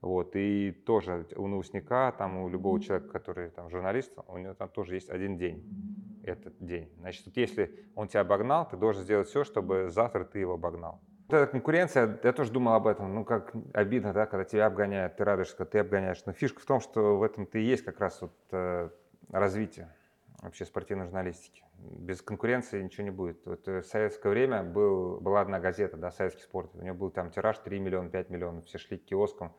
Вот, 0.00 0.36
и 0.36 0.70
тоже 0.70 1.26
у 1.36 1.48
новостника, 1.48 2.12
там, 2.12 2.38
у 2.38 2.48
любого 2.48 2.80
человека, 2.80 3.08
который 3.08 3.50
там 3.50 3.68
журналист, 3.68 4.12
у 4.28 4.38
него 4.38 4.54
там 4.54 4.68
тоже 4.68 4.94
есть 4.94 5.10
один 5.10 5.36
день, 5.36 6.22
этот 6.24 6.54
день. 6.64 6.92
Значит, 6.98 7.26
вот 7.26 7.36
если 7.36 7.84
он 7.94 8.06
тебя 8.06 8.20
обогнал, 8.20 8.68
ты 8.68 8.76
должен 8.76 9.02
сделать 9.02 9.28
все, 9.28 9.42
чтобы 9.42 9.88
завтра 9.90 10.24
ты 10.24 10.38
его 10.38 10.54
обогнал. 10.54 11.00
Вот 11.28 11.36
эта 11.36 11.46
конкуренция, 11.52 12.18
я 12.22 12.32
тоже 12.32 12.50
думал 12.50 12.72
об 12.72 12.86
этом, 12.86 13.14
ну 13.14 13.22
как 13.22 13.52
обидно, 13.74 14.14
да, 14.14 14.24
когда 14.24 14.44
тебя 14.44 14.64
обгоняют, 14.64 15.16
ты 15.16 15.24
радуешься, 15.24 15.56
когда 15.56 15.70
ты 15.70 15.78
обгоняешь. 15.80 16.24
Но 16.24 16.32
фишка 16.32 16.60
в 16.60 16.64
том, 16.64 16.80
что 16.80 17.18
в 17.18 17.22
этом-то 17.22 17.58
и 17.58 17.62
есть 17.62 17.84
как 17.84 18.00
раз 18.00 18.22
вот 18.22 18.32
э, 18.50 18.88
развитие 19.30 19.94
вообще 20.40 20.64
спортивной 20.64 21.04
журналистики. 21.04 21.62
Без 21.76 22.22
конкуренции 22.22 22.82
ничего 22.82 23.04
не 23.04 23.10
будет. 23.10 23.44
Вот 23.44 23.66
в 23.66 23.82
советское 23.82 24.30
время 24.30 24.62
был, 24.62 25.20
была 25.20 25.42
одна 25.42 25.60
газета, 25.60 25.98
да, 25.98 26.10
«Советский 26.10 26.42
спорт». 26.42 26.70
У 26.74 26.80
нее 26.80 26.94
был 26.94 27.10
там 27.10 27.30
тираж 27.30 27.58
3 27.58 27.78
миллиона, 27.78 28.08
5 28.08 28.30
миллионов. 28.30 28.64
Все 28.64 28.78
шли 28.78 28.96
к 28.96 29.04
киоскам, 29.04 29.52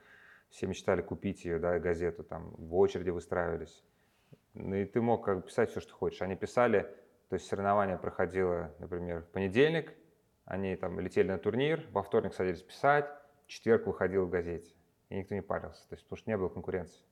все 0.50 0.66
мечтали 0.66 1.02
купить 1.02 1.46
ее, 1.46 1.60
да, 1.60 1.78
газету, 1.78 2.24
там 2.24 2.56
в 2.58 2.76
очереди 2.78 3.12
выстраивались. 3.12 3.84
Ну 4.56 4.76
и 4.76 4.86
ты 4.86 5.02
мог 5.02 5.24
как 5.24 5.38
бы 5.38 5.42
писать 5.44 5.70
все, 5.70 5.82
что 5.82 5.94
хочешь. 5.94 6.22
Они 6.24 6.36
писали, 6.36 6.82
то 7.30 7.36
есть 7.36 7.46
соревнование 7.46 7.98
проходило, 7.98 8.74
например, 8.80 9.22
в 9.22 9.28
понедельник, 9.28 9.94
они 10.50 10.76
там 10.76 11.00
летели 11.00 11.28
на 11.28 11.38
турнир, 11.38 11.88
во 11.92 12.02
вторник 12.02 12.34
садились 12.34 12.64
писать, 12.64 13.08
в 13.46 13.48
четверг 13.48 13.86
выходил 13.86 14.26
в 14.26 14.30
газете. 14.30 14.74
И 15.10 15.16
никто 15.16 15.36
не 15.36 15.42
парился, 15.42 15.88
то 15.88 15.94
есть, 15.94 16.04
потому 16.04 16.18
что 16.18 16.30
не 16.30 16.38
было 16.38 16.50
конкуренции. 16.50 17.06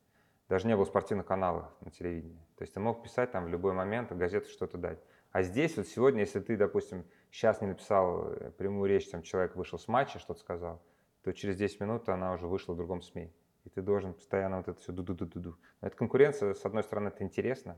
Даже 0.50 0.68
не 0.68 0.76
было 0.76 0.86
спортивных 0.86 1.28
каналов 1.28 1.66
на 1.82 1.92
телевидении. 1.92 2.42
То 2.58 2.64
есть 2.64 2.74
ты 2.74 2.80
мог 2.80 3.04
писать 3.04 3.32
там 3.32 3.46
в 3.46 3.48
любой 3.50 3.74
момент, 3.74 4.12
газету 4.12 4.50
что-то 4.50 4.80
дать. 4.80 5.00
А 5.32 5.44
здесь 5.44 5.78
вот 5.78 5.88
сегодня, 5.88 6.22
если 6.22 6.40
ты, 6.40 6.58
допустим, 6.58 7.06
сейчас 7.30 7.62
не 7.62 7.68
написал 7.68 8.28
э, 8.28 8.52
прямую 8.58 8.90
речь, 8.90 9.08
там 9.08 9.22
человек 9.22 9.56
вышел 9.56 9.78
с 9.78 9.88
матча, 9.88 10.18
что-то 10.18 10.40
сказал, 10.40 10.82
то 11.22 11.32
через 11.32 11.58
10 11.58 11.80
минут 11.82 12.10
она 12.10 12.34
уже 12.34 12.48
вышла 12.48 12.74
в 12.74 12.78
другом 12.78 13.04
СМИ. 13.04 13.32
И 13.66 13.70
ты 13.70 13.84
должен 13.84 14.16
постоянно 14.16 14.58
вот 14.58 14.68
это 14.68 14.80
все 14.80 14.92
ду-ду-ду-ду-ду. 14.92 15.58
Но 15.82 15.88
эта 15.88 15.96
конкуренция, 15.96 16.56
с 16.56 16.66
одной 16.66 16.84
стороны, 16.84 17.10
это 17.10 17.24
интересно. 17.24 17.76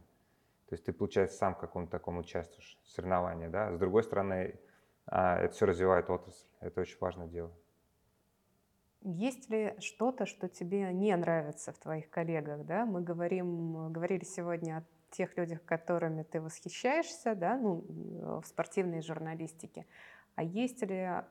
То 0.69 0.75
есть 0.75 0.85
ты, 0.85 0.93
получается, 0.93 1.37
сам 1.37 1.55
в 1.55 1.57
каком-то 1.57 1.91
таком 1.91 2.17
участвуешь 2.17 2.79
соревновании, 2.85 3.47
да. 3.47 3.73
С 3.73 3.77
другой 3.77 4.03
стороны, 4.03 4.57
это 5.11 5.53
все 5.53 5.65
развивает 5.65 6.09
отрасль. 6.09 6.45
Это 6.59 6.81
очень 6.81 6.97
важное 6.99 7.27
дело. 7.27 7.51
Есть 9.01 9.49
ли 9.49 9.75
что-то, 9.79 10.25
что 10.25 10.49
тебе 10.49 10.91
не 10.91 11.15
нравится 11.15 11.71
в 11.71 11.77
твоих 11.77 12.09
коллегах? 12.09 12.65
Да? 12.65 12.85
Мы 12.85 13.01
говорим, 13.01 13.91
говорили 13.93 14.25
сегодня 14.25 14.77
о 14.77 14.83
тех 15.11 15.37
людях, 15.37 15.63
которыми 15.65 16.23
ты 16.23 16.41
восхищаешься 16.41 17.33
да? 17.33 17.57
ну, 17.57 17.83
в 18.41 18.43
спортивной 18.45 19.01
журналистике. 19.01 19.85
А 20.35 20.43
есть 20.43 20.81
ли 20.81 21.23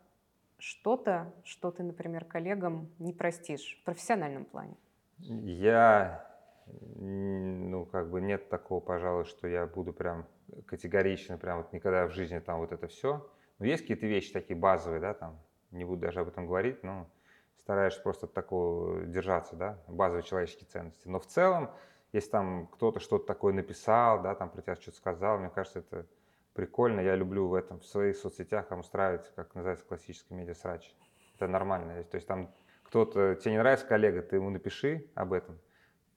что-то, 0.59 1.33
что 1.45 1.71
ты, 1.71 1.83
например, 1.83 2.25
коллегам 2.25 2.91
не 2.99 3.13
простишь 3.13 3.79
в 3.81 3.85
профессиональном 3.85 4.45
плане? 4.45 4.77
Я, 5.19 6.27
ну, 6.67 7.85
как 7.87 8.11
бы 8.11 8.21
нет 8.21 8.49
такого, 8.49 8.81
пожалуй, 8.81 9.25
что 9.25 9.47
я 9.47 9.67
буду 9.67 9.93
прям 9.93 10.27
категорично, 10.67 11.39
прям 11.39 11.59
вот 11.59 11.73
никогда 11.73 12.07
в 12.07 12.13
жизни 12.13 12.39
там 12.39 12.61
вот 12.61 12.73
это 12.73 12.87
все. 12.89 13.29
Но 13.59 13.67
есть 13.67 13.83
какие-то 13.83 14.07
вещи 14.07 14.33
такие 14.33 14.57
базовые, 14.57 15.01
да, 15.01 15.15
там, 15.15 15.39
не 15.71 15.85
буду 15.85 16.03
даже 16.03 16.21
об 16.21 16.29
этом 16.29 16.47
говорить, 16.47 16.83
но 16.83 17.11
стараешься 17.59 18.01
просто 18.03 18.27
такого 18.27 19.03
держаться, 19.05 19.57
да, 19.57 19.79
базовые 19.89 20.23
человеческие 20.23 20.69
ценности. 20.69 21.09
Но 21.09 21.19
в 21.19 21.27
целом, 21.27 21.71
если 22.13 22.31
там 22.31 22.69
кто-то 22.69 23.01
что-то 23.01 23.27
такое 23.27 23.53
написал, 23.53 24.23
да, 24.23 24.35
там 24.35 24.51
про 24.51 24.63
тебя 24.63 24.77
что-то 24.77 24.97
сказал, 24.97 25.39
мне 25.39 25.51
кажется, 25.51 25.81
это 25.81 26.07
прикольно. 26.55 27.01
Я 27.01 27.15
люблю 27.15 27.47
в 27.47 27.55
этом, 27.55 27.81
в 27.81 27.87
своих 27.87 28.17
соцсетях 28.17 28.69
там 28.69 28.81
устраивать, 28.81 29.33
как 29.35 29.55
называется, 29.55 29.85
классический 29.87 30.35
медиа-срач. 30.35 30.95
Это 31.35 31.47
нормально. 31.47 32.03
То 32.05 32.17
есть 32.17 32.27
там 32.27 32.53
кто-то, 32.85 33.35
тебе 33.37 33.53
не 33.53 33.59
нравится 33.59 33.87
коллега, 33.87 34.23
ты 34.23 34.37
ему 34.37 34.51
напиши 34.51 35.11
об 35.15 35.33
этом 35.33 35.59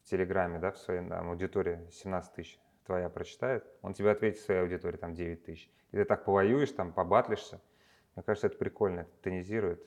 в 0.04 0.10
Телеграме, 0.10 0.58
да, 0.58 0.71
в 0.71 0.77
своей 0.77 1.08
там, 1.08 1.30
аудитории 1.30 1.88
17 1.91 2.34
тысяч 2.34 2.60
твоя 2.86 3.10
прочитает, 3.10 3.65
он 3.82 3.94
тебе 3.94 4.12
ответит 4.12 4.41
своей 4.41 4.62
аудитории 4.62 4.98
там 4.98 5.13
9 5.13 5.44
тысяч. 5.44 5.70
И 5.91 5.98
ты 5.98 6.06
так 6.06 6.26
повоюешь, 6.26 6.72
там 6.72 6.94
побатлишься. 6.94 7.62
Мне 8.15 8.24
кажется, 8.24 8.48
это 8.48 8.58
прикольно, 8.58 9.02
это 9.02 9.12
тонизирует. 9.22 9.86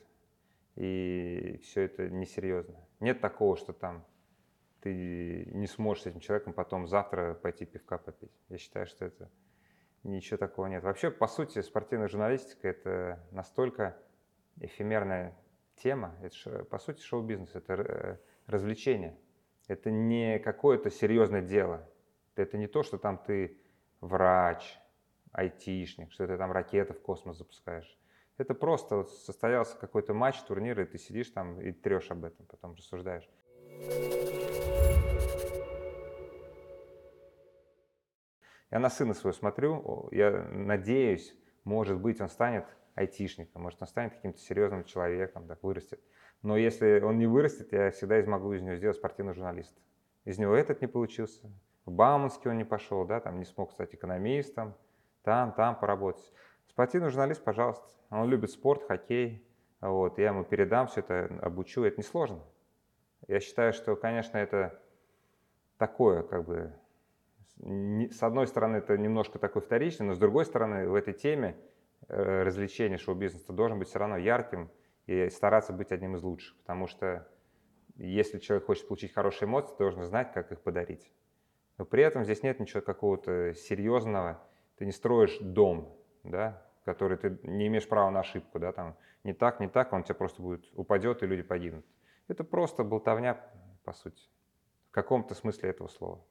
И 0.76 1.60
все 1.62 1.82
это 1.82 2.08
несерьезно. 2.10 2.76
Нет 3.00 3.20
такого, 3.20 3.56
что 3.56 3.72
там 3.72 4.04
ты 4.80 5.48
не 5.52 5.66
сможешь 5.66 6.04
с 6.04 6.06
этим 6.06 6.20
человеком 6.20 6.52
потом 6.52 6.86
завтра 6.86 7.34
пойти 7.34 7.64
пивка 7.64 7.96
попить. 7.98 8.32
Я 8.48 8.58
считаю, 8.58 8.86
что 8.86 9.04
это 9.04 9.30
Ничего 10.04 10.36
такого 10.36 10.66
нет. 10.66 10.84
Вообще, 10.84 11.10
по 11.10 11.26
сути, 11.26 11.62
спортивная 11.62 12.08
журналистика– 12.08 12.68
это 12.68 13.26
настолько 13.30 13.96
эфемерная 14.60 15.34
тема. 15.76 16.14
Это, 16.22 16.62
по 16.64 16.78
сути, 16.78 17.00
шоу-бизнес, 17.00 17.54
это 17.54 17.72
э, 17.72 18.16
развлечение. 18.46 19.16
Это 19.66 19.90
не 19.90 20.38
какое-то 20.40 20.90
серьезное 20.90 21.40
дело. 21.40 21.88
Это 22.36 22.58
не 22.58 22.66
то, 22.66 22.82
что 22.82 22.98
там 22.98 23.18
ты 23.18 23.58
врач, 24.00 24.78
айтишник, 25.32 26.12
что 26.12 26.26
ты 26.26 26.36
там 26.36 26.52
ракеты 26.52 26.94
в 26.94 27.00
космос 27.00 27.38
запускаешь. 27.38 27.98
Это 28.36 28.54
просто 28.54 28.96
вот 28.96 29.10
состоялся 29.10 29.76
какой-то 29.76 30.12
матч, 30.12 30.40
турнир, 30.42 30.80
и 30.80 30.84
ты 30.84 30.98
сидишь 30.98 31.30
там 31.30 31.60
и 31.60 31.70
трешь 31.72 32.10
об 32.10 32.24
этом, 32.24 32.46
потом 32.46 32.74
рассуждаешь. 32.74 33.28
Я 38.70 38.80
на 38.80 38.90
сына 38.90 39.14
своего 39.14 39.36
смотрю, 39.36 40.08
я 40.10 40.48
надеюсь, 40.50 41.32
может 41.62 42.00
быть, 42.00 42.20
он 42.20 42.28
станет 42.28 42.64
айтишником, 42.96 43.62
может, 43.62 43.80
он 43.80 43.86
станет 43.86 44.14
каким-то 44.14 44.38
серьезным 44.40 44.84
человеком, 44.84 45.46
так 45.46 45.62
вырастет. 45.62 46.00
Но 46.42 46.56
если 46.56 47.00
он 47.00 47.18
не 47.18 47.26
вырастет, 47.26 47.72
я 47.72 47.92
всегда 47.92 48.20
смогу 48.22 48.52
из 48.52 48.62
него 48.62 48.74
сделать 48.74 48.96
спортивного 48.96 49.34
журналиста. 49.34 49.80
Из 50.24 50.38
него 50.38 50.54
этот 50.54 50.80
не 50.80 50.88
получился. 50.88 51.50
В 51.84 51.90
Бауманский 51.90 52.50
он 52.50 52.58
не 52.58 52.64
пошел, 52.64 53.04
да, 53.04 53.20
там 53.20 53.38
не 53.38 53.44
смог 53.44 53.72
стать 53.72 53.94
экономистом, 53.94 54.74
там, 55.22 55.52
там 55.52 55.78
поработать. 55.78 56.32
Спортивный 56.68 57.10
журналист, 57.10 57.44
пожалуйста. 57.44 57.86
Он 58.10 58.28
любит 58.28 58.50
спорт, 58.50 58.84
хоккей. 58.86 59.46
Вот, 59.80 60.18
я 60.18 60.28
ему 60.28 60.44
передам 60.44 60.86
все 60.86 61.00
это, 61.00 61.30
обучу. 61.42 61.84
Это 61.84 61.98
несложно. 61.98 62.40
Я 63.28 63.40
считаю, 63.40 63.72
что, 63.72 63.96
конечно, 63.96 64.38
это 64.38 64.80
такое, 65.78 66.22
как 66.22 66.44
бы, 66.44 66.72
с 67.58 68.22
одной 68.22 68.46
стороны, 68.46 68.76
это 68.76 68.96
немножко 68.96 69.38
такой 69.38 69.62
вторичный, 69.62 70.06
но 70.06 70.14
с 70.14 70.18
другой 70.18 70.44
стороны, 70.44 70.88
в 70.88 70.94
этой 70.94 71.14
теме 71.14 71.56
э, 72.08 72.42
развлечения 72.42 72.98
шоу-бизнеса 72.98 73.52
должен 73.52 73.78
быть 73.78 73.88
все 73.88 73.98
равно 73.98 74.16
ярким 74.16 74.70
и 75.06 75.28
стараться 75.30 75.72
быть 75.72 75.92
одним 75.92 76.16
из 76.16 76.22
лучших, 76.22 76.56
потому 76.58 76.86
что 76.86 77.26
если 77.96 78.38
человек 78.38 78.66
хочет 78.66 78.88
получить 78.88 79.12
хорошие 79.12 79.46
эмоции, 79.46 79.76
должен 79.78 80.02
знать, 80.04 80.32
как 80.32 80.52
их 80.52 80.60
подарить. 80.60 81.10
Но 81.78 81.84
при 81.84 82.02
этом 82.02 82.24
здесь 82.24 82.42
нет 82.42 82.60
ничего 82.60 82.82
какого-то 82.82 83.54
серьезного. 83.54 84.40
Ты 84.76 84.86
не 84.86 84.92
строишь 84.92 85.38
дом, 85.40 85.96
да, 86.22 86.62
который 86.84 87.16
ты 87.16 87.38
не 87.42 87.66
имеешь 87.66 87.88
права 87.88 88.10
на 88.10 88.20
ошибку, 88.20 88.58
да, 88.58 88.72
там 88.72 88.96
не 89.24 89.32
так, 89.32 89.60
не 89.60 89.68
так, 89.68 89.92
он 89.92 90.04
тебе 90.04 90.14
просто 90.14 90.42
будет 90.42 90.64
упадет 90.74 91.22
и 91.22 91.26
люди 91.26 91.42
погибнут. 91.42 91.84
Это 92.28 92.44
просто 92.44 92.84
болтовня, 92.84 93.40
по 93.84 93.92
сути, 93.92 94.22
в 94.90 94.92
каком-то 94.92 95.34
смысле 95.34 95.70
этого 95.70 95.88
слова. 95.88 96.24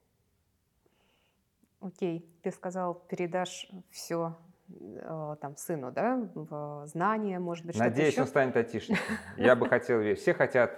Окей, 1.82 2.26
ты 2.42 2.52
сказал, 2.52 2.96
передашь 2.96 3.70
все 3.90 4.38
э, 4.70 5.36
там 5.42 5.58
сыну, 5.58 5.92
да, 5.92 6.86
знания, 6.86 7.40
может 7.40 7.66
быть, 7.66 7.78
Надеюсь, 7.78 8.18
он 8.18 8.28
станет 8.28 8.56
айтишником. 8.56 9.04
Я 9.38 9.56
бы 9.56 9.68
хотел, 9.68 10.16
все 10.16 10.34
хотят 10.34 10.72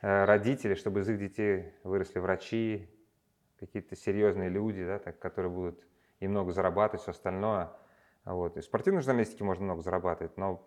э, 0.00 0.24
родители, 0.24 0.74
чтобы 0.74 1.00
из 1.00 1.10
их 1.10 1.18
детей 1.18 1.74
выросли 1.84 2.20
врачи, 2.20 2.88
какие-то 3.58 3.96
серьезные 3.96 4.48
люди, 4.48 4.84
да, 4.84 4.98
так, 4.98 5.18
которые 5.18 5.50
будут 5.50 5.86
и 6.20 6.28
много 6.28 6.52
зарабатывать, 6.52 7.02
все 7.02 7.10
остальное. 7.10 7.70
Вот. 8.24 8.56
И 8.56 8.60
в 8.60 8.64
спортивной 8.64 9.02
журналистике 9.02 9.44
можно 9.44 9.64
много 9.64 9.82
зарабатывать, 9.82 10.36
но 10.36 10.66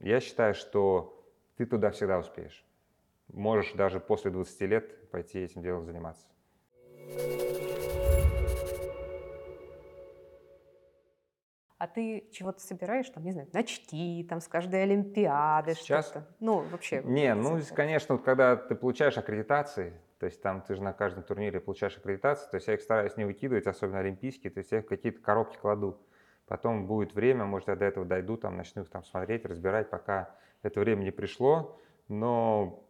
я 0.00 0.20
считаю, 0.20 0.54
что 0.54 1.24
ты 1.56 1.66
туда 1.66 1.90
всегда 1.90 2.18
успеешь. 2.18 2.64
Можешь 3.28 3.72
даже 3.72 4.00
после 4.00 4.30
20 4.30 4.60
лет 4.62 5.10
пойти 5.10 5.38
этим 5.40 5.62
делом 5.62 5.84
заниматься. 5.84 6.26
А 11.78 11.86
ты 11.86 12.28
чего-то 12.30 12.60
собираешь, 12.60 13.08
там, 13.08 13.24
не 13.24 13.32
знаю, 13.32 13.48
начти, 13.54 14.26
там, 14.28 14.42
с 14.42 14.48
каждой 14.48 14.82
Олимпиады 14.82 15.72
Сейчас? 15.72 16.08
что-то? 16.10 16.28
Ну, 16.38 16.58
вообще. 16.70 17.02
Не, 17.04 17.34
ну, 17.34 17.58
конечно, 17.74 18.16
вот 18.16 18.24
когда 18.24 18.56
ты 18.56 18.74
получаешь 18.74 19.16
аккредитации, 19.16 19.94
то 20.20 20.26
есть 20.26 20.42
там 20.42 20.60
ты 20.60 20.74
же 20.74 20.82
на 20.82 20.92
каждом 20.92 21.22
турнире 21.22 21.60
получаешь 21.60 21.96
аккредитацию, 21.96 22.50
то 22.50 22.56
есть 22.56 22.68
я 22.68 22.74
их 22.74 22.82
стараюсь 22.82 23.16
не 23.16 23.24
выкидывать, 23.24 23.66
особенно 23.66 24.00
олимпийские, 24.00 24.52
то 24.52 24.58
есть 24.58 24.70
я 24.70 24.80
их 24.80 24.86
какие-то 24.86 25.20
коробки 25.22 25.56
кладу. 25.56 25.98
Потом 26.46 26.86
будет 26.86 27.14
время, 27.14 27.46
может, 27.46 27.68
я 27.68 27.76
до 27.76 27.86
этого 27.86 28.04
дойду, 28.04 28.36
там, 28.36 28.56
начну 28.58 28.82
их 28.82 28.90
там 28.90 29.02
смотреть, 29.02 29.46
разбирать, 29.46 29.88
пока 29.88 30.36
это 30.62 30.78
время 30.80 31.04
не 31.04 31.10
пришло, 31.10 31.80
но 32.08 32.84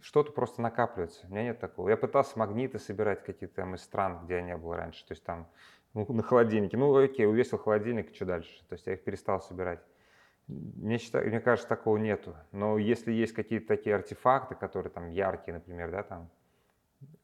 что-то 0.00 0.30
просто 0.30 0.62
накапливается. 0.62 1.26
У 1.26 1.30
меня 1.30 1.42
нет 1.42 1.58
такого. 1.58 1.88
Я 1.88 1.96
пытался 1.96 2.38
магниты 2.38 2.78
собирать 2.78 3.24
какие-то 3.24 3.56
там 3.56 3.74
из 3.74 3.82
стран, 3.82 4.20
где 4.24 4.34
я 4.34 4.42
не 4.42 4.56
был 4.56 4.72
раньше, 4.74 5.04
то 5.06 5.12
есть 5.12 5.24
там 5.24 5.48
ну, 5.92 6.06
на 6.08 6.22
холодильнике. 6.22 6.76
Ну, 6.76 6.94
окей, 6.94 7.26
увесил 7.26 7.58
холодильник, 7.58 8.14
что 8.14 8.26
дальше? 8.26 8.64
То 8.68 8.74
есть 8.74 8.86
я 8.86 8.92
их 8.92 9.02
перестал 9.02 9.40
собирать. 9.40 9.80
Мне, 10.46 10.98
считаю, 10.98 11.26
мне 11.26 11.40
кажется, 11.40 11.68
такого 11.68 11.96
нету. 11.96 12.36
Но 12.52 12.78
если 12.78 13.10
есть 13.10 13.32
какие-то 13.32 13.66
такие 13.66 13.96
артефакты, 13.96 14.54
которые 14.54 14.92
там 14.92 15.10
яркие, 15.10 15.54
например, 15.54 15.90
да, 15.90 16.04
там, 16.04 16.30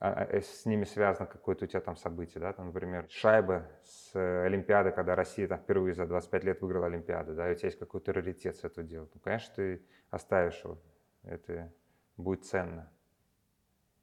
с 0.01 0.67
ними 0.67 0.85
связано 0.85 1.27
какое-то 1.27 1.65
у 1.65 1.69
тебя 1.69 1.81
там 1.81 1.97
событие, 1.97 2.41
да, 2.41 2.53
там, 2.53 2.67
например, 2.67 3.07
шайба 3.09 3.71
с 3.85 4.15
э, 4.15 4.45
Олимпиады, 4.45 4.91
когда 4.91 5.15
Россия 5.15 5.49
там 5.49 5.59
впервые 5.59 5.95
за 5.95 6.07
25 6.07 6.45
лет 6.45 6.61
выиграла 6.61 6.87
Олимпиаду, 6.87 7.35
да, 7.35 7.49
и 7.49 7.53
у 7.53 7.55
тебя 7.55 7.69
есть 7.69 7.79
какой-то 7.79 8.13
раритет 8.13 8.57
с 8.57 8.65
этого 8.65 8.87
дела. 8.87 9.09
Ну, 9.15 9.21
конечно, 9.21 9.55
ты 9.55 9.87
оставишь 10.11 10.63
его, 10.65 10.79
это 11.23 11.73
будет 12.17 12.45
ценно. 12.45 12.91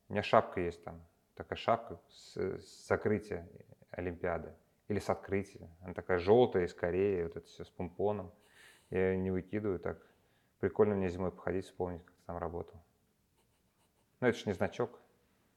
У 0.08 0.14
меня 0.14 0.24
шапка 0.24 0.62
есть 0.62 0.84
там, 0.84 1.06
такая 1.36 1.58
шапка 1.58 2.00
с, 2.08 2.36
с 2.38 2.88
закрытия 2.88 3.48
Олимпиады 3.92 4.54
или 4.88 5.00
с 5.00 5.10
открытия. 5.10 5.70
Она 5.82 5.94
такая 5.94 6.18
желтая, 6.18 6.66
из 6.66 6.74
Кореи, 6.74 7.24
вот 7.24 7.38
это 7.38 7.46
все 7.46 7.64
с 7.64 7.70
помпоном. 7.70 8.34
Я 8.90 9.12
ее 9.12 9.20
не 9.20 9.32
выкидываю 9.32 9.80
так. 9.80 10.02
Прикольно 10.60 10.96
мне 10.96 11.10
зимой 11.10 11.32
походить, 11.32 11.66
вспомнить, 11.66 12.04
как 12.04 12.16
ты 12.16 12.24
там 12.26 12.38
работал. 12.38 12.82
Но 14.20 14.28
это 14.28 14.38
же 14.38 14.46
не 14.48 14.54
значок, 14.54 15.00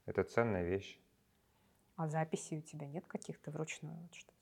это 0.07 0.25
ценная 0.25 0.65
вещь. 0.65 1.01
А 1.97 2.09
записей 2.09 2.59
у 2.59 2.63
тебя 2.63 2.87
нет 2.87 3.07
каких-то 3.07 3.51
вручную? 3.51 3.97
Вот 3.97 4.15
что 4.15 4.33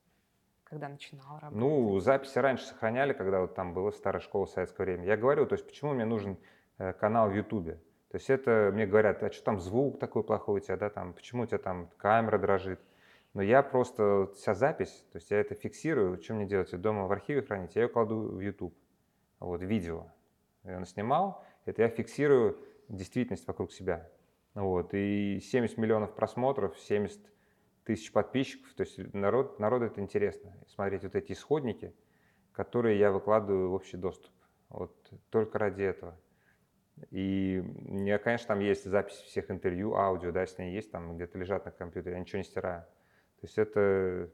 когда 0.70 0.88
начинал 0.88 1.40
работать? 1.40 1.58
Ну, 1.58 1.98
записи 1.98 2.38
раньше 2.38 2.64
сохраняли, 2.64 3.12
когда 3.12 3.40
вот 3.40 3.54
там 3.54 3.74
была 3.74 3.90
старая 3.90 4.22
школа 4.22 4.46
в 4.46 4.50
советское 4.50 4.84
время. 4.84 5.04
Я 5.04 5.16
говорю, 5.16 5.44
то 5.46 5.54
есть 5.54 5.66
почему 5.66 5.92
мне 5.92 6.04
нужен 6.04 6.38
э, 6.78 6.92
канал 6.92 7.28
в 7.28 7.34
Ютубе? 7.34 7.74
То 8.10 8.16
есть 8.16 8.30
это 8.30 8.70
мне 8.72 8.86
говорят, 8.86 9.22
а 9.22 9.30
что 9.32 9.44
там 9.44 9.60
звук 9.60 9.98
такой 9.98 10.22
плохой 10.22 10.60
у 10.60 10.60
тебя, 10.60 10.76
да, 10.76 10.88
там, 10.88 11.12
почему 11.12 11.42
у 11.42 11.46
тебя 11.46 11.58
там 11.58 11.90
камера 11.96 12.38
дрожит? 12.38 12.80
Но 13.34 13.42
я 13.42 13.62
просто, 13.62 14.28
вся 14.34 14.54
запись, 14.54 15.06
то 15.12 15.18
есть 15.18 15.30
я 15.30 15.40
это 15.40 15.54
фиксирую, 15.54 16.20
что 16.20 16.34
мне 16.34 16.46
делать, 16.46 16.70
дома 16.80 17.06
в 17.06 17.12
архиве 17.12 17.42
хранить, 17.42 17.76
я 17.76 17.82
ее 17.82 17.88
кладу 17.88 18.16
в 18.16 18.40
YouTube, 18.40 18.74
вот, 19.38 19.62
видео. 19.62 20.06
Я 20.64 20.84
снимал, 20.84 21.44
это 21.66 21.82
я 21.82 21.88
фиксирую 21.88 22.58
действительность 22.88 23.46
вокруг 23.46 23.72
себя. 23.72 24.08
Вот, 24.54 24.94
и 24.94 25.40
70 25.40 25.78
миллионов 25.78 26.14
просмотров, 26.14 26.78
70 26.78 27.20
тысяч 27.84 28.12
подписчиков, 28.12 28.72
то 28.74 28.82
есть 28.82 28.98
народ, 29.14 29.58
народу 29.58 29.86
это 29.86 30.00
интересно, 30.00 30.52
смотреть 30.66 31.04
вот 31.04 31.14
эти 31.14 31.32
исходники, 31.32 31.94
которые 32.52 32.98
я 32.98 33.12
выкладываю 33.12 33.70
в 33.70 33.74
общий 33.74 33.96
доступ, 33.96 34.32
вот, 34.68 34.94
только 35.30 35.58
ради 35.58 35.82
этого. 35.82 36.18
И 37.10 37.62
у 37.86 37.94
меня, 37.94 38.18
конечно, 38.18 38.48
там 38.48 38.60
есть 38.60 38.84
запись 38.84 39.14
всех 39.14 39.50
интервью, 39.50 39.94
аудио, 39.94 40.32
да, 40.32 40.42
если 40.42 40.62
они 40.62 40.74
есть, 40.74 40.90
там 40.90 41.16
где-то 41.16 41.38
лежат 41.38 41.64
на 41.64 41.70
компьютере, 41.70 42.16
я 42.16 42.20
ничего 42.20 42.38
не 42.38 42.44
стираю. 42.44 42.82
То 43.40 43.46
есть 43.46 43.56
это 43.56 44.30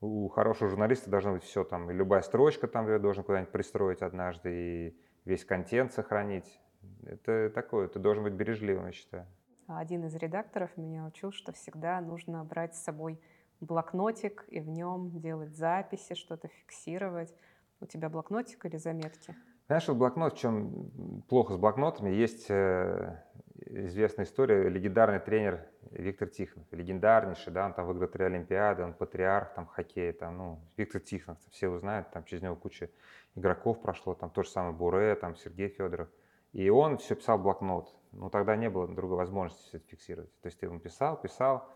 у 0.00 0.28
хорошего 0.28 0.68
журналиста 0.68 1.08
должно 1.08 1.32
быть 1.32 1.44
все 1.44 1.64
там, 1.64 1.90
и 1.90 1.94
любая 1.94 2.22
строчка 2.22 2.66
там 2.66 2.88
я 2.88 2.98
должен 2.98 3.24
куда-нибудь 3.24 3.52
пристроить 3.52 4.02
однажды, 4.02 4.50
и 4.52 4.96
весь 5.24 5.44
контент 5.44 5.92
сохранить. 5.92 6.60
Это 7.06 7.50
такое, 7.54 7.88
ты 7.88 7.98
должен 7.98 8.24
быть 8.24 8.34
бережливым, 8.34 8.86
я 8.86 8.92
считаю. 8.92 9.26
Один 9.66 10.04
из 10.06 10.14
редакторов 10.14 10.76
меня 10.76 11.04
учил, 11.04 11.32
что 11.32 11.52
всегда 11.52 12.00
нужно 12.00 12.44
брать 12.44 12.74
с 12.74 12.82
собой 12.82 13.20
блокнотик 13.60 14.44
и 14.48 14.60
в 14.60 14.68
нем 14.68 15.20
делать 15.20 15.56
записи, 15.56 16.14
что-то 16.14 16.48
фиксировать. 16.48 17.34
У 17.80 17.86
тебя 17.86 18.08
блокнотик 18.08 18.64
или 18.66 18.76
заметки? 18.76 19.34
Знаешь, 19.66 19.88
вот 19.88 19.96
блокнот, 19.96 20.34
в 20.34 20.38
чем 20.38 21.22
плохо 21.28 21.54
с 21.54 21.56
блокнотами, 21.56 22.10
есть 22.10 22.46
э, 22.50 23.22
известная 23.66 24.24
история, 24.24 24.68
легендарный 24.68 25.20
тренер 25.20 25.66
Виктор 25.90 26.28
Тихонов, 26.28 26.66
легендарнейший, 26.72 27.52
да, 27.52 27.66
он 27.66 27.72
там 27.72 27.86
выиграл 27.86 28.08
три 28.08 28.24
Олимпиады, 28.24 28.82
он 28.82 28.92
патриарх 28.92 29.54
там 29.54 29.66
хоккея, 29.66 30.12
там, 30.12 30.36
ну, 30.36 30.60
Виктор 30.76 31.00
Тихонов, 31.00 31.40
все 31.50 31.66
его 31.66 31.78
знают, 31.78 32.10
там 32.10 32.24
через 32.24 32.42
него 32.42 32.56
куча 32.56 32.90
игроков 33.34 33.80
прошло, 33.80 34.14
там 34.14 34.30
то 34.30 34.42
же 34.42 34.50
самое 34.50 34.74
Буре, 34.74 35.14
там 35.14 35.36
Сергей 35.36 35.68
Федоров, 35.68 36.08
и 36.52 36.68
он 36.68 36.98
все 36.98 37.14
писал 37.14 37.38
в 37.38 37.42
блокнот, 37.42 37.94
но 38.12 38.28
тогда 38.30 38.56
не 38.56 38.70
было 38.70 38.86
другой 38.86 39.18
возможности 39.18 39.66
все 39.68 39.76
это 39.78 39.88
фиксировать, 39.88 40.40
то 40.40 40.46
есть 40.46 40.58
ты 40.58 40.66
ему 40.66 40.78
писал, 40.78 41.20
писал, 41.20 41.68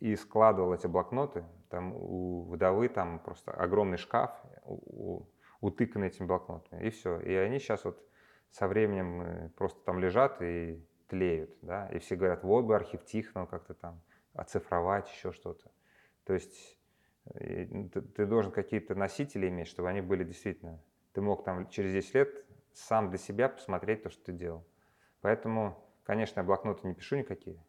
и 0.00 0.14
складывал 0.16 0.74
эти 0.74 0.86
блокноты, 0.86 1.44
там 1.70 1.92
у 1.94 2.44
вдовы 2.44 2.88
там 2.88 3.18
просто 3.18 3.50
огромный 3.52 3.98
шкаф, 3.98 4.30
у, 4.64 4.74
у- 4.74 5.28
утыканы 5.60 6.06
этими 6.06 6.26
блокнотами, 6.26 6.86
и 6.86 6.90
все. 6.90 7.18
И 7.20 7.34
они 7.34 7.58
сейчас 7.58 7.84
вот 7.84 8.00
со 8.50 8.68
временем 8.68 9.22
э, 9.22 9.48
просто 9.56 9.80
там 9.84 9.98
лежат 9.98 10.40
и 10.40 10.80
тлеют, 11.08 11.56
да, 11.62 11.88
и 11.88 11.98
все 11.98 12.16
говорят, 12.16 12.44
вот 12.44 12.64
бы 12.64 12.76
архив 12.76 13.04
Тихонова 13.04 13.46
как-то 13.46 13.74
там 13.74 14.00
оцифровать, 14.34 15.10
еще 15.10 15.32
что-то. 15.32 15.70
То 16.24 16.34
есть 16.34 16.78
э, 17.34 17.66
ты 17.90 18.26
должен 18.26 18.52
какие-то 18.52 18.94
носители 18.94 19.48
иметь, 19.48 19.66
чтобы 19.68 19.88
они 19.88 20.00
были 20.00 20.22
действительно, 20.22 20.80
ты 21.12 21.20
мог 21.20 21.44
там 21.44 21.68
через 21.68 21.92
10 21.92 22.14
лет 22.14 22.44
сам 22.72 23.08
для 23.10 23.18
себя 23.18 23.48
посмотреть 23.48 24.04
то, 24.04 24.10
что 24.10 24.24
ты 24.26 24.32
делал. 24.32 24.64
Поэтому, 25.20 25.82
конечно, 26.04 26.40
я 26.40 26.44
блокноты 26.44 26.86
не 26.86 26.94
пишу 26.94 27.16
никакие. 27.16 27.62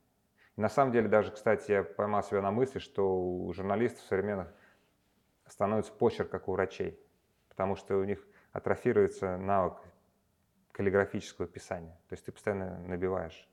И 0.55 0.61
на 0.61 0.69
самом 0.69 0.91
деле 0.91 1.07
даже, 1.07 1.31
кстати, 1.31 1.71
я 1.71 1.83
поймал 1.83 2.23
себя 2.23 2.41
на 2.41 2.51
мысли, 2.51 2.79
что 2.79 3.17
у 3.17 3.51
журналистов 3.53 4.03
современных 4.05 4.53
становится 5.47 5.91
почерк, 5.91 6.29
как 6.29 6.47
у 6.47 6.51
врачей, 6.53 6.99
потому 7.47 7.75
что 7.75 7.97
у 7.97 8.03
них 8.03 8.25
атрофируется 8.51 9.37
навык 9.37 9.77
каллиграфического 10.71 11.47
писания. 11.47 11.99
То 12.07 12.13
есть 12.13 12.25
ты 12.25 12.31
постоянно 12.31 12.79
набиваешь. 12.79 13.49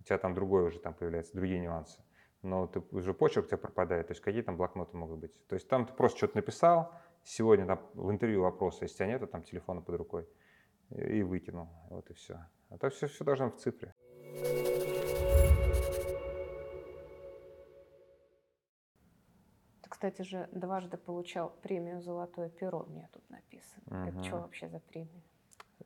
У 0.00 0.04
тебя 0.04 0.18
там 0.18 0.34
другое 0.34 0.64
уже 0.64 0.78
там 0.78 0.94
появляются, 0.94 1.34
другие 1.34 1.60
нюансы. 1.60 2.02
Но 2.42 2.66
ты, 2.66 2.80
уже 2.92 3.14
почерк 3.14 3.46
у 3.46 3.48
тебя 3.48 3.58
пропадает. 3.58 4.08
То 4.08 4.12
есть 4.12 4.22
какие 4.22 4.42
там 4.42 4.56
блокноты 4.56 4.96
могут 4.96 5.18
быть? 5.18 5.46
То 5.48 5.54
есть 5.54 5.68
там 5.68 5.86
ты 5.86 5.92
просто 5.92 6.18
что-то 6.18 6.36
написал, 6.36 6.94
сегодня 7.24 7.66
там 7.66 7.80
в 7.94 8.10
интервью 8.10 8.42
вопросы, 8.42 8.84
если 8.84 8.96
тебя 8.96 9.06
нету 9.06 9.26
там 9.26 9.42
телефона 9.42 9.80
под 9.80 9.96
рукой, 9.96 10.28
и 10.90 11.22
выкинул. 11.22 11.68
Вот 11.90 12.08
и 12.10 12.14
все. 12.14 12.46
А 12.70 12.78
то 12.78 12.90
все, 12.90 13.06
все 13.06 13.24
должно 13.24 13.50
в 13.50 13.56
цифре. 13.56 13.94
Ты, 19.82 19.90
кстати 19.90 20.22
же, 20.22 20.48
дважды 20.52 20.96
получал 20.96 21.50
премию 21.62 22.00
«Золотое 22.00 22.50
перо», 22.50 22.84
меня 22.88 23.08
тут 23.12 23.28
написано. 23.30 23.82
Это 23.86 24.16
Мгм. 24.16 24.22
что 24.24 24.36
вообще 24.40 24.68
за 24.68 24.80
премия? 24.80 25.22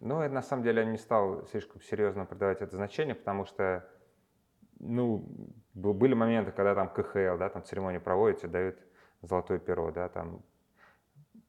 Ну, 0.01 0.21
это 0.21 0.35
на 0.35 0.43
самом 0.43 0.65
деле 0.65 0.83
я 0.83 0.91
не 0.91 0.99
стал 0.99 1.47
слишком 1.47 1.81
серьезно 1.83 2.27
придавать 2.27 2.61
это 2.61 2.75
значение, 2.75 3.15
потому 3.15 3.45
что, 3.45 3.89
ну, 4.81 5.25
были 5.75 6.15
моменты, 6.15 6.51
когда 6.51 6.75
там 6.75 6.89
КХЛ, 6.93 7.39
да, 7.39 7.49
там 7.49 7.63
церемонию 7.63 8.01
проводят, 8.01 8.41
тебе 8.41 8.51
дают 8.51 8.79
золотое 9.23 9.61
перо, 9.61 9.93
да, 9.93 10.09
там 10.09 10.43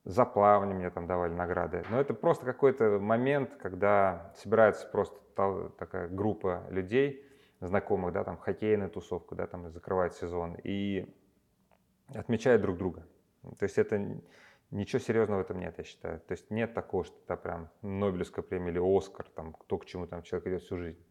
за 0.06 0.26
плавание 0.26 0.76
мне 0.76 0.90
там 0.90 1.08
давали 1.08 1.34
награды. 1.34 1.84
Но 1.90 2.00
это 2.00 2.14
просто 2.14 2.46
какой-то 2.46 3.00
момент, 3.00 3.56
когда 3.56 4.34
собирается 4.36 4.88
просто 4.88 5.18
та- 5.36 5.70
такая 5.78 6.08
группа 6.08 6.64
людей, 6.70 7.26
знакомых, 7.60 8.14
да, 8.14 8.24
там 8.24 8.38
хоккейная 8.38 8.90
тусовка, 8.90 9.36
да, 9.36 9.48
там 9.48 9.72
закрывает 9.72 10.14
сезон, 10.14 10.58
и 10.64 11.08
отмечают 12.14 12.62
друг 12.62 12.78
друга. 12.78 13.08
То 13.58 13.64
есть 13.64 13.78
это 13.78 14.22
ничего 14.72 15.00
серьезного 15.00 15.40
в 15.40 15.46
этом 15.46 15.60
нет, 15.60 15.76
я 15.78 15.84
считаю. 15.84 16.20
То 16.20 16.34
есть 16.34 16.50
нет 16.52 16.74
такого, 16.74 17.06
что 17.06 17.16
это 17.24 17.38
прям 17.38 17.70
Нобелевская 17.82 18.44
премия 18.44 18.72
или 18.72 18.98
Оскар, 18.98 19.28
там, 19.36 19.54
кто 19.54 19.78
к 19.78 19.86
чему 19.86 20.08
там 20.08 20.24
человек 20.24 20.48
идет 20.48 20.62
всю 20.64 20.78
жизнь. 20.78 21.04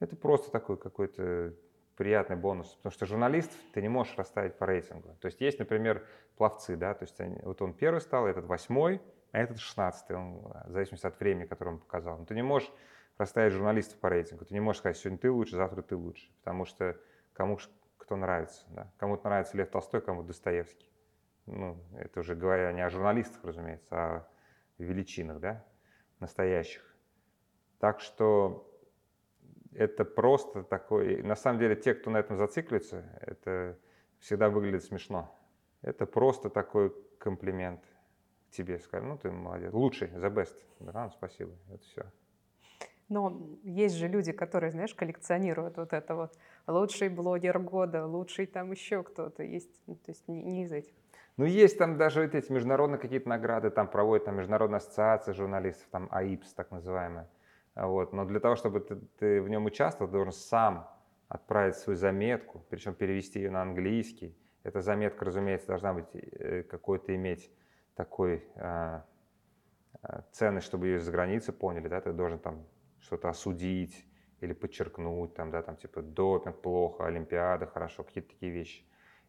Это 0.00 0.16
просто 0.16 0.50
такой 0.50 0.76
какой-то 0.76 1.54
приятный 1.98 2.36
бонус. 2.36 2.76
Потому 2.76 2.92
что 2.92 3.06
журналист 3.06 3.50
ты 3.74 3.82
не 3.82 3.88
можешь 3.88 4.16
расставить 4.16 4.54
по 4.56 4.64
рейтингу. 4.66 5.16
То 5.20 5.26
есть 5.26 5.40
есть, 5.40 5.58
например, 5.58 6.06
пловцы, 6.36 6.76
да, 6.76 6.94
то 6.94 7.02
есть 7.02 7.20
они- 7.20 7.40
вот 7.42 7.60
он 7.60 7.74
первый 7.74 8.00
стал, 8.00 8.28
этот 8.28 8.46
восьмой, 8.46 9.02
а 9.32 9.38
этот 9.40 9.58
шестнадцатый, 9.58 10.16
он, 10.16 10.40
в 10.66 10.70
зависимости 10.70 11.06
от 11.06 11.18
времени, 11.18 11.44
которое 11.44 11.72
он 11.72 11.78
показал. 11.80 12.16
Но 12.16 12.24
ты 12.24 12.34
не 12.34 12.42
можешь 12.42 12.72
расставить 13.18 13.52
журналистов 13.52 13.98
по 13.98 14.08
рейтингу. 14.08 14.44
Ты 14.44 14.54
не 14.54 14.60
можешь 14.60 14.78
сказать, 14.78 14.96
сегодня 14.96 15.18
ты 15.18 15.30
лучше, 15.30 15.56
завтра 15.56 15.82
ты 15.82 15.96
лучше, 15.96 16.30
потому 16.38 16.64
что 16.64 16.96
кому 17.32 17.58
кто 17.96 18.14
нравится. 18.14 18.64
Да? 18.68 18.90
Кому-то 18.96 19.28
нравится 19.28 19.56
Лев 19.56 19.68
Толстой, 19.68 20.00
кому-то 20.00 20.28
Достоевский. 20.28 20.88
Ну, 21.46 21.78
это 21.96 22.20
уже 22.20 22.36
говоря 22.36 22.72
не 22.72 22.80
о 22.80 22.90
журналистах, 22.90 23.42
разумеется, 23.42 23.88
а 23.90 24.16
о 24.78 24.82
величинах, 24.82 25.40
да, 25.40 25.64
настоящих. 26.20 26.94
Так 27.80 28.00
что 28.00 28.67
это 29.74 30.04
просто 30.04 30.62
такой... 30.62 31.22
На 31.22 31.36
самом 31.36 31.58
деле, 31.58 31.76
те, 31.76 31.94
кто 31.94 32.10
на 32.10 32.18
этом 32.18 32.36
зацикливается, 32.36 33.04
это 33.20 33.78
всегда 34.18 34.48
выглядит 34.50 34.84
смешно. 34.84 35.34
Это 35.82 36.06
просто 36.06 36.50
такой 36.50 36.94
комплимент 37.18 37.80
тебе. 38.50 38.78
Скажу, 38.78 39.06
ну, 39.06 39.18
ты 39.18 39.30
молодец. 39.30 39.72
Лучший, 39.72 40.08
the 40.08 40.32
best. 40.32 40.56
Да, 40.80 41.04
ну, 41.04 41.10
спасибо. 41.10 41.52
Это 41.72 41.82
все. 41.84 42.04
Но 43.08 43.40
есть 43.62 43.94
же 43.94 44.06
люди, 44.06 44.32
которые, 44.32 44.70
знаешь, 44.70 44.94
коллекционируют 44.94 45.78
вот 45.78 45.92
это 45.92 46.14
вот. 46.14 46.38
Лучший 46.66 47.08
блогер 47.08 47.58
года, 47.58 48.04
лучший 48.04 48.46
там 48.46 48.70
еще 48.72 49.02
кто-то. 49.02 49.42
Есть, 49.42 49.80
ну, 49.86 49.94
то 49.94 50.10
есть 50.10 50.28
не, 50.28 50.42
не 50.42 50.64
из 50.64 50.72
этих. 50.72 50.92
Ну, 51.38 51.44
есть 51.44 51.78
там 51.78 51.96
даже 51.96 52.22
вот 52.22 52.34
эти 52.34 52.50
международные 52.52 52.98
какие-то 52.98 53.28
награды, 53.28 53.70
там 53.70 53.88
проводят 53.88 54.24
там 54.24 54.36
Международная 54.36 54.78
ассоциация 54.78 55.32
журналистов, 55.32 55.86
там 55.90 56.08
АИПС 56.10 56.52
так 56.52 56.70
называемая. 56.70 57.28
Вот. 57.78 58.12
Но 58.12 58.24
для 58.24 58.40
того, 58.40 58.56
чтобы 58.56 58.80
ты, 58.80 58.96
ты 59.18 59.40
в 59.40 59.48
нем 59.48 59.66
участвовал, 59.66 60.08
ты 60.08 60.12
должен 60.12 60.32
сам 60.32 60.88
отправить 61.28 61.76
свою 61.76 61.96
заметку, 61.96 62.64
причем 62.70 62.94
перевести 62.94 63.38
ее 63.38 63.50
на 63.50 63.62
английский. 63.62 64.36
Эта 64.64 64.80
заметка, 64.80 65.24
разумеется, 65.24 65.68
должна 65.68 65.94
быть 65.94 66.06
э, 66.12 66.64
какой-то 66.64 67.14
иметь 67.14 67.50
такой 67.94 68.44
э, 68.56 69.02
ценность, 70.32 70.66
чтобы 70.66 70.86
ее 70.88 71.00
за 71.00 71.12
границей 71.12 71.54
поняли, 71.54 71.88
да, 71.88 72.00
ты 72.00 72.12
должен 72.12 72.38
там 72.38 72.66
что-то 73.00 73.28
осудить 73.28 74.04
или 74.40 74.52
подчеркнуть, 74.52 75.34
там, 75.34 75.50
да, 75.50 75.62
там, 75.62 75.76
типа, 75.76 76.02
допинг 76.02 76.60
плохо, 76.60 77.06
Олимпиада 77.06 77.66
хорошо, 77.66 78.02
какие-то 78.02 78.30
такие 78.30 78.52
вещи. 78.52 78.84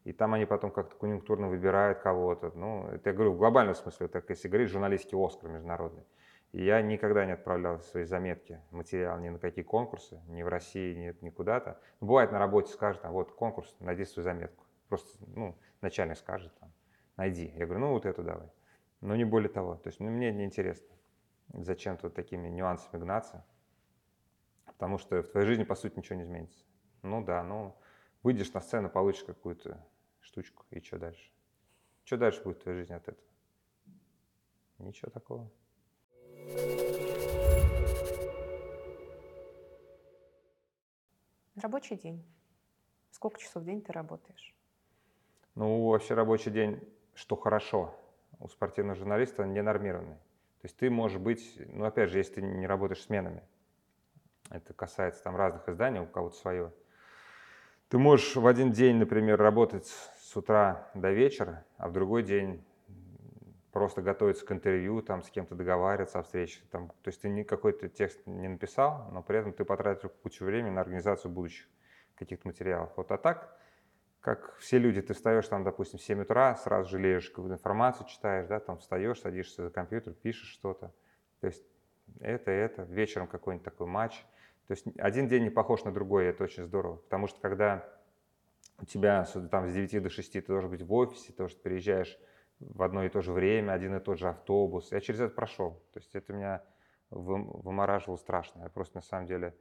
И 0.06 0.14
там 0.14 0.34
они 0.34 0.46
потом 0.46 0.72
как-то 0.72 0.96
конъюнктурно 0.96 1.50
выбирают 1.50 2.00
кого-то. 2.00 2.52
Ну, 2.56 2.88
это 2.88 3.10
я 3.10 3.14
говорю 3.14 3.34
в 3.34 3.38
глобальном 3.38 3.76
смысле, 3.76 4.08
так 4.08 4.30
если 4.30 4.48
говорить, 4.48 4.70
журналистский 4.70 5.18
Оскар 5.18 5.50
международный. 5.50 6.04
Я 6.52 6.82
никогда 6.82 7.26
не 7.26 7.34
отправлял 7.34 7.80
свои 7.80 8.06
заметки, 8.06 8.60
материал 8.72 9.20
ни 9.20 9.30
на 9.30 9.38
какие 9.38 9.64
конкурсы, 9.64 10.20
ни 10.28 10.42
в 10.42 10.48
России, 10.48 10.96
ни, 10.96 11.16
ни 11.24 11.30
куда-то. 11.30 11.80
Бывает 12.02 12.32
на 12.32 12.40
работе 12.40 12.72
скажет, 12.74 13.06
а 13.06 13.12
вот 13.12 13.32
конкурс, 13.34 13.76
найди 13.80 14.04
свою 14.04 14.24
заметку. 14.24 14.66
Просто, 14.88 15.24
ну, 15.36 15.56
начальник 15.82 16.18
скажет, 16.18 16.52
там, 16.60 16.74
найди. 17.18 17.54
Я 17.56 17.66
говорю, 17.66 17.82
ну 17.82 17.92
вот 17.92 18.08
эту 18.08 18.24
давай. 18.24 18.50
Но 19.02 19.16
не 19.16 19.26
более 19.26 19.50
того. 19.50 19.76
То 19.76 19.90
есть 19.90 20.00
ну, 20.00 20.10
мне 20.10 20.32
не 20.32 20.44
интересно, 20.44 20.88
зачем 21.54 21.98
тут 21.98 22.16
такими 22.16 22.48
нюансами 22.48 23.00
гнаться. 23.00 23.46
Потому 24.66 24.98
что 24.98 25.22
в 25.22 25.28
твоей 25.28 25.46
жизни, 25.46 25.64
по 25.64 25.76
сути, 25.76 25.98
ничего 25.98 26.16
не 26.16 26.24
изменится. 26.24 26.66
Ну 27.04 27.24
да, 27.24 27.44
ну, 27.44 27.76
выйдешь 28.24 28.52
на 28.54 28.62
сцену, 28.62 28.90
получишь 28.90 29.24
какую-то 29.24 29.86
штучку, 30.20 30.66
и 30.72 30.82
что 30.82 30.98
дальше? 30.98 31.32
Что 32.06 32.18
дальше 32.18 32.42
будет 32.44 32.58
в 32.58 32.64
твоей 32.64 32.80
жизни 32.80 32.94
от 32.94 33.08
этого? 33.08 33.28
Ничего 34.80 35.12
такого. 35.12 35.52
Рабочий 41.62 41.98
день. 41.98 42.26
Сколько 43.12 43.40
часов 43.40 43.64
в 43.64 43.66
день 43.66 43.82
ты 43.82 43.92
работаешь? 43.92 44.56
Ну, 45.56 45.90
вообще 45.90 46.14
рабочий 46.14 46.52
день, 46.52 46.80
что 47.14 47.36
хорошо, 47.36 47.94
у 48.40 48.48
спортивного 48.48 48.96
журналиста 48.96 49.44
не 49.44 49.62
нормированный. 49.62 50.16
То 50.16 50.66
есть 50.66 50.78
ты 50.78 50.90
можешь 50.90 51.20
быть, 51.20 51.60
ну, 51.68 51.86
опять 51.86 52.10
же, 52.10 52.18
если 52.18 52.36
ты 52.36 52.42
не 52.42 52.66
работаешь 52.66 53.04
сменами, 53.04 53.44
это 54.50 54.74
касается 54.74 55.24
там 55.24 55.36
разных 55.36 55.68
изданий, 55.68 56.00
у 56.00 56.06
кого-то 56.06 56.36
свое, 56.38 56.72
ты 57.90 57.98
можешь 57.98 58.36
в 58.36 58.46
один 58.48 58.72
день, 58.72 58.98
например, 58.98 59.40
работать 59.40 59.88
с 59.88 60.38
утра 60.38 60.90
до 60.94 61.12
вечера, 61.12 61.66
а 61.78 61.90
в 61.90 61.92
другой 61.92 62.24
день 62.24 62.64
просто 63.72 64.02
готовиться 64.02 64.46
к 64.46 64.52
интервью, 64.52 65.02
там 65.02 65.22
с 65.22 65.30
кем-то 65.30 65.56
договариваться 65.56 66.20
о 66.20 66.24
встрече. 66.24 66.62
Там, 66.72 66.90
то 66.90 67.08
есть 67.08 67.22
ты 67.22 67.30
ни 67.30 67.44
какой-то 67.44 67.88
текст 67.88 68.26
не 68.26 68.48
написал, 68.48 69.10
но 69.12 69.22
при 69.22 69.40
этом 69.40 69.54
ты 69.54 69.64
потратил 69.64 70.10
кучу 70.10 70.44
времени 70.46 70.72
на 70.72 70.82
организацию 70.82 71.32
будущих 71.32 71.68
каких-то 72.16 72.48
материалов. 72.48 72.92
Вот, 72.96 73.12
а 73.12 73.18
так, 73.18 73.58
как 74.22 74.56
все 74.58 74.78
люди, 74.78 75.02
ты 75.02 75.14
встаешь 75.14 75.48
там, 75.48 75.64
допустим, 75.64 76.00
в 76.00 76.02
7 76.02 76.22
утра, 76.22 76.56
сразу 76.56 76.90
же 76.90 77.00
лежишь 77.00 77.30
какую-то 77.30 77.56
информацию, 77.56 78.08
читаешь, 78.08 78.48
да, 78.48 78.60
там 78.60 78.78
встаешь, 78.78 79.22
садишься 79.22 79.64
за 79.64 79.70
компьютер, 79.70 80.14
пишешь 80.14 80.50
что-то. 80.50 80.94
То 81.40 81.48
есть 81.48 81.64
это, 82.20 82.52
это, 82.52 82.84
вечером 82.84 83.28
какой-нибудь 83.28 83.64
такой 83.64 83.88
матч. 83.88 84.26
То 84.68 84.74
есть 84.74 84.86
один 84.98 85.28
день 85.28 85.44
не 85.44 85.50
похож 85.50 85.84
на 85.84 85.94
другой, 85.94 86.26
это 86.26 86.44
очень 86.44 86.64
здорово. 86.64 86.98
Потому 86.98 87.28
что 87.28 87.40
когда 87.40 87.88
у 88.82 88.86
тебя 88.86 89.26
там 89.52 89.70
с 89.70 89.74
9 89.74 90.04
до 90.04 90.10
6 90.10 90.34
ты 90.34 90.42
должен 90.42 90.70
быть 90.70 90.82
в 90.82 90.94
офисе, 90.94 91.34
то, 91.34 91.48
что 91.48 91.62
приезжаешь 91.62 92.20
в 92.60 92.84
одно 92.84 93.04
и 93.04 93.10
то 93.10 93.22
же 93.22 93.32
время, 93.32 93.72
один 93.72 93.96
и 93.96 94.00
тот 94.00 94.20
же 94.20 94.28
автобус. 94.28 94.92
Я 94.92 95.00
через 95.02 95.22
это 95.22 95.34
прошел. 95.34 95.82
То 95.94 96.00
есть 96.00 96.14
это 96.16 96.34
меня 96.34 96.64
вымораживало 97.10 98.18
страшно. 98.18 98.64
Я 98.64 98.70
просто 98.70 98.98
на 98.98 99.02
самом 99.02 99.28
деле, 99.28 99.56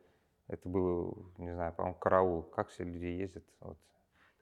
это 0.49 0.68
было, 0.68 1.14
не 1.38 1.53
знаю, 1.53 1.72
по-моему, 1.72 1.99
караул. 1.99 2.42
Как 2.42 2.68
все 2.68 2.84
люди 2.84 3.07
ездят. 3.07 3.44
Вот. 3.61 3.78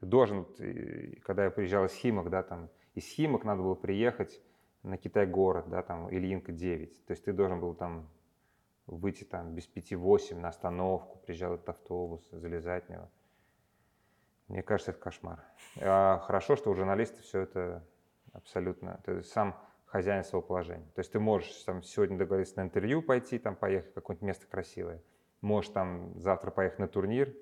Ты 0.01 0.07
должен, 0.07 0.45
ты, 0.45 1.21
когда 1.25 1.45
я 1.45 1.51
приезжал 1.51 1.85
из 1.85 1.93
Химок, 1.95 2.31
да, 2.31 2.43
там, 2.43 2.71
из 2.95 3.07
Химок 3.07 3.45
надо 3.45 3.63
было 3.63 3.75
приехать 3.75 4.41
на 4.83 4.97
Китай-город, 4.97 5.69
да, 5.69 5.83
там, 5.83 6.13
Ильинка 6.13 6.53
9. 6.53 7.07
То 7.07 7.13
есть 7.13 7.25
ты 7.25 7.33
должен 7.33 7.61
был 7.61 7.75
там 7.75 8.09
выйти 8.87 9.25
там 9.25 9.55
без 9.55 9.67
пяти 9.67 9.97
восемь 9.97 10.39
на 10.39 10.49
остановку, 10.49 11.19
приезжал 11.19 11.55
этот 11.55 11.69
автобус, 11.69 12.29
залезать 12.31 12.87
в 12.87 12.91
него. 12.91 13.09
Мне 14.49 14.63
кажется, 14.63 14.93
это 14.93 15.01
кошмар. 15.01 15.43
А 15.81 16.19
хорошо, 16.21 16.55
что 16.55 16.71
у 16.71 16.75
журналистов 16.75 17.25
все 17.25 17.41
это 17.41 17.85
абсолютно. 18.37 19.01
Ты 19.05 19.22
сам 19.22 19.57
хозяин 19.87 20.24
своего 20.24 20.47
положения. 20.47 20.87
То 20.95 21.01
есть 21.01 21.12
ты 21.12 21.18
можешь 21.18 21.53
там, 21.62 21.82
сегодня 21.82 22.18
договориться 22.18 22.59
на 22.59 22.64
интервью 22.64 23.03
пойти, 23.03 23.39
там 23.39 23.57
поехать 23.57 23.91
в 23.91 23.95
какое-нибудь 23.95 24.26
место 24.26 24.47
красивое. 24.47 25.03
Можешь 25.41 25.70
там 25.70 26.18
завтра 26.18 26.51
поехать 26.51 26.78
на 26.78 26.89
турнир. 26.89 27.34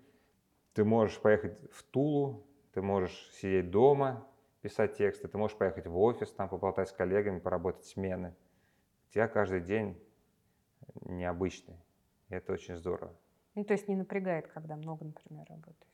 Ты 0.73 0.85
можешь 0.85 1.21
поехать 1.21 1.57
в 1.73 1.83
Тулу, 1.85 2.47
ты 2.73 2.83
можешь 2.83 3.31
сидеть 3.35 3.71
дома, 3.71 4.27
писать 4.61 4.97
тексты, 4.97 5.29
ты 5.29 5.39
можешь 5.39 5.57
поехать 5.57 5.87
в 5.87 5.97
офис, 5.99 6.33
там 6.33 6.49
поболтать 6.49 6.89
с 6.89 6.93
коллегами, 6.93 7.39
поработать 7.39 7.85
смены. 7.85 8.35
У 9.09 9.13
тебя 9.13 9.29
каждый 9.29 9.61
день 9.61 9.97
необычный. 11.03 11.77
И 12.29 12.35
это 12.35 12.53
очень 12.53 12.75
здорово. 12.77 13.15
Ну, 13.55 13.65
то 13.65 13.73
есть 13.73 13.87
не 13.89 13.95
напрягает, 13.95 14.49
когда 14.49 14.75
много, 14.75 15.05
например, 15.05 15.47
работаешь? 15.49 15.94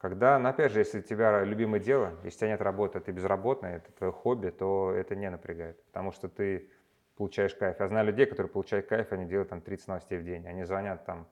Когда, 0.00 0.38
ну, 0.38 0.48
опять 0.48 0.72
же, 0.72 0.78
если 0.78 1.00
у 1.00 1.02
тебя 1.02 1.44
любимое 1.44 1.78
дело, 1.78 2.14
если 2.24 2.38
у 2.38 2.40
тебя 2.40 2.48
нет 2.52 2.62
работы, 2.62 3.00
ты 3.00 3.12
безработный, 3.12 3.72
это 3.72 3.92
твое 3.92 4.10
хобби, 4.10 4.48
то 4.48 4.90
это 4.92 5.14
не 5.14 5.28
напрягает, 5.28 5.84
потому 5.84 6.10
что 6.10 6.30
ты 6.30 6.70
получаешь 7.16 7.54
кайф. 7.54 7.78
Я 7.78 7.86
знаю 7.86 8.06
людей, 8.06 8.24
которые 8.24 8.50
получают 8.50 8.86
кайф, 8.86 9.12
они 9.12 9.26
делают 9.26 9.50
там 9.50 9.60
30 9.60 9.88
новостей 9.88 10.18
в 10.18 10.24
день. 10.24 10.48
Они 10.48 10.64
звонят 10.64 11.04
там 11.04 11.28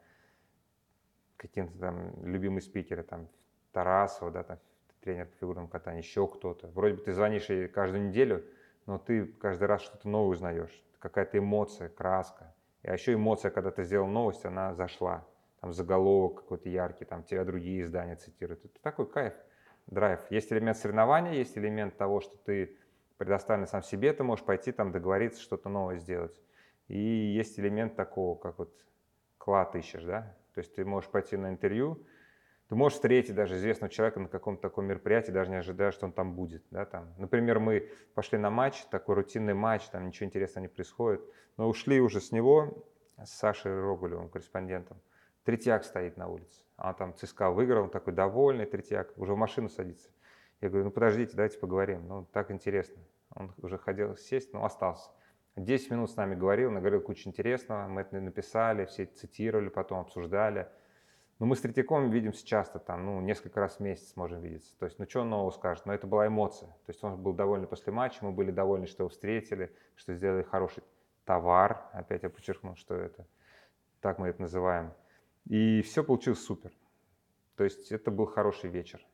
каким-то 1.38 1.78
там 1.78 2.12
любимые 2.22 2.60
спикеры, 2.60 3.04
там 3.04 3.28
Тарасова, 3.72 4.30
да, 4.30 4.42
там 4.42 4.58
тренер 5.00 5.24
по 5.28 5.36
фигурному 5.36 5.68
катанию, 5.68 6.02
еще 6.02 6.28
кто-то. 6.28 6.68
Вроде 6.68 6.96
бы 6.96 7.00
ты 7.00 7.14
звонишь 7.14 7.48
ей 7.48 7.68
каждую 7.68 8.06
неделю, 8.06 8.44
но 8.84 8.98
ты 8.98 9.24
каждый 9.24 9.64
раз 9.64 9.80
что-то 9.80 10.10
новое 10.10 10.32
узнаешь. 10.32 10.84
Какая-то 10.98 11.38
эмоция, 11.38 11.88
краска. 11.88 12.54
И 12.82 12.90
еще 12.90 13.14
эмоция, 13.14 13.50
когда 13.50 13.70
ты 13.70 13.84
сделал 13.84 14.08
новость, 14.08 14.44
она 14.44 14.74
зашла 14.74 15.26
там 15.60 15.72
заголовок 15.72 16.42
какой-то 16.42 16.68
яркий, 16.68 17.04
там 17.04 17.24
тебя 17.24 17.44
другие 17.44 17.82
издания 17.82 18.16
цитируют. 18.16 18.64
Это 18.64 18.80
такой 18.80 19.06
кайф, 19.06 19.34
драйв. 19.86 20.20
Есть 20.30 20.52
элемент 20.52 20.76
соревнования, 20.76 21.32
есть 21.32 21.56
элемент 21.58 21.96
того, 21.96 22.20
что 22.20 22.36
ты 22.36 22.76
предоставлен 23.16 23.66
сам 23.66 23.82
себе, 23.82 24.12
ты 24.12 24.22
можешь 24.22 24.44
пойти 24.44 24.72
там 24.72 24.92
договориться, 24.92 25.42
что-то 25.42 25.68
новое 25.68 25.96
сделать. 25.96 26.40
И 26.86 26.98
есть 26.98 27.58
элемент 27.58 27.96
такого, 27.96 28.38
как 28.38 28.58
вот 28.58 28.72
клад 29.36 29.74
ищешь, 29.74 30.04
да? 30.04 30.34
То 30.54 30.60
есть 30.60 30.74
ты 30.74 30.84
можешь 30.84 31.10
пойти 31.10 31.36
на 31.36 31.50
интервью, 31.50 32.04
ты 32.68 32.74
можешь 32.74 32.96
встретить 32.96 33.34
даже 33.34 33.56
известного 33.56 33.90
человека 33.90 34.20
на 34.20 34.28
каком-то 34.28 34.62
таком 34.62 34.86
мероприятии, 34.86 35.32
даже 35.32 35.50
не 35.50 35.56
ожидая, 35.56 35.90
что 35.90 36.06
он 36.06 36.12
там 36.12 36.34
будет. 36.34 36.62
Да, 36.70 36.84
там. 36.84 37.12
Например, 37.16 37.58
мы 37.58 37.88
пошли 38.14 38.38
на 38.38 38.50
матч, 38.50 38.84
такой 38.90 39.16
рутинный 39.16 39.54
матч, 39.54 39.88
там 39.88 40.06
ничего 40.06 40.26
интересного 40.26 40.62
не 40.62 40.68
происходит, 40.68 41.22
но 41.56 41.68
ушли 41.68 42.00
уже 42.00 42.20
с 42.20 42.30
него, 42.30 42.86
с 43.16 43.30
Сашей 43.30 43.74
Рогулевым, 43.80 44.28
корреспондентом. 44.28 45.00
Третьяк 45.48 45.82
стоит 45.84 46.18
на 46.18 46.28
улице. 46.28 46.62
А 46.76 46.92
там 46.92 47.14
ЦСКА 47.14 47.50
выиграл, 47.50 47.84
он 47.84 47.88
такой 47.88 48.12
довольный, 48.12 48.66
Третьяк, 48.66 49.16
уже 49.16 49.32
в 49.32 49.38
машину 49.38 49.70
садится. 49.70 50.10
Я 50.60 50.68
говорю, 50.68 50.84
ну 50.84 50.90
подождите, 50.90 51.34
давайте 51.34 51.58
поговорим. 51.58 52.06
Ну, 52.06 52.26
так 52.34 52.50
интересно. 52.50 53.02
Он 53.34 53.54
уже 53.62 53.78
хотел 53.78 54.14
сесть, 54.18 54.52
но 54.52 54.66
остался. 54.66 55.10
Десять 55.56 55.90
минут 55.90 56.10
с 56.10 56.16
нами 56.16 56.34
говорил, 56.34 56.70
наговорил 56.70 57.00
кучу 57.00 57.26
интересного. 57.30 57.88
Мы 57.88 58.02
это 58.02 58.20
написали, 58.20 58.84
все 58.84 59.06
цитировали, 59.06 59.70
потом 59.70 60.00
обсуждали. 60.00 60.68
Но 61.38 61.46
мы 61.46 61.56
с 61.56 61.62
Третьяком 61.62 62.10
видимся 62.10 62.46
часто, 62.46 62.78
там, 62.78 63.06
ну, 63.06 63.18
несколько 63.22 63.58
раз 63.58 63.76
в 63.76 63.80
месяц 63.80 64.16
можем 64.16 64.42
видеться. 64.42 64.78
То 64.78 64.84
есть, 64.84 64.98
ну, 64.98 65.08
что 65.08 65.22
он 65.22 65.30
нового 65.30 65.50
скажет? 65.50 65.86
Но 65.86 65.94
это 65.94 66.06
была 66.06 66.26
эмоция. 66.26 66.68
То 66.84 66.92
есть, 66.92 67.02
он 67.02 67.22
был 67.22 67.32
довольный 67.32 67.66
после 67.66 67.90
матча, 67.90 68.22
мы 68.22 68.32
были 68.32 68.50
довольны, 68.50 68.86
что 68.86 69.04
его 69.04 69.08
встретили, 69.08 69.74
что 69.96 70.12
сделали 70.12 70.42
хороший 70.42 70.82
товар. 71.24 71.88
Опять 71.94 72.22
я 72.24 72.28
подчеркну, 72.28 72.76
что 72.76 72.94
это 72.94 73.26
так 74.02 74.18
мы 74.18 74.28
это 74.28 74.42
называем. 74.42 74.92
И 75.48 75.80
все 75.82 76.04
получилось 76.04 76.40
супер. 76.44 76.72
То 77.56 77.64
есть 77.64 77.90
это 77.90 78.10
был 78.10 78.26
хороший 78.26 78.68
вечер. 78.68 79.04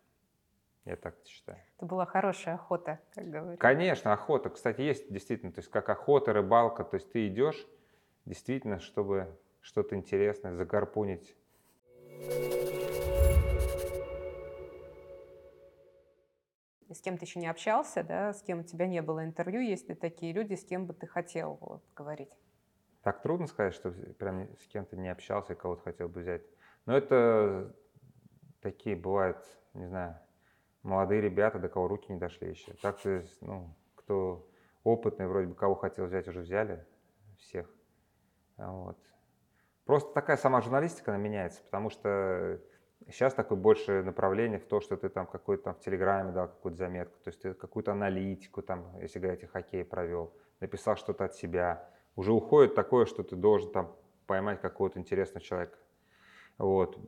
Я 0.85 0.97
так 0.97 1.16
считаю. 1.24 1.59
Это 1.76 1.87
была 1.87 2.05
хорошая 2.05 2.57
охота, 2.57 3.01
как 3.14 3.30
говорится. 3.30 3.61
Конечно, 3.61 4.12
охота. 4.12 4.51
Кстати, 4.51 4.82
есть 4.82 5.11
действительно, 5.11 5.53
то 5.53 5.61
есть 5.61 5.70
как 5.70 5.89
охота, 5.89 6.32
рыбалка. 6.32 6.85
То 6.85 6.97
есть 6.97 7.11
ты 7.12 7.28
идешь 7.28 7.66
действительно, 8.26 8.80
чтобы 8.80 9.35
что-то 9.61 9.95
интересное 9.97 10.53
загарпунить. 10.53 11.35
С 16.91 17.01
кем 17.01 17.16
ты 17.16 17.24
еще 17.24 17.41
не 17.41 17.47
общался, 17.47 18.03
да, 18.03 18.32
с 18.32 18.43
кем 18.43 18.61
у 18.61 18.62
тебя 18.62 18.87
не 18.87 19.03
было 19.03 19.24
интервью, 19.24 19.61
есть 19.61 19.89
ли 19.89 19.95
такие 19.95 20.32
люди, 20.32 20.55
с 20.55 20.64
кем 20.64 20.87
бы 20.87 20.95
ты 20.95 21.07
хотел 21.07 21.59
вот, 21.61 21.82
говорить? 21.97 22.30
Так 23.05 23.20
трудно 23.20 23.46
сказать, 23.46 23.74
что 23.74 23.90
прям 24.18 24.48
с 24.57 24.66
кем-то 24.66 24.96
не 24.96 25.11
общался 25.11 25.52
и 25.52 25.57
кого-то 25.57 25.82
хотел 25.82 26.09
бы 26.09 26.20
взять. 26.20 26.42
Но 26.86 26.96
это 26.96 27.76
такие 28.62 28.96
бывают, 28.96 29.44
не 29.74 29.86
знаю, 29.86 30.18
молодые 30.82 31.20
ребята, 31.20 31.59
до 31.59 31.68
кого 31.68 31.86
руки 31.86 32.11
не 32.11 32.18
дошли 32.18 32.48
еще. 32.48 32.72
Так, 32.80 32.98
то 33.02 33.11
есть, 33.11 33.42
ну, 33.42 33.76
кто 33.94 34.48
опытный, 34.84 35.26
вроде 35.26 35.48
бы 35.48 35.55
кого 35.55 35.74
хотел 35.74 36.07
взять, 36.07 36.26
уже 36.28 36.40
взяли 36.40 36.86
всех. 37.36 37.70
Вот. 38.57 38.98
Просто 39.84 40.14
такая 40.14 40.38
сама 40.38 40.62
журналистика, 40.62 41.12
она 41.12 41.22
меняется, 41.22 41.62
потому 41.62 41.90
что 41.90 42.59
сейчас 43.07 43.34
такое 43.34 43.59
больше 43.59 44.02
направление 44.02 44.59
в 44.59 44.64
то, 44.64 44.80
что 44.80 44.96
ты 44.96 45.11
там 45.11 45.26
какой-то 45.26 45.64
там 45.64 45.74
в 45.74 45.80
Телеграме 45.80 46.32
дал 46.32 46.48
какую-то 46.48 46.78
заметку, 46.78 47.18
то 47.22 47.28
есть 47.28 47.42
ты 47.42 47.52
какую-то 47.52 47.92
аналитику 47.92 48.62
там, 48.62 48.98
если 49.00 49.18
говорить 49.18 49.44
о 49.44 49.48
хоккее, 49.48 49.84
провел, 49.84 50.32
написал 50.61 50.96
что-то 50.96 51.26
от 51.26 51.34
себя. 51.34 51.90
Уже 52.17 52.33
уходит 52.33 52.75
такое, 52.75 53.07
что 53.07 53.23
ты 53.23 53.37
должен 53.37 53.71
там 53.73 53.95
поймать 54.27 54.61
какого-то 54.61 54.99
интересного 54.99 55.45
человека. 55.45 55.79
Вот. 56.59 56.99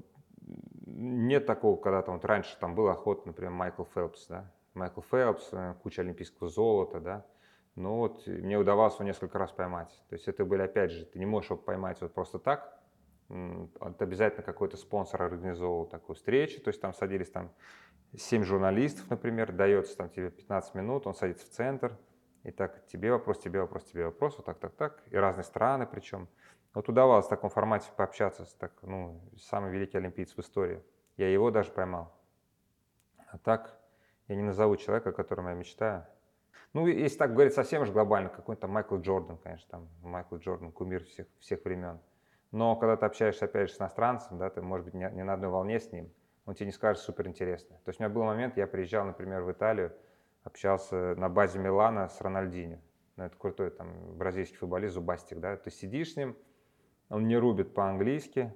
Нет 0.87 1.47
такого, 1.47 1.77
когда 1.77 2.03
там 2.03 2.15
вот 2.17 2.25
раньше 2.25 2.57
там 2.59 2.75
был 2.75 2.89
охота, 2.89 3.27
например, 3.27 3.53
Майкл 3.53 3.85
Фелпс, 3.95 4.27
да, 4.29 4.53
Майкл 4.75 5.01
Фелпс, 5.01 5.49
э, 5.53 5.75
куча 5.83 6.03
олимпийского 6.03 6.49
золота, 6.49 7.01
да, 7.01 7.27
ну 7.75 7.97
вот 7.97 8.27
мне 8.27 8.59
удавалось 8.59 8.95
его 8.95 9.05
несколько 9.05 9.39
раз 9.39 9.51
поймать. 9.53 9.91
То 10.09 10.15
есть 10.15 10.29
это 10.29 10.45
были, 10.45 10.63
опять 10.63 10.93
же, 10.93 11.05
ты 11.05 11.19
не 11.19 11.27
можешь 11.27 11.51
его 11.51 11.59
поймать 11.59 12.01
вот 12.01 12.15
просто 12.15 12.39
так, 12.39 12.81
это 13.29 14.05
обязательно 14.05 14.43
какой-то 14.45 14.77
спонсор 14.77 15.23
организовывал 15.23 15.87
такую 15.87 16.15
встречу, 16.15 16.61
то 16.61 16.69
есть 16.69 16.81
там 16.81 16.95
садились 16.95 17.31
там 17.31 17.51
7 18.17 18.45
журналистов, 18.45 19.11
например, 19.11 19.53
дается 19.53 19.97
там 19.97 20.11
тебе 20.11 20.31
15 20.31 20.75
минут, 20.75 21.07
он 21.07 21.15
садится 21.15 21.47
в 21.47 21.51
центр, 21.51 21.99
и 22.47 22.53
так 22.53 22.87
тебе 22.87 23.11
вопрос, 23.11 23.41
тебе 23.41 23.61
вопрос, 23.61 23.85
тебе 23.85 24.05
вопрос, 24.05 24.37
вот 24.37 24.47
так, 24.47 24.59
так, 24.59 24.73
так, 24.75 25.03
и 25.11 25.17
разные 25.17 25.43
страны 25.43 25.85
причем. 25.85 26.29
Вот 26.75 26.89
удавалось 26.89 27.27
в 27.27 27.29
таком 27.29 27.51
формате 27.51 27.91
пообщаться 27.97 28.45
с 28.45 28.55
так, 28.55 28.73
ну, 28.83 29.21
самый 29.37 29.73
великий 29.73 29.99
олимпиец 29.99 30.37
в 30.37 30.39
истории. 30.39 30.81
Я 31.17 31.29
его 31.29 31.51
даже 31.51 31.73
поймал. 31.73 32.15
А 33.27 33.39
так 33.39 33.77
я 34.29 34.37
не 34.37 34.43
назову 34.43 34.77
человека, 34.77 35.09
о 35.09 35.13
котором 35.13 35.49
я 35.49 35.55
мечтаю. 35.55 36.07
Ну, 36.73 36.87
если 36.87 37.19
так 37.19 37.33
говорить 37.33 37.55
совсем 37.55 37.83
уж 37.83 37.91
глобально, 37.91 38.29
какой-то 38.29 38.69
Майкл 38.69 38.97
Джордан, 38.97 39.39
конечно, 39.39 39.69
там 39.69 39.89
Майкл 40.03 40.37
Джордан, 40.37 40.71
кумир 40.71 41.03
всех, 41.05 41.27
всех 41.41 41.65
времен. 41.65 41.99
Но 42.53 42.77
когда 42.77 42.97
ты 42.97 43.07
общаешься, 43.07 43.47
опять 43.47 43.71
же, 43.71 43.75
с 43.75 43.81
иностранцем, 43.81 44.39
да, 44.39 44.51
ты, 44.51 44.63
может 44.63 44.85
быть, 44.85 44.95
не, 44.95 45.11
не 45.11 45.25
на 45.25 45.33
одной 45.33 45.51
волне 45.51 45.81
с 45.81 45.91
ним, 45.91 46.13
он 46.45 46.55
тебе 46.55 46.67
не 46.67 46.73
скажет 46.73 47.03
супер 47.03 47.27
интересно. 47.27 47.77
То 47.85 47.89
есть 47.89 47.99
у 47.99 48.05
меня 48.05 48.13
был 48.13 48.23
момент, 48.23 48.57
я 48.57 48.69
приезжал, 48.69 49.05
например, 49.05 49.43
в 49.43 49.51
Италию, 49.51 49.93
общался 50.47 51.15
на 51.17 51.29
базе 51.29 51.59
Милана 51.59 52.09
с 52.09 52.21
Рональдини. 52.21 52.81
Ну, 53.17 53.25
это 53.25 53.37
крутой 53.37 53.71
там 53.71 54.17
бразильский 54.17 54.57
футболист, 54.57 54.95
зубастик, 54.95 55.39
да. 55.41 55.57
Ты 55.57 55.71
сидишь 55.71 56.13
с 56.13 56.17
ним, 56.17 56.37
он 57.09 57.27
не 57.27 57.37
рубит 57.37 57.75
по-английски, 57.75 58.55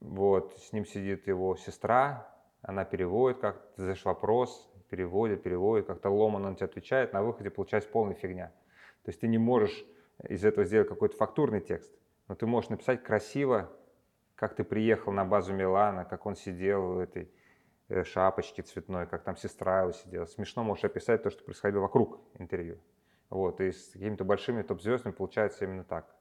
вот, 0.00 0.56
с 0.58 0.72
ним 0.72 0.84
сидит 0.84 1.26
его 1.28 1.56
сестра, 1.56 2.28
она 2.62 2.84
переводит 2.84 3.38
как 3.38 3.74
ты 3.74 3.82
задаешь 3.82 4.04
вопрос, 4.04 4.70
переводит, 4.88 5.42
переводит, 5.42 5.86
как-то 5.86 6.10
ломан 6.10 6.44
он 6.44 6.56
тебе 6.56 6.66
отвечает, 6.66 7.12
на 7.12 7.22
выходе 7.22 7.50
получается 7.50 7.88
полная 7.90 8.14
фигня. 8.14 8.48
То 9.04 9.10
есть 9.10 9.20
ты 9.20 9.28
не 9.28 9.38
можешь 9.38 9.84
из 10.28 10.44
этого 10.44 10.64
сделать 10.64 10.88
какой-то 10.88 11.16
фактурный 11.16 11.60
текст, 11.60 11.92
но 12.28 12.34
ты 12.34 12.46
можешь 12.46 12.70
написать 12.70 13.02
красиво, 13.02 13.70
как 14.34 14.54
ты 14.54 14.64
приехал 14.64 15.12
на 15.12 15.24
базу 15.24 15.52
Милана, 15.52 16.04
как 16.04 16.26
он 16.26 16.34
сидел 16.34 16.94
в 16.94 16.98
этой 16.98 17.30
э, 17.88 18.04
шапочке 18.04 18.62
цветной, 18.62 19.06
как 19.06 19.24
там 19.24 19.36
сестра 19.36 19.82
его 19.82 19.92
сидела. 19.92 20.26
Смешно 20.26 20.64
можешь 20.64 20.84
описать 20.84 21.22
то, 21.22 21.30
что 21.30 21.44
происходило 21.44 21.82
вокруг 21.82 22.20
интервью. 22.38 22.78
Вот, 23.28 23.60
и 23.60 23.72
с 23.72 23.92
какими-то 23.92 24.24
большими 24.24 24.62
топ-звездами 24.62 25.12
получается 25.12 25.64
именно 25.64 25.84
так. 25.84 26.14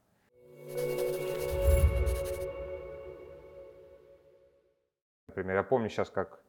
Например, 5.28 5.58
я 5.58 5.64
помню 5.64 5.90
сейчас, 5.90 6.10
как 6.10 6.42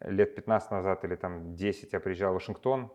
лет 0.00 0.34
15 0.34 0.70
назад 0.70 1.04
или 1.04 1.16
там 1.16 1.54
10 1.54 1.92
я 1.92 2.00
приезжал 2.00 2.30
в 2.30 2.34
Вашингтон 2.34 2.92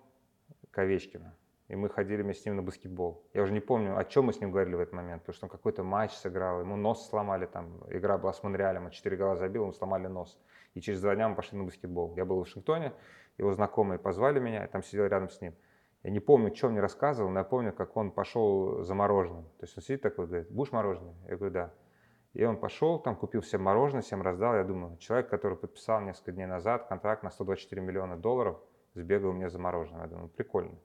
к 0.71 0.77
Овечкину, 0.77 1.33
и 1.73 1.75
мы 1.75 1.89
ходили 1.89 2.21
вместе 2.21 2.43
с 2.43 2.45
ним 2.45 2.57
на 2.57 2.61
баскетбол. 2.61 3.23
Я 3.33 3.41
уже 3.41 3.51
не 3.51 3.59
помню, 3.59 3.97
о 3.97 4.03
чем 4.05 4.25
мы 4.25 4.33
с 4.33 4.39
ним 4.39 4.51
говорили 4.51 4.75
в 4.75 4.79
этот 4.79 4.93
момент, 4.93 5.23
потому 5.23 5.33
что 5.33 5.45
он 5.47 5.49
какой-то 5.49 5.83
матч 5.83 6.11
сыграл, 6.11 6.59
ему 6.59 6.75
нос 6.75 7.09
сломали, 7.09 7.47
там 7.47 7.81
игра 7.89 8.19
была 8.19 8.31
с 8.31 8.43
Монреалем, 8.43 8.85
он 8.85 8.91
4 8.91 9.17
гола 9.17 9.35
забил, 9.35 9.63
ему 9.63 9.73
сломали 9.73 10.05
нос. 10.05 10.39
И 10.75 10.81
через 10.81 11.01
два 11.01 11.15
дня 11.15 11.27
мы 11.29 11.35
пошли 11.35 11.57
на 11.57 11.63
баскетбол. 11.63 12.13
Я 12.15 12.25
был 12.25 12.35
в 12.35 12.39
Вашингтоне, 12.41 12.93
его 13.39 13.51
знакомые 13.53 13.97
позвали 13.97 14.39
меня, 14.39 14.61
я 14.61 14.67
там 14.67 14.83
сидел 14.83 15.07
рядом 15.07 15.29
с 15.29 15.41
ним. 15.41 15.55
Я 16.03 16.11
не 16.11 16.19
помню, 16.19 16.55
что 16.55 16.69
мне 16.69 16.79
рассказывал, 16.79 17.31
но 17.31 17.39
я 17.39 17.43
помню, 17.43 17.73
как 17.73 17.97
он 17.97 18.11
пошел 18.11 18.83
за 18.83 18.93
мороженым. 18.93 19.45
То 19.57 19.63
есть 19.63 19.75
он 19.75 19.81
сидит 19.81 20.03
такой, 20.03 20.27
говорит, 20.27 20.51
будешь 20.51 20.71
мороженое? 20.71 21.15
Я 21.27 21.37
говорю, 21.37 21.53
да. 21.53 21.73
И 22.33 22.43
он 22.43 22.57
пошел, 22.57 22.99
там 22.99 23.15
купил 23.15 23.41
всем 23.41 23.63
мороженое, 23.63 24.03
всем 24.03 24.21
раздал. 24.21 24.53
Я 24.53 24.63
думаю, 24.63 24.97
человек, 24.97 25.27
который 25.27 25.57
подписал 25.57 26.01
несколько 26.01 26.33
дней 26.33 26.45
назад 26.45 26.87
контракт 26.87 27.23
на 27.23 27.31
124 27.31 27.81
миллиона 27.81 28.15
долларов, 28.15 28.59
сбегал 28.93 29.33
мне 29.33 29.49
за 29.49 29.57
мороженое. 29.57 30.03
Я 30.03 30.07
думаю, 30.07 30.29
прикольно. 30.29 30.77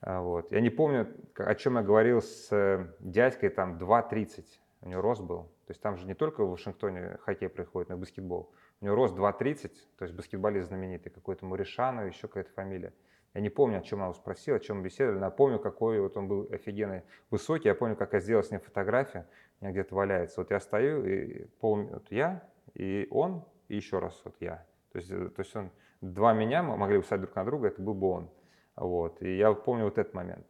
А, 0.00 0.20
вот. 0.20 0.52
Я 0.52 0.60
не 0.60 0.70
помню, 0.70 1.08
о 1.36 1.54
чем 1.54 1.76
я 1.76 1.82
говорил 1.82 2.22
с 2.22 2.48
э, 2.52 2.86
дядькой, 3.00 3.50
там 3.50 3.78
2.30 3.78 4.44
у 4.82 4.88
него 4.88 5.02
рост 5.02 5.22
был. 5.22 5.44
То 5.66 5.70
есть 5.70 5.80
там 5.80 5.96
же 5.96 6.06
не 6.06 6.14
только 6.14 6.44
в 6.44 6.50
Вашингтоне 6.50 7.18
хоккей 7.22 7.48
происходит, 7.48 7.88
но 7.88 7.96
и 7.96 7.98
баскетбол. 7.98 8.52
У 8.80 8.84
него 8.84 8.94
рост 8.94 9.16
2.30, 9.16 9.72
то 9.98 10.04
есть 10.04 10.14
баскетболист 10.14 10.68
знаменитый, 10.68 11.10
какой-то 11.10 11.44
Муришанов, 11.46 12.06
еще 12.06 12.28
какая-то 12.28 12.52
фамилия. 12.52 12.92
Я 13.34 13.40
не 13.40 13.50
помню, 13.50 13.78
о 13.78 13.82
чем 13.82 13.98
я 13.98 14.04
его 14.06 14.14
спросил, 14.14 14.54
о 14.54 14.60
чем 14.60 14.82
беседовали, 14.82 15.18
но 15.18 15.30
помню, 15.30 15.58
какой 15.58 16.00
вот 16.00 16.16
он 16.16 16.28
был 16.28 16.48
офигенный 16.50 17.02
высокий. 17.30 17.68
Я 17.68 17.74
помню, 17.74 17.96
как 17.96 18.12
я 18.12 18.20
сделал 18.20 18.42
с 18.42 18.50
ним 18.50 18.60
фотографию 18.60 19.26
у 19.60 19.64
меня 19.64 19.72
где-то 19.72 19.94
валяется. 19.94 20.40
Вот 20.40 20.50
я 20.50 20.60
стою, 20.60 21.04
и 21.04 21.44
пол, 21.60 21.82
вот 21.82 22.06
я, 22.10 22.42
и 22.74 23.06
он, 23.10 23.44
и 23.68 23.76
еще 23.76 23.98
раз 23.98 24.20
вот 24.24 24.36
я. 24.40 24.66
То 24.92 24.98
есть, 24.98 25.10
э, 25.10 25.28
то 25.28 25.42
есть 25.42 25.54
он, 25.56 25.70
два 26.00 26.32
меня 26.32 26.62
могли 26.62 26.98
бы 26.98 27.04
друг 27.18 27.34
на 27.34 27.44
друга, 27.44 27.68
это 27.68 27.82
был 27.82 27.94
бы 27.94 28.08
он. 28.08 28.30
Вот. 28.76 29.20
И 29.22 29.36
я 29.36 29.52
помню 29.52 29.84
вот 29.84 29.98
этот 29.98 30.14
момент. 30.14 30.46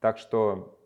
Так 0.00 0.18
что 0.18 0.78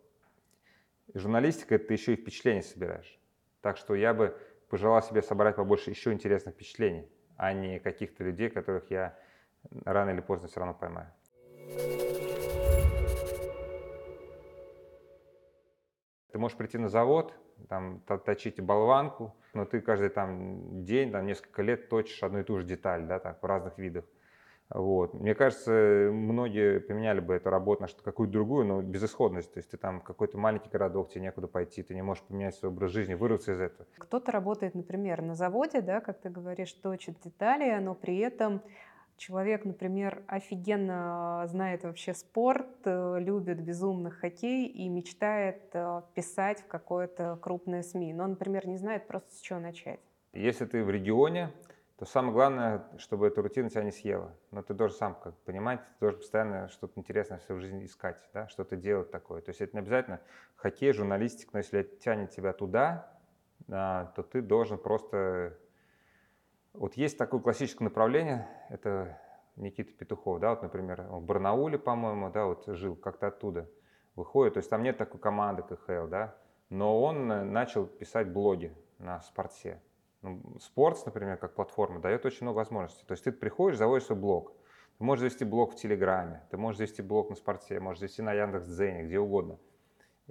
журналистика– 1.14 1.74
это 1.76 1.92
еще 1.92 2.14
и 2.14 2.16
впечатления 2.16 2.62
собираешь. 2.62 3.18
Так 3.60 3.76
что 3.76 3.94
я 3.94 4.14
бы 4.14 4.36
пожелал 4.68 5.02
себе 5.02 5.22
собрать 5.22 5.56
побольше 5.56 5.90
еще 5.90 6.12
интересных 6.12 6.54
впечатлений, 6.54 7.08
а 7.36 7.52
не 7.52 7.78
каких-то 7.78 8.24
людей, 8.24 8.50
которых 8.50 8.90
я 8.90 9.18
рано 9.84 10.10
или 10.10 10.20
поздно 10.20 10.48
все 10.48 10.60
равно 10.60 10.74
поймаю. 10.74 11.12
Ты 16.30 16.38
можешь 16.38 16.56
прийти 16.56 16.78
на 16.78 16.88
завод, 16.88 17.34
там 17.68 18.00
точить 18.24 18.60
болванку, 18.60 19.34
но 19.54 19.64
ты 19.64 19.80
каждый 19.80 20.10
там 20.10 20.84
день, 20.84 21.10
там 21.10 21.26
несколько 21.26 21.62
лет 21.62 21.88
точишь 21.88 22.22
одну 22.22 22.40
и 22.40 22.44
ту 22.44 22.58
же 22.58 22.64
деталь, 22.64 23.06
да, 23.06 23.18
так, 23.18 23.42
в 23.42 23.46
разных 23.46 23.78
видах. 23.78 24.04
Вот. 24.70 25.14
Мне 25.14 25.34
кажется, 25.34 26.10
многие 26.12 26.80
поменяли 26.80 27.20
бы 27.20 27.34
эту 27.34 27.48
работу 27.48 27.82
на 27.82 27.88
что-то 27.88 28.04
какую-то 28.04 28.32
другую, 28.32 28.66
но 28.66 28.82
безысходность. 28.82 29.52
То 29.52 29.58
есть 29.58 29.70
ты 29.70 29.78
там 29.78 30.00
какой-то 30.00 30.36
маленький 30.36 30.68
городок, 30.68 31.10
тебе 31.10 31.22
некуда 31.22 31.48
пойти, 31.48 31.82
ты 31.82 31.94
не 31.94 32.02
можешь 32.02 32.22
поменять 32.24 32.54
свой 32.54 32.70
образ 32.70 32.90
жизни, 32.90 33.14
вырваться 33.14 33.52
из 33.52 33.60
этого. 33.60 33.88
Кто-то 33.96 34.30
работает, 34.30 34.74
например, 34.74 35.22
на 35.22 35.34
заводе, 35.34 35.80
да, 35.80 36.00
как 36.00 36.20
ты 36.20 36.28
говоришь, 36.28 36.72
точит 36.74 37.18
детали, 37.20 37.78
но 37.78 37.94
при 37.94 38.18
этом 38.18 38.62
человек, 39.16 39.64
например, 39.64 40.22
офигенно 40.26 41.44
знает 41.46 41.84
вообще 41.84 42.14
спорт, 42.14 42.68
э, 42.84 43.16
любит 43.20 43.60
безумно 43.60 44.10
хоккей 44.10 44.66
и 44.66 44.88
мечтает 44.88 45.70
э, 45.72 46.02
писать 46.14 46.60
в 46.60 46.66
какое-то 46.66 47.38
крупное 47.40 47.82
СМИ, 47.82 48.12
но, 48.12 48.26
например, 48.26 48.66
не 48.66 48.76
знает 48.76 49.06
просто 49.06 49.34
с 49.34 49.40
чего 49.40 49.58
начать. 49.58 50.00
Если 50.34 50.66
ты 50.66 50.84
в 50.84 50.90
регионе, 50.90 51.50
то 51.98 52.04
самое 52.04 52.32
главное, 52.32 52.84
чтобы 52.98 53.26
эта 53.26 53.42
рутина 53.42 53.68
тебя 53.70 53.82
не 53.82 53.90
съела. 53.90 54.32
Но 54.52 54.62
ты 54.62 54.72
должен 54.72 54.96
сам 54.96 55.14
как 55.16 55.36
понимать, 55.38 55.80
ты 55.80 56.00
должен 56.00 56.20
постоянно 56.20 56.68
что-то 56.68 56.98
интересное 57.00 57.38
в 57.38 57.42
своей 57.42 57.60
жизни 57.60 57.84
искать, 57.84 58.18
да, 58.32 58.46
что-то 58.46 58.76
делать 58.76 59.10
такое. 59.10 59.40
То 59.42 59.50
есть 59.50 59.60
это 59.60 59.76
не 59.76 59.80
обязательно 59.80 60.20
хоккей, 60.54 60.92
журналистика, 60.92 61.50
но 61.54 61.58
если 61.58 61.82
тянет 61.82 62.30
тебя 62.30 62.52
туда, 62.52 63.12
то 63.66 64.26
ты 64.30 64.42
должен 64.42 64.78
просто 64.78 65.58
вот 66.72 66.94
есть 66.94 67.18
такое 67.18 67.40
классическое 67.40 67.86
направление, 67.86 68.48
это 68.68 69.20
Никита 69.56 69.92
Петухов, 69.92 70.38
да, 70.38 70.50
вот, 70.50 70.62
например, 70.62 71.02
в 71.02 71.20
Барнауле, 71.20 71.78
по-моему, 71.78 72.30
да, 72.30 72.44
вот 72.46 72.64
жил 72.68 72.94
как-то 72.94 73.26
оттуда 73.26 73.68
выходит, 74.14 74.54
то 74.54 74.58
есть 74.58 74.70
там 74.70 74.84
нет 74.84 74.96
такой 74.96 75.18
команды 75.18 75.62
КХЛ, 75.62 76.06
да, 76.06 76.36
но 76.70 77.02
он 77.02 77.30
э, 77.32 77.42
начал 77.42 77.86
писать 77.86 78.30
блоги 78.30 78.72
на 78.98 79.20
спорте. 79.22 79.80
Ну, 80.22 80.58
Спортс, 80.60 81.04
например, 81.06 81.36
как 81.36 81.54
платформа, 81.54 82.00
дает 82.00 82.26
очень 82.26 82.42
много 82.42 82.56
возможностей. 82.56 83.04
То 83.06 83.12
есть 83.12 83.24
ты 83.24 83.32
приходишь, 83.32 83.78
заводишь 83.78 84.06
свой 84.06 84.18
блог. 84.18 84.52
Ты 84.98 85.04
можешь 85.04 85.20
завести 85.20 85.44
блог 85.44 85.74
в 85.74 85.76
Телеграме, 85.76 86.42
ты 86.50 86.56
можешь 86.56 86.78
завести 86.78 87.02
блог 87.02 87.30
на 87.30 87.36
спорте, 87.36 87.78
можешь 87.78 88.00
завести 88.00 88.20
на 88.20 88.32
Яндекс.Дзене, 88.32 89.04
где 89.04 89.20
угодно. 89.20 89.58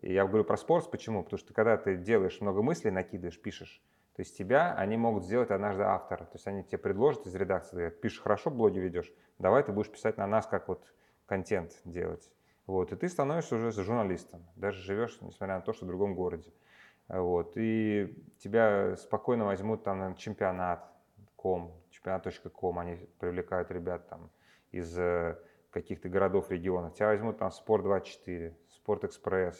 И 0.02 0.14
я 0.14 0.26
говорю 0.26 0.44
про 0.44 0.58
спорт, 0.58 0.92
почему? 0.92 1.24
Потому 1.24 1.40
что 1.40 1.54
когда 1.54 1.78
ты 1.78 1.96
делаешь 1.96 2.42
много 2.42 2.62
мыслей, 2.62 2.92
накидываешь, 2.92 3.42
пишешь, 3.42 3.82
то 4.16 4.22
есть 4.22 4.38
тебя 4.38 4.74
они 4.74 4.98
могут 4.98 5.24
сделать 5.24 5.52
однажды 5.52 5.84
автора. 5.84 6.26
То 6.26 6.34
есть 6.34 6.48
они 6.48 6.64
тебе 6.64 6.80
предложат 6.80 7.26
из 7.26 7.36
редакции, 7.36 7.76
говорят, 7.76 8.02
пишешь 8.02 8.20
хорошо, 8.20 8.52
блоги 8.52 8.80
ведешь, 8.80 9.12
давай 9.40 9.64
ты 9.64 9.72
будешь 9.72 9.90
писать 9.90 10.18
на 10.18 10.28
нас, 10.28 10.46
как 10.48 10.68
вот 10.68 10.84
контент 11.26 11.80
делать. 11.86 12.30
Вот, 12.66 12.92
и 12.92 12.98
ты 12.98 13.08
становишься 13.08 13.56
уже 13.56 13.72
журналистом, 13.72 14.46
даже 14.58 14.82
живешь, 14.82 15.18
несмотря 15.22 15.56
на 15.56 15.62
то, 15.62 15.72
что 15.72 15.86
в 15.86 15.88
другом 15.88 16.16
городе. 16.16 16.52
Вот, 17.08 17.54
и 17.56 18.14
тебя 18.40 18.96
спокойно 18.98 19.46
возьмут 19.46 19.84
там 19.84 20.00
на 20.00 20.16
чемпионат 20.16 20.84
ком, 21.36 21.72
чемпионат.ком, 21.90 22.80
они 22.80 22.96
привлекают 23.20 23.72
ребят 23.72 24.10
там 24.10 24.30
из 24.72 24.98
э, 24.98 25.38
каких-то 25.72 26.10
городов, 26.10 26.52
регионов. 26.52 26.96
Тебя 26.96 27.08
возьмут 27.08 27.38
там 27.38 27.50
Спорт24, 27.50 28.54
Спорт-экспресс. 28.70 29.58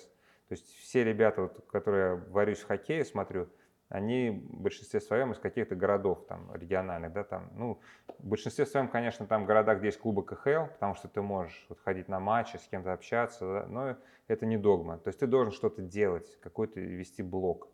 То 0.50 0.54
есть 0.54 0.68
все 0.76 1.04
ребята, 1.04 1.44
вот, 1.44 1.66
которые 1.72 2.16
варюсь 2.16 2.60
в 2.60 2.68
хоккее, 2.68 3.06
смотрю, 3.06 3.48
они 3.90 4.30
в 4.30 4.62
большинстве 4.62 5.00
своем 5.00 5.32
из 5.32 5.40
каких-то 5.40 5.76
городов 5.76 6.26
там 6.28 6.54
региональных, 6.54 7.14
да, 7.14 7.24
там, 7.24 7.50
ну, 7.56 7.80
в 8.20 8.28
большинстве 8.28 8.66
своем, 8.66 8.90
конечно, 8.90 9.26
там 9.26 9.46
города, 9.46 9.76
где 9.76 9.88
есть 9.88 10.00
клубы 10.00 10.24
КХЛ, 10.24 10.74
потому 10.74 10.96
что 10.96 11.08
ты 11.08 11.22
можешь 11.22 11.66
вот 11.70 11.80
ходить 11.80 12.08
на 12.08 12.20
матчи, 12.20 12.58
с 12.58 12.68
кем-то 12.68 12.94
общаться, 12.94 13.46
да, 13.46 13.66
но 13.68 13.96
это 14.28 14.46
не 14.46 14.58
догма. 14.58 14.98
То 14.98 15.08
есть 15.10 15.20
ты 15.20 15.28
должен 15.28 15.52
что-то 15.54 15.82
делать, 15.82 16.38
какой-то 16.42 16.80
вести 16.80 17.24
блог. 17.24 17.70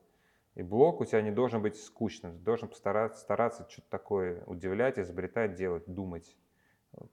И 0.55 0.61
блог 0.61 1.01
у 1.01 1.05
тебя 1.05 1.21
не 1.23 1.31
должен 1.31 1.63
быть 1.63 1.75
скучным, 1.77 2.37
ты 2.37 2.43
должен 2.43 2.69
постараться, 2.69 3.19
стараться 3.19 3.67
что-то 3.67 3.89
такое 3.89 4.43
удивлять, 4.45 4.99
изобретать, 4.99 5.55
делать, 5.55 5.83
думать, 5.87 6.37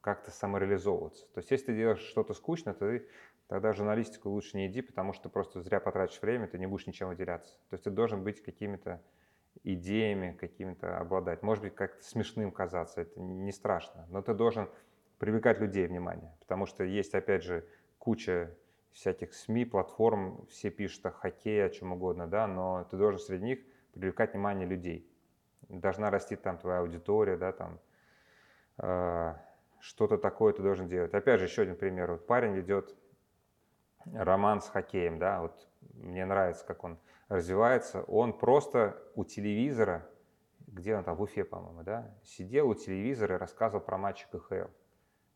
как-то 0.02 0.30
самореализовываться. 0.30 1.26
То 1.32 1.38
есть 1.38 1.50
если 1.50 1.66
ты 1.66 1.76
делаешь 1.76 2.00
что-то 2.00 2.34
скучно, 2.34 2.74
то 2.74 2.80
ты 2.80 3.06
тогда 3.50 3.72
журналистику 3.72 4.30
лучше 4.30 4.56
не 4.56 4.68
иди, 4.68 4.80
потому 4.80 5.12
что 5.12 5.28
просто 5.28 5.60
зря 5.60 5.80
потратишь 5.80 6.22
время, 6.22 6.46
ты 6.46 6.56
не 6.56 6.66
будешь 6.66 6.86
ничем 6.86 7.08
выделяться. 7.08 7.52
То 7.68 7.74
есть 7.74 7.82
ты 7.82 7.90
должен 7.90 8.22
быть 8.22 8.40
какими-то 8.40 9.02
идеями, 9.64 10.36
какими-то 10.38 10.98
обладать. 10.98 11.42
Может 11.42 11.64
быть, 11.64 11.74
как-то 11.74 12.00
смешным 12.04 12.52
казаться, 12.52 13.00
это 13.00 13.20
не 13.20 13.50
страшно, 13.50 14.06
но 14.08 14.22
ты 14.22 14.34
должен 14.34 14.70
привлекать 15.18 15.58
людей 15.58 15.84
внимание, 15.88 16.32
потому 16.38 16.64
что 16.64 16.84
есть, 16.84 17.12
опять 17.12 17.42
же, 17.42 17.66
куча 17.98 18.56
всяких 18.92 19.34
СМИ, 19.34 19.64
платформ, 19.64 20.46
все 20.46 20.70
пишут 20.70 21.04
о 21.06 21.10
хоккее, 21.10 21.64
о 21.64 21.70
чем 21.70 21.92
угодно, 21.92 22.28
да, 22.28 22.46
но 22.46 22.86
ты 22.88 22.96
должен 22.96 23.18
среди 23.18 23.44
них 23.44 23.58
привлекать 23.92 24.32
внимание 24.32 24.66
людей. 24.68 25.10
Должна 25.68 26.10
расти 26.10 26.36
там 26.36 26.56
твоя 26.56 26.78
аудитория, 26.78 27.36
да, 27.36 27.50
там, 27.50 27.80
э, 28.78 29.34
что-то 29.80 30.18
такое 30.18 30.52
ты 30.52 30.62
должен 30.62 30.86
делать. 30.86 31.12
Опять 31.14 31.40
же, 31.40 31.46
еще 31.46 31.62
один 31.62 31.74
пример. 31.74 32.12
Вот 32.12 32.28
парень 32.28 32.52
ведет 32.52 32.94
роман 34.12 34.60
с 34.60 34.68
хоккеем, 34.68 35.18
да, 35.18 35.42
вот 35.42 35.68
мне 35.94 36.24
нравится, 36.24 36.64
как 36.66 36.84
он 36.84 36.98
развивается. 37.28 38.02
Он 38.02 38.36
просто 38.36 39.02
у 39.14 39.24
телевизора, 39.24 40.06
где 40.66 40.96
он 40.96 41.04
там, 41.04 41.16
в 41.16 41.22
Уфе, 41.22 41.44
по-моему, 41.44 41.82
да, 41.82 42.14
сидел 42.24 42.68
у 42.68 42.74
телевизора 42.74 43.36
и 43.36 43.38
рассказывал 43.38 43.84
про 43.84 43.98
матчи 43.98 44.26
КХЛ. 44.30 44.68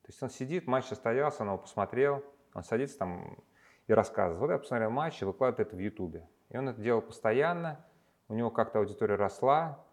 То 0.04 0.08
есть 0.08 0.22
он 0.22 0.30
сидит, 0.30 0.66
матч 0.66 0.86
состоялся, 0.86 1.42
он 1.42 1.48
его 1.48 1.58
посмотрел, 1.58 2.22
он 2.52 2.62
садится 2.62 2.98
там 2.98 3.38
и 3.86 3.92
рассказывает. 3.92 4.40
Вот 4.40 4.50
я 4.50 4.58
посмотрел 4.58 4.90
матч 4.90 5.22
и 5.22 5.24
выкладывает 5.24 5.68
это 5.68 5.76
в 5.76 5.80
Ютубе. 5.80 6.28
И 6.50 6.58
он 6.58 6.68
это 6.68 6.80
делал 6.80 7.00
постоянно, 7.00 7.84
у 8.28 8.34
него 8.34 8.50
как-то 8.50 8.80
аудитория 8.80 9.16
росла, 9.16 9.84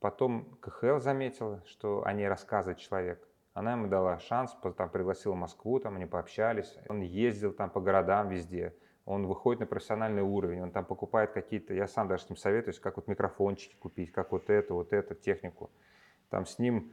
потом 0.00 0.56
КХЛ 0.60 0.98
заметила, 0.98 1.62
что 1.66 2.04
о 2.04 2.12
ней 2.12 2.28
рассказывает 2.28 2.78
человек. 2.78 3.26
Она 3.60 3.72
ему 3.72 3.88
дала 3.88 4.18
шанс, 4.20 4.56
там, 4.78 4.88
пригласила 4.88 5.34
Москву, 5.34 5.78
там 5.80 5.96
они 5.96 6.06
пообщались. 6.06 6.78
Он 6.88 7.02
ездил 7.02 7.52
там 7.52 7.68
по 7.68 7.78
городам 7.78 8.30
везде. 8.30 8.74
Он 9.04 9.26
выходит 9.26 9.60
на 9.60 9.66
профессиональный 9.66 10.22
уровень, 10.22 10.62
он 10.62 10.70
там 10.70 10.86
покупает 10.86 11.32
какие-то, 11.32 11.74
я 11.74 11.86
сам 11.86 12.08
даже 12.08 12.22
с 12.22 12.30
ним 12.30 12.38
советуюсь, 12.38 12.80
как 12.80 12.96
вот 12.96 13.06
микрофончики 13.06 13.76
купить, 13.76 14.12
как 14.12 14.32
вот 14.32 14.48
эту, 14.48 14.76
вот 14.76 14.94
эту 14.94 15.14
технику. 15.14 15.70
Там 16.30 16.46
с 16.46 16.58
ним 16.58 16.90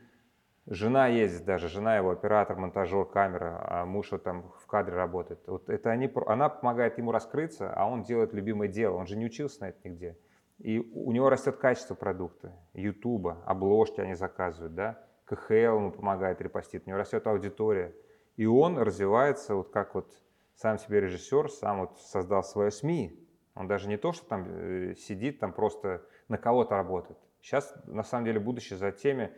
жена 0.65 1.07
ездит 1.07 1.45
даже, 1.45 1.69
жена 1.69 1.95
его 1.95 2.09
оператор, 2.09 2.57
монтажер, 2.57 3.05
камера, 3.05 3.65
а 3.65 3.85
муж 3.85 4.11
вот 4.11 4.23
там 4.23 4.51
в 4.59 4.67
кадре 4.67 4.93
работает. 4.93 5.39
Вот 5.47 5.69
это 5.69 5.89
они, 5.89 6.11
она 6.25 6.49
помогает 6.49 6.97
ему 6.97 7.13
раскрыться, 7.13 7.71
а 7.73 7.85
он 7.85 8.03
делает 8.03 8.33
любимое 8.33 8.67
дело. 8.67 8.97
Он 8.97 9.07
же 9.07 9.15
не 9.15 9.25
учился 9.25 9.61
на 9.61 9.69
это 9.69 9.79
нигде. 9.87 10.17
И 10.57 10.79
у 10.79 11.13
него 11.13 11.29
растет 11.29 11.55
качество 11.55 11.95
продукта, 11.95 12.51
Ютуба, 12.73 13.41
обложки 13.45 14.01
они 14.01 14.15
заказывают, 14.15 14.75
да. 14.75 15.06
КХЛ 15.27 15.53
ему 15.53 15.91
помогает, 15.91 16.41
репостит, 16.41 16.83
у 16.85 16.89
него 16.89 16.99
растет 16.99 17.27
аудитория. 17.27 17.93
И 18.37 18.45
он 18.45 18.77
развивается 18.77 19.55
вот 19.55 19.69
как 19.69 19.93
вот 19.93 20.15
сам 20.55 20.79
себе 20.79 21.01
режиссер, 21.01 21.49
сам 21.49 21.81
вот 21.81 21.99
создал 21.99 22.43
свое 22.43 22.71
СМИ. 22.71 23.19
Он 23.55 23.67
даже 23.67 23.89
не 23.89 23.97
то, 23.97 24.13
что 24.13 24.25
там 24.25 24.45
э, 24.47 24.95
сидит, 24.95 25.39
там 25.39 25.51
просто 25.51 26.03
на 26.27 26.37
кого-то 26.37 26.75
работает. 26.75 27.17
Сейчас, 27.41 27.73
на 27.85 28.03
самом 28.03 28.25
деле, 28.25 28.39
будущее 28.39 28.77
за 28.77 28.91
теми 28.91 29.33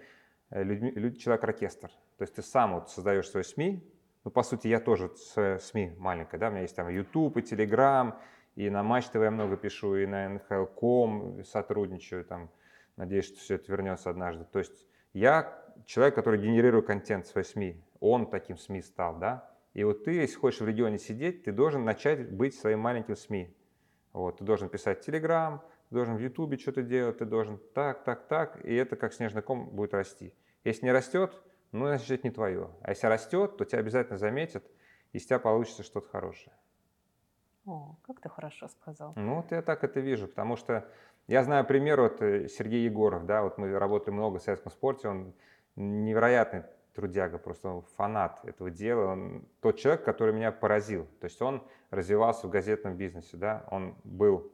э, 0.50 0.64
людьми, 0.64 0.92
люд, 0.92 1.18
человек-оркестр. 1.18 1.90
То 2.18 2.24
есть 2.24 2.36
ты 2.36 2.42
сам 2.42 2.76
вот 2.76 2.90
создаешь 2.90 3.30
свое 3.30 3.44
СМИ. 3.44 3.84
Ну, 4.26 4.32
по 4.32 4.44
сути, 4.44 4.68
я 4.68 4.80
тоже 4.80 5.10
свое 5.16 5.60
СМИ 5.60 5.96
маленькое, 5.98 6.40
да, 6.40 6.50
у 6.50 6.52
меня 6.52 6.62
есть 6.62 6.76
там 6.76 6.90
YouTube 6.90 7.38
и 7.38 7.42
Telegram, 7.42 8.14
и 8.56 8.70
на 8.70 8.84
Матч 8.84 9.06
ТВ 9.08 9.16
я 9.16 9.32
много 9.32 9.56
пишу, 9.56 9.96
и 9.96 10.06
на 10.06 10.36
NHL.com 10.36 11.44
сотрудничаю, 11.46 12.26
там, 12.26 12.50
надеюсь, 12.98 13.26
что 13.26 13.40
все 13.40 13.56
это 13.56 13.72
вернется 13.72 14.10
однажды. 14.10 14.44
То 14.44 14.60
есть 14.60 14.86
я 15.14 15.64
человек, 15.86 16.16
который 16.16 16.40
генерирует 16.40 16.86
контент 16.86 17.26
в 17.26 17.30
своей 17.30 17.46
СМИ, 17.46 17.84
он 18.00 18.30
таким 18.30 18.58
СМИ 18.58 18.82
стал, 18.82 19.18
да? 19.18 19.50
И 19.74 19.84
вот 19.84 20.04
ты, 20.04 20.12
если 20.12 20.36
хочешь 20.36 20.62
в 20.62 20.68
регионе 20.68 20.98
сидеть, 20.98 21.44
ты 21.44 21.52
должен 21.52 21.86
начать 21.86 22.32
быть 22.32 22.56
своим 22.56 22.80
маленьким 22.80 23.16
СМИ. 23.16 23.56
Вот, 24.14 24.40
ты 24.40 24.44
должен 24.44 24.70
писать 24.70 25.02
в 25.02 25.06
Телеграм, 25.06 25.62
ты 25.90 25.96
должен 25.96 26.16
в 26.16 26.20
Ютубе 26.20 26.58
что-то 26.58 26.82
делать, 26.82 27.20
ты 27.20 27.26
должен 27.26 27.60
так, 27.74 28.04
так, 28.04 28.28
так, 28.28 28.66
и 28.66 28.74
это 28.74 28.96
как 28.96 29.14
снежный 29.14 29.42
ком 29.42 29.70
будет 29.70 29.94
расти. 29.94 30.34
Если 30.64 30.86
не 30.86 30.92
растет, 30.92 31.42
ну, 31.72 31.86
значит, 31.86 32.10
это 32.10 32.28
не 32.28 32.34
твое. 32.34 32.70
А 32.82 32.90
если 32.90 33.08
растет, 33.08 33.58
то 33.58 33.66
тебя 33.66 33.80
обязательно 33.80 34.18
заметят, 34.18 34.66
и 35.14 35.18
из 35.18 35.26
тебя 35.26 35.40
получится 35.40 35.84
что-то 35.84 36.10
хорошее. 36.10 36.56
О, 37.66 37.96
как 38.02 38.20
ты 38.20 38.30
хорошо 38.30 38.68
сказал. 38.68 39.14
Ну, 39.16 39.36
вот 39.36 39.52
я 39.52 39.62
так 39.62 39.84
это 39.84 40.00
вижу, 40.00 40.28
потому 40.28 40.56
что 40.56 40.90
я 41.28 41.44
знаю 41.44 41.66
пример, 41.66 42.02
вот 42.02 42.22
э, 42.22 42.48
Сергей 42.48 42.86
Егоров, 42.86 43.28
да, 43.28 43.44
вот 43.44 43.60
мы 43.60 43.78
работали 43.78 44.14
много 44.14 44.40
в 44.40 44.42
советском 44.42 44.72
спорте, 44.72 45.08
он 45.08 45.34
невероятный 45.80 46.64
трудяга, 46.94 47.38
просто 47.38 47.70
он 47.70 47.82
фанат 47.96 48.40
этого 48.44 48.70
дела. 48.70 49.12
Он 49.14 49.46
тот 49.62 49.78
человек, 49.78 50.04
который 50.04 50.34
меня 50.34 50.52
поразил. 50.52 51.08
То 51.20 51.26
есть 51.26 51.42
он 51.42 51.64
развивался 51.90 52.48
в 52.48 52.50
газетном 52.50 52.96
бизнесе, 52.98 53.38
да, 53.38 53.66
он 53.72 53.96
был 54.04 54.52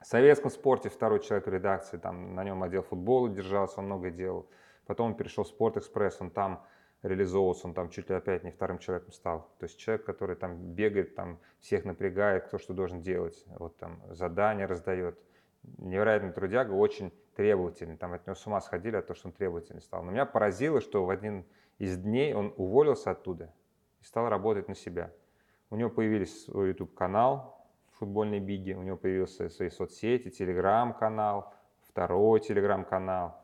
в 0.00 0.06
советском 0.06 0.50
спорте 0.50 0.88
второй 0.88 1.20
человек 1.20 1.46
в 1.46 1.50
редакции, 1.50 1.96
там 1.96 2.34
на 2.34 2.44
нем 2.44 2.62
отдел 2.62 2.82
футбола 2.82 3.28
держался, 3.28 3.80
он 3.80 3.86
много 3.86 4.10
делал. 4.10 4.48
Потом 4.86 5.08
он 5.08 5.16
перешел 5.16 5.44
в 5.44 5.48
Спорт-экспресс, 5.48 6.20
он 6.20 6.30
там 6.30 6.64
реализовывался, 7.02 7.66
он 7.66 7.74
там 7.74 7.90
чуть 7.90 8.08
ли 8.08 8.16
опять 8.16 8.44
не 8.44 8.50
вторым 8.50 8.78
человеком 8.78 9.12
стал. 9.12 9.50
То 9.58 9.64
есть 9.64 9.78
человек, 9.78 10.04
который 10.04 10.36
там 10.36 10.56
бегает, 10.56 11.14
там 11.14 11.38
всех 11.60 11.84
напрягает, 11.84 12.46
кто 12.46 12.58
что 12.58 12.74
должен 12.74 13.02
делать, 13.02 13.44
вот 13.58 13.76
там 13.76 14.00
задания 14.10 14.66
раздает. 14.66 15.18
Невероятный 15.78 16.32
трудяга, 16.32 16.72
очень 16.72 17.12
требовательный, 17.38 17.96
там 17.96 18.14
от 18.14 18.26
него 18.26 18.34
с 18.34 18.44
ума 18.48 18.60
сходили 18.60 18.96
от 18.96 19.06
того, 19.06 19.16
что 19.16 19.28
он 19.28 19.32
требовательный 19.32 19.80
стал. 19.80 20.02
Но 20.02 20.10
меня 20.10 20.26
поразило, 20.26 20.80
что 20.80 21.04
в 21.04 21.10
один 21.10 21.44
из 21.78 21.96
дней 21.96 22.34
он 22.34 22.52
уволился 22.56 23.12
оттуда 23.12 23.54
и 24.00 24.04
стал 24.04 24.28
работать 24.28 24.66
на 24.66 24.74
себя. 24.74 25.12
У 25.70 25.76
него 25.76 25.88
появились 25.88 26.46
свой 26.46 26.70
YouTube-канал 26.70 27.64
«Футбольные 27.92 28.40
биги», 28.40 28.72
у 28.72 28.82
него 28.82 28.96
появился 28.96 29.48
свои 29.50 29.70
соцсети, 29.70 30.30
телеграм-канал, 30.30 31.54
второй 31.82 32.40
телеграм-канал, 32.40 33.40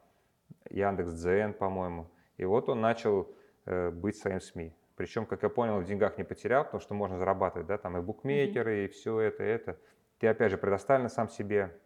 Яндекс.Дзен, 0.71 1.55
по-моему. 1.55 2.11
И 2.37 2.45
вот 2.45 2.69
он 2.69 2.81
начал 2.81 3.33
э, 3.65 3.91
быть 3.91 4.17
своим 4.17 4.41
СМИ. 4.41 4.75
Причем, 4.97 5.25
как 5.25 5.45
я 5.45 5.49
понял, 5.49 5.79
в 5.79 5.85
деньгах 5.85 6.19
не 6.19 6.25
потерял, 6.25 6.65
потому 6.65 6.81
что 6.81 6.95
можно 6.95 7.17
зарабатывать, 7.17 7.69
да, 7.69 7.79
там 7.79 7.97
и 7.97 8.01
букмекеры, 8.01 8.73
mm-hmm. 8.73 8.85
и 8.87 8.89
все 8.89 9.21
это, 9.21 9.45
и 9.45 9.47
это. 9.47 9.79
Ты, 10.19 10.27
опять 10.27 10.51
же, 10.51 10.59
предоставлен 10.59 11.09
сам 11.09 11.29
себе. 11.29 11.79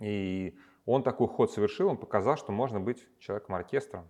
И 0.00 0.58
он 0.86 1.02
такой 1.02 1.28
ход 1.28 1.50
совершил, 1.50 1.88
он 1.88 1.96
показал, 1.96 2.36
что 2.36 2.52
можно 2.52 2.80
быть 2.80 3.06
человеком-оркестром. 3.18 4.08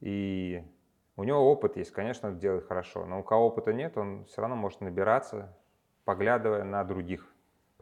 И 0.00 0.62
у 1.16 1.24
него 1.24 1.50
опыт 1.50 1.76
есть, 1.76 1.90
конечно, 1.92 2.30
он 2.30 2.38
делает 2.38 2.66
хорошо, 2.66 3.06
но 3.06 3.20
у 3.20 3.22
кого 3.22 3.46
опыта 3.46 3.72
нет, 3.72 3.96
он 3.96 4.24
все 4.26 4.40
равно 4.40 4.56
может 4.56 4.80
набираться, 4.80 5.56
поглядывая 6.04 6.64
на 6.64 6.84
других. 6.84 7.32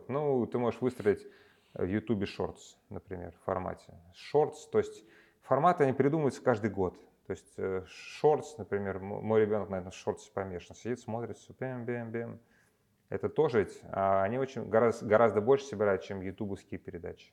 Ну, 0.08 0.46
ты 0.46 0.58
можешь 0.58 0.80
выстроить 0.80 1.26
в 1.74 1.84
YouTube 1.84 2.24
Shorts, 2.24 2.76
например, 2.88 3.32
в 3.32 3.44
формате. 3.44 3.94
Shorts, 4.14 4.68
то 4.70 4.78
есть 4.78 5.04
форматы 5.42 5.84
они 5.84 5.92
придумываются 5.92 6.42
каждый 6.42 6.70
год. 6.70 6.98
То 7.26 7.32
есть 7.32 7.58
Shorts, 7.58 8.54
э, 8.56 8.58
например, 8.58 8.98
мой 8.98 9.40
ребенок, 9.40 9.68
наверное, 9.70 9.92
в 9.92 10.06
Shorts 10.06 10.32
помешан, 10.34 10.74
сидит, 10.74 11.00
смотрит, 11.00 11.38
все, 11.38 11.54
бем, 11.58 11.84
бем, 11.84 12.10
бем. 12.10 12.40
Это 13.08 13.28
тоже 13.28 13.60
ведь, 13.60 13.80
а 13.92 14.22
они 14.22 14.38
очень 14.38 14.68
гораздо, 14.68 15.06
гораздо 15.06 15.40
больше 15.40 15.66
собирают, 15.66 16.02
чем 16.02 16.20
ютубовские 16.20 16.78
передачи. 16.78 17.32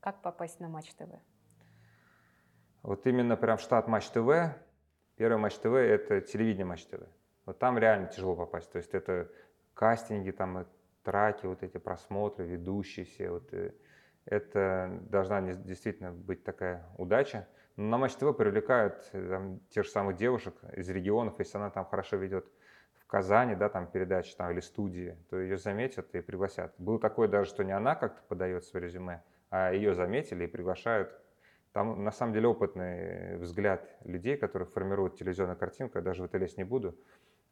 Как 0.00 0.22
попасть 0.22 0.58
на 0.58 0.68
Матч 0.68 0.92
ТВ? 0.94 1.10
Вот 2.82 3.06
именно 3.06 3.36
прям 3.36 3.58
штат 3.58 3.88
Матч 3.88 4.08
ТВ, 4.08 4.56
первый 5.16 5.38
Матч 5.38 5.54
ТВ– 5.56 5.66
это 5.66 6.20
телевидение 6.22 6.64
Матч 6.64 6.86
ТВ. 6.86 7.02
Вот 7.44 7.58
там 7.58 7.78
реально 7.78 8.06
тяжело 8.08 8.34
попасть. 8.34 8.72
То 8.72 8.78
есть 8.78 8.94
это 8.94 9.30
кастинги, 9.74 10.30
там 10.30 10.66
траки, 11.02 11.46
вот 11.46 11.62
эти 11.62 11.78
просмотры, 11.78 12.44
ведущие 12.44 13.06
все. 13.06 13.30
Вот, 13.30 13.52
э, 13.52 13.74
это 14.24 14.98
должна 15.02 15.40
действительно 15.42 16.12
быть 16.12 16.42
такая 16.42 16.86
удача. 16.96 17.46
Но 17.76 17.84
на 17.84 17.98
Матч 17.98 18.14
ТВ 18.14 18.36
привлекают 18.36 19.08
э, 19.12 19.28
там, 19.28 19.60
тех 19.70 19.84
же 19.84 19.90
самых 19.90 20.16
девушек 20.16 20.54
из 20.74 20.88
регионов, 20.88 21.38
если 21.38 21.58
она 21.58 21.70
там 21.70 21.84
хорошо 21.84 22.16
ведет 22.16 22.50
Казани, 23.08 23.56
да, 23.56 23.70
там 23.70 23.86
передачи 23.86 24.36
там, 24.36 24.50
или 24.50 24.60
студии, 24.60 25.16
то 25.30 25.40
ее 25.40 25.56
заметят 25.56 26.14
и 26.14 26.20
пригласят. 26.20 26.74
Было 26.78 27.00
такое 27.00 27.26
даже, 27.26 27.48
что 27.48 27.64
не 27.64 27.72
она 27.72 27.94
как-то 27.94 28.22
подает 28.28 28.64
свое 28.64 28.84
резюме, 28.84 29.22
а 29.50 29.72
ее 29.72 29.94
заметили 29.94 30.44
и 30.44 30.46
приглашают. 30.46 31.10
Там 31.72 32.04
на 32.04 32.10
самом 32.10 32.34
деле 32.34 32.48
опытный 32.48 33.38
взгляд 33.38 33.88
людей, 34.04 34.36
которые 34.36 34.68
формируют 34.68 35.16
телевизионную 35.16 35.56
картинку, 35.56 35.96
я 35.98 36.02
даже 36.02 36.22
в 36.22 36.26
это 36.26 36.36
лезть 36.36 36.58
не 36.58 36.64
буду. 36.64 36.96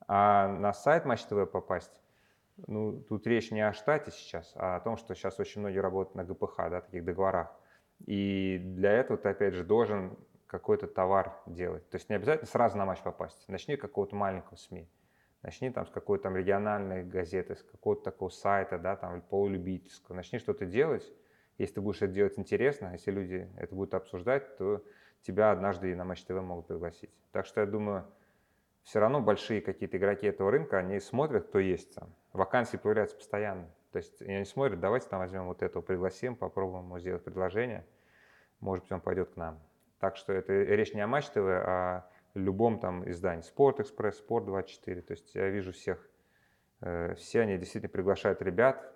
А 0.07 0.46
на 0.46 0.74
сайт 0.74 1.07
Матч 1.07 1.24
ТВ 1.24 1.50
попасть, 1.50 1.92
ну, 2.66 3.00
тут 3.09 3.26
речь 3.26 3.50
не 3.50 3.66
о 3.66 3.72
штате 3.72 4.11
сейчас, 4.11 4.52
а 4.57 4.76
о 4.76 4.80
том, 4.80 4.98
что 4.98 5.14
сейчас 5.14 5.40
очень 5.40 5.62
многие 5.62 5.78
работают 5.78 6.16
на 6.16 6.24
ГПХ, 6.24 6.57
да, 6.70 6.80
таких 6.82 7.04
договорах. 7.04 7.50
И 8.04 8.59
для 8.59 8.92
этого 8.92 9.18
ты, 9.18 9.30
опять 9.30 9.54
же, 9.54 9.64
должен 9.64 10.18
какой-то 10.46 10.86
товар 10.86 11.34
делать. 11.46 11.88
То 11.88 11.96
есть 11.96 12.11
не 12.11 12.16
обязательно 12.16 12.46
сразу 12.46 12.76
на 12.76 12.84
матч 12.84 13.00
попасть. 13.00 13.48
Начни 13.48 13.76
какого-то 13.76 14.14
маленького 14.16 14.57
СМИ. 14.57 14.86
Начни 15.47 15.70
там 15.70 15.86
с 15.86 15.90
какой-то 15.90 16.24
там 16.24 16.36
региональной 16.36 17.05
газеты, 17.05 17.55
с 17.55 17.62
какого-то 17.62 18.03
такого 18.03 18.30
сайта, 18.30 18.78
да, 18.78 18.97
там, 18.97 19.22
полулюбительского. 19.22 20.16
Начни 20.16 20.40
что-то 20.40 20.66
делать, 20.66 21.09
если 21.57 21.74
ты 21.74 21.80
будешь 21.82 22.03
это 22.03 22.12
делать 22.12 22.36
интересно, 22.36 22.90
если 22.90 23.12
люди 23.12 23.49
это 23.57 23.72
будут 23.72 23.94
обсуждать, 23.94 24.57
то 24.57 24.82
тебя 25.22 25.53
однажды 25.53 25.92
и 25.92 25.94
на 25.94 26.05
Матч 26.05 26.24
ТВ 26.24 26.32
могут 26.32 26.66
пригласить. 26.66 27.12
Так 27.30 27.47
что 27.47 27.61
я 27.61 27.66
думаю, 27.68 28.05
все 28.82 28.99
равно 28.99 29.20
большие 29.20 29.61
какие-то 29.61 29.99
игроки 29.99 30.26
этого 30.26 30.51
рынка, 30.51 30.78
они 30.78 30.99
смотрят, 30.99 31.47
кто 31.47 31.61
есть 31.61 31.94
там. 31.94 32.12
Вакансии 32.32 32.76
появляются 32.76 33.16
постоянно. 33.16 33.70
То 33.92 33.99
есть 33.99 34.20
они 34.22 34.44
смотрят, 34.44 34.80
давайте 34.80 35.09
там 35.09 35.20
возьмем 35.20 35.47
вот 35.47 35.62
этого, 35.62 35.80
пригласим, 35.80 36.34
попробуем 36.34 36.86
ему 36.86 36.99
сделать 36.99 37.22
предложение. 37.22 37.86
Может 38.59 38.82
быть, 38.82 38.90
он 38.90 39.01
пойдет 39.01 39.30
к 39.30 39.36
нам. 39.36 39.61
Так 40.01 40.16
что 40.16 40.32
это 40.32 40.53
речь 40.53 40.92
не 40.92 41.03
о 41.03 41.07
Матч 41.07 41.28
ТВ, 41.28 41.38
а 41.38 42.11
любом 42.39 42.78
там 42.78 43.09
издании. 43.09 43.43
Спорт 43.43 43.80
Экспресс, 43.80 44.18
Спорт 44.18 44.47
24. 44.47 45.03
То 45.03 45.12
есть 45.12 45.34
я 45.34 45.49
вижу 45.49 45.72
всех. 45.72 46.09
Э, 46.80 47.14
все 47.14 47.41
они 47.41 47.57
действительно 47.59 47.91
приглашают 47.91 48.43
ребят. 48.43 48.93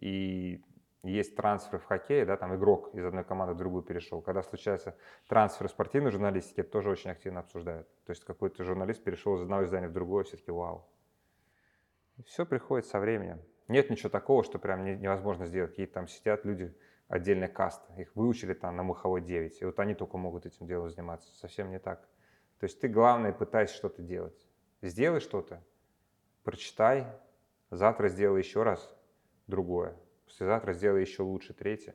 И 0.00 0.62
есть 1.02 1.34
трансфер 1.34 1.80
в 1.80 1.84
хоккее, 1.84 2.24
да, 2.24 2.36
там 2.36 2.54
игрок 2.54 2.94
из 2.94 3.04
одной 3.04 3.24
команды 3.24 3.54
в 3.54 3.56
другую 3.56 3.82
перешел. 3.82 4.22
Когда 4.22 4.42
случается 4.42 4.96
трансфер 5.28 5.66
в 5.66 5.70
спортивной 5.70 6.12
журналистике, 6.12 6.62
это 6.62 6.70
тоже 6.70 6.90
очень 6.90 7.10
активно 7.10 7.40
обсуждают. 7.40 7.88
То 8.04 8.10
есть 8.10 8.24
какой-то 8.24 8.62
журналист 8.62 9.02
перешел 9.02 9.36
из 9.36 9.42
одного 9.42 9.64
издания 9.64 9.88
в 9.88 9.92
другое, 9.92 10.22
все-таки 10.24 10.52
вау. 10.52 10.86
Все 12.24 12.46
приходит 12.46 12.86
со 12.86 13.00
временем. 13.00 13.40
Нет 13.66 13.90
ничего 13.90 14.10
такого, 14.10 14.44
что 14.44 14.58
прям 14.58 14.84
невозможно 14.84 15.46
сделать. 15.46 15.70
Какие-то 15.70 15.94
там 15.94 16.06
сидят 16.06 16.44
люди, 16.44 16.72
отдельная 17.08 17.48
каста, 17.48 17.92
их 18.00 18.14
выучили 18.14 18.54
там 18.54 18.76
на 18.76 18.82
Маховой 18.82 19.22
9, 19.22 19.60
и 19.60 19.64
вот 19.64 19.78
они 19.80 19.94
только 19.94 20.18
могут 20.18 20.46
этим 20.46 20.66
делом 20.66 20.88
заниматься. 20.88 21.34
Совсем 21.34 21.70
не 21.70 21.78
так. 21.78 22.08
То 22.62 22.66
есть 22.66 22.78
ты, 22.78 22.86
главное, 22.86 23.32
пытайся 23.32 23.74
что-то 23.74 24.00
делать. 24.00 24.46
Сделай 24.80 25.18
что-то, 25.18 25.60
прочитай, 26.44 27.06
завтра 27.70 28.08
сделай 28.08 28.38
еще 28.38 28.62
раз 28.62 28.96
другое 29.46 29.98
послезавтра 30.32 30.72
сделай 30.72 31.02
еще 31.02 31.22
лучше, 31.22 31.52
третье. 31.52 31.94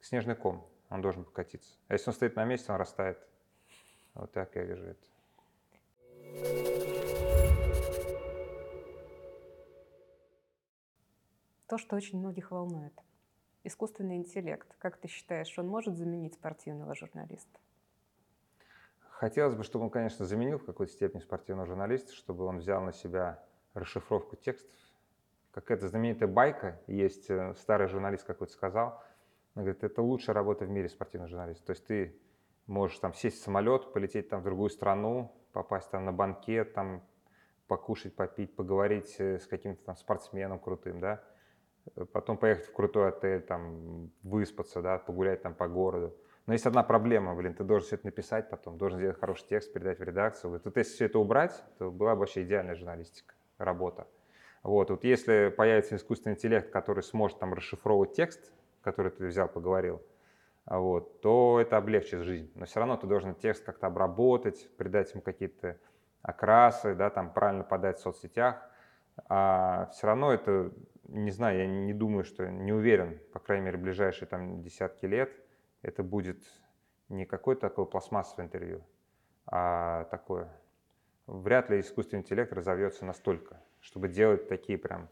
Снежный 0.00 0.34
ком, 0.34 0.66
он 0.88 1.02
должен 1.02 1.24
покатиться. 1.24 1.76
А 1.88 1.92
если 1.92 2.08
он 2.08 2.14
стоит 2.14 2.34
на 2.34 2.44
месте, 2.46 2.72
он 2.72 2.78
растает. 2.78 3.18
Вот 4.14 4.32
так 4.32 4.56
я 4.56 4.64
вижу 4.64 4.86
это. 4.86 5.06
То, 11.66 11.76
что 11.76 11.96
очень 11.96 12.18
многих 12.18 12.50
волнует. 12.50 12.94
Искусственный 13.62 14.16
интеллект. 14.16 14.74
Как 14.78 14.96
ты 14.96 15.06
считаешь, 15.06 15.58
он 15.58 15.68
может 15.68 15.96
заменить 15.98 16.34
спортивного 16.34 16.94
журналиста? 16.94 17.60
Хотелось 19.20 19.54
бы, 19.54 19.64
чтобы 19.64 19.84
он, 19.84 19.90
конечно, 19.90 20.24
заменил 20.24 20.56
в 20.56 20.64
какой-то 20.64 20.94
степени 20.94 21.20
спортивного 21.20 21.66
журналиста, 21.66 22.10
чтобы 22.14 22.46
он 22.46 22.56
взял 22.56 22.80
на 22.80 22.90
себя 22.90 23.44
расшифровку 23.74 24.34
текстов, 24.36 24.74
какая-то 25.50 25.88
знаменитая 25.88 26.26
байка 26.26 26.80
есть, 26.86 27.28
э, 27.28 27.54
старый 27.58 27.86
журналист 27.88 28.24
какой-то 28.24 28.50
сказал, 28.50 29.04
он 29.54 29.64
говорит, 29.64 29.84
это 29.84 30.00
лучшая 30.00 30.32
работа 30.32 30.64
в 30.64 30.70
мире 30.70 30.88
спортивный 30.88 31.28
журналист. 31.28 31.62
То 31.66 31.72
есть 31.72 31.86
ты 31.86 32.18
можешь 32.66 32.98
там 32.98 33.12
сесть 33.12 33.40
в 33.40 33.44
самолет, 33.44 33.92
полететь 33.92 34.30
там 34.30 34.40
в 34.40 34.44
другую 34.44 34.70
страну, 34.70 35.30
попасть 35.52 35.90
там 35.90 36.06
на 36.06 36.14
банкет, 36.14 36.72
там 36.72 37.02
покушать, 37.68 38.16
попить, 38.16 38.56
поговорить 38.56 39.16
э, 39.18 39.38
с 39.38 39.46
каким-то 39.46 39.84
там 39.84 39.96
спортсменом 39.96 40.58
крутым, 40.58 40.98
да, 40.98 41.22
потом 42.14 42.38
поехать 42.38 42.68
в 42.68 42.72
крутой 42.72 43.10
отель, 43.10 43.42
там 43.42 44.12
выспаться, 44.22 44.80
да, 44.80 44.96
погулять 44.96 45.42
там 45.42 45.54
по 45.54 45.68
городу. 45.68 46.16
Но 46.50 46.54
есть 46.54 46.66
одна 46.66 46.82
проблема, 46.82 47.36
блин, 47.36 47.54
ты 47.54 47.62
должен 47.62 47.86
все 47.86 47.94
это 47.94 48.06
написать 48.06 48.50
потом, 48.50 48.76
должен 48.76 48.98
сделать 48.98 49.20
хороший 49.20 49.46
текст, 49.46 49.72
передать 49.72 50.00
в 50.00 50.02
редакцию. 50.02 50.50
Вот 50.50 50.76
если 50.76 50.94
все 50.94 51.04
это 51.04 51.20
убрать, 51.20 51.62
то 51.78 51.92
была 51.92 52.16
бы 52.16 52.22
вообще 52.22 52.42
идеальная 52.42 52.74
журналистика, 52.74 53.36
работа. 53.58 54.08
Вот, 54.64 54.90
вот 54.90 55.04
если 55.04 55.54
появится 55.56 55.94
искусственный 55.94 56.34
интеллект, 56.34 56.72
который 56.72 57.04
сможет 57.04 57.38
там 57.38 57.54
расшифровывать 57.54 58.14
текст, 58.14 58.52
который 58.82 59.12
ты 59.12 59.28
взял, 59.28 59.46
поговорил, 59.46 60.02
вот, 60.66 61.20
то 61.20 61.60
это 61.60 61.76
облегчит 61.76 62.18
жизнь. 62.22 62.50
Но 62.56 62.66
все 62.66 62.80
равно 62.80 62.96
ты 62.96 63.06
должен 63.06 63.36
текст 63.36 63.62
как-то 63.64 63.86
обработать, 63.86 64.68
придать 64.76 65.12
ему 65.12 65.22
какие-то 65.22 65.76
окрасы, 66.20 66.96
да, 66.96 67.10
там 67.10 67.32
правильно 67.32 67.62
подать 67.62 67.98
в 67.98 68.02
соцсетях. 68.02 68.60
А 69.28 69.88
все 69.92 70.08
равно 70.08 70.32
это, 70.32 70.72
не 71.04 71.30
знаю, 71.30 71.58
я 71.58 71.66
не 71.68 71.92
думаю, 71.94 72.24
что, 72.24 72.50
не 72.50 72.72
уверен, 72.72 73.20
по 73.32 73.38
крайней 73.38 73.66
мере, 73.66 73.78
ближайшие 73.78 74.26
там 74.26 74.62
десятки 74.64 75.06
лет 75.06 75.30
это 75.82 76.02
будет 76.02 76.42
не 77.08 77.26
какое-то 77.26 77.62
такое 77.62 77.86
пластмассовое 77.86 78.46
интервью, 78.46 78.84
а 79.46 80.04
такое. 80.04 80.48
Вряд 81.26 81.70
ли 81.70 81.80
искусственный 81.80 82.22
интеллект 82.22 82.52
разовьется 82.52 83.04
настолько 83.04 83.60
чтобы 83.80 84.08
делать 84.08 84.48
такие 84.48 84.78
прям 84.78 85.08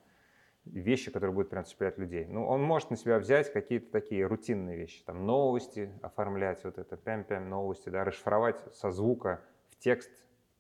вещи, 0.64 1.10
которые 1.10 1.34
будут 1.34 1.50
прям 1.50 1.64
цеплять 1.64 1.98
людей. 1.98 2.26
Ну, 2.26 2.46
он 2.46 2.62
может 2.62 2.90
на 2.90 2.96
себя 2.96 3.18
взять 3.18 3.52
какие-то 3.52 3.90
такие 3.90 4.26
рутинные 4.26 4.76
вещи, 4.76 5.02
там 5.04 5.26
новости 5.26 5.90
оформлять, 6.02 6.62
вот 6.64 6.78
это 6.78 6.96
прям-прям 6.96 7.48
новости, 7.48 7.88
да, 7.88 8.04
расшифровать 8.04 8.60
со 8.74 8.90
звука 8.90 9.42
в 9.70 9.78
текст 9.78 10.10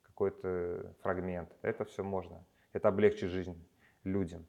какой-то 0.02 0.94
фрагмент. 1.02 1.54
Это 1.62 1.84
все 1.84 2.02
можно. 2.02 2.44
Это 2.72 2.88
облегчит 2.88 3.30
жизнь 3.30 3.62
людям. 4.04 4.46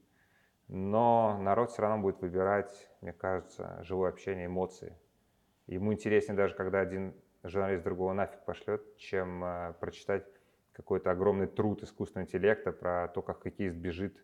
Но 0.68 1.38
народ 1.41 1.72
все 1.72 1.82
равно 1.82 2.01
будет 2.01 2.22
выбирать, 2.22 2.89
мне 3.01 3.12
кажется, 3.12 3.80
живое 3.84 4.10
общение, 4.10 4.45
эмоции. 4.45 4.95
Ему 5.70 5.93
интереснее 5.93 6.36
даже, 6.36 6.55
когда 6.55 6.80
один 6.80 7.13
журналист 7.43 7.84
другого 7.84 8.13
нафиг 8.13 8.43
пошлет, 8.43 8.97
чем 8.97 9.43
э, 9.43 9.74
прочитать 9.80 10.26
какой-то 10.74 11.11
огромный 11.11 11.45
труд 11.45 11.84
искусственного 11.84 12.26
интеллекта 12.26 12.72
про 12.72 13.07
то, 13.09 13.22
как 13.22 13.43
хоккеист 13.43 13.76
бежит, 13.76 14.17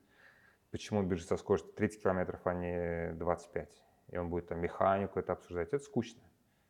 почему 0.71 1.01
он 1.01 1.07
бежит 1.07 1.27
со 1.27 1.37
скоростью 1.37 1.71
30 1.73 2.01
километров, 2.01 2.39
а 2.45 2.53
не 2.55 3.13
25. 3.13 3.69
И 4.07 4.17
он 4.17 4.29
будет 4.29 4.47
там 4.47 4.59
механику 4.59 5.19
это 5.19 5.33
обсуждать. 5.33 5.67
Это 5.67 5.77
скучно. 5.77 6.23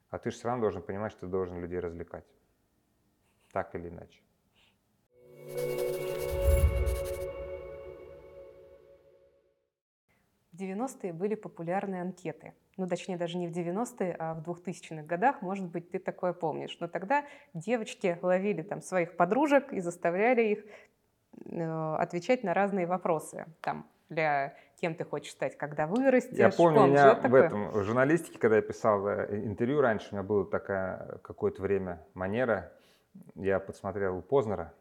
А 0.10 0.20
ты 0.20 0.30
же 0.30 0.36
все 0.36 0.50
равно 0.50 0.64
должен 0.64 0.82
понимать, 0.82 1.14
что 1.14 1.22
ты 1.22 1.28
должен 1.28 1.62
людей 1.62 1.80
развлекать. 1.80 2.26
Так 3.54 3.76
или 3.76 3.88
иначе. 3.88 4.22
В 10.56 10.58
90-е 10.58 11.12
были 11.12 11.36
популярны 11.36 12.00
анкеты. 12.00 12.54
Ну, 12.78 12.88
точнее, 12.88 13.18
даже 13.18 13.38
не 13.38 13.48
в 13.48 13.52
90-е, 13.52 14.16
а 14.18 14.36
в 14.36 14.50
2000-х 14.50 15.04
годах, 15.04 15.42
может 15.42 15.66
быть, 15.66 15.92
ты 15.92 16.00
такое 16.00 16.32
помнишь. 16.32 16.78
Но 16.80 16.88
тогда 16.88 17.26
девочки 17.54 18.18
ловили 18.22 18.62
там 18.62 18.82
своих 18.82 19.18
подружек 19.18 19.74
и 19.74 19.82
заставляли 19.82 20.44
их 20.44 20.66
э, 21.46 21.96
отвечать 21.96 22.44
на 22.44 22.54
разные 22.54 22.88
вопросы. 22.88 23.46
Там, 23.60 23.86
для 24.08 24.56
кем 24.80 24.96
ты 24.96 25.04
хочешь 25.04 25.34
стать, 25.34 25.58
когда 25.58 25.88
вырастешь. 25.88 26.38
Я 26.38 26.50
помню, 26.52 26.80
Помнишь, 26.80 27.00
меня 27.00 27.16
в 27.16 27.22
такое? 27.22 27.44
этом, 27.44 27.72
в 27.72 27.84
журналистике, 27.84 28.40
когда 28.40 28.56
я 28.56 28.62
писал 28.62 29.06
э, 29.10 29.46
интервью 29.46 29.82
раньше, 29.82 30.08
у 30.12 30.16
меня 30.16 30.24
было 30.24 30.46
такая 30.46 31.18
какое-то 31.22 31.62
время 31.62 32.02
манера, 32.14 32.72
я 33.36 33.60
подсмотрел 33.60 34.20
у 34.20 34.22
Познера, 34.22 34.74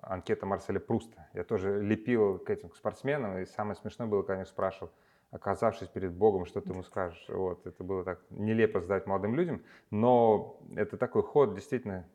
анкета 0.00 0.46
Марселя 0.46 0.80
Пруста. 0.80 1.28
Я 1.34 1.44
тоже 1.44 1.82
лепил 1.82 2.38
к 2.38 2.48
этим 2.48 2.70
к 2.70 2.76
спортсменам, 2.76 3.38
и 3.38 3.44
самое 3.44 3.76
смешное 3.76 4.06
было, 4.06 4.22
когда 4.22 4.40
я 4.40 4.46
спрашивал, 4.46 4.90
оказавшись 5.32 5.88
перед 5.88 6.12
Богом, 6.12 6.44
что 6.46 6.60
ты 6.60 6.70
ему 6.70 6.84
скажешь. 6.84 7.24
Вот, 7.28 7.66
это 7.66 7.82
было 7.82 8.04
так 8.04 8.20
нелепо 8.30 8.80
задать 8.80 9.06
молодым 9.06 9.34
людям, 9.34 9.62
но 9.90 10.60
это 10.76 10.96
такой 10.96 11.22
ход, 11.22 11.54
действительно, 11.54 12.06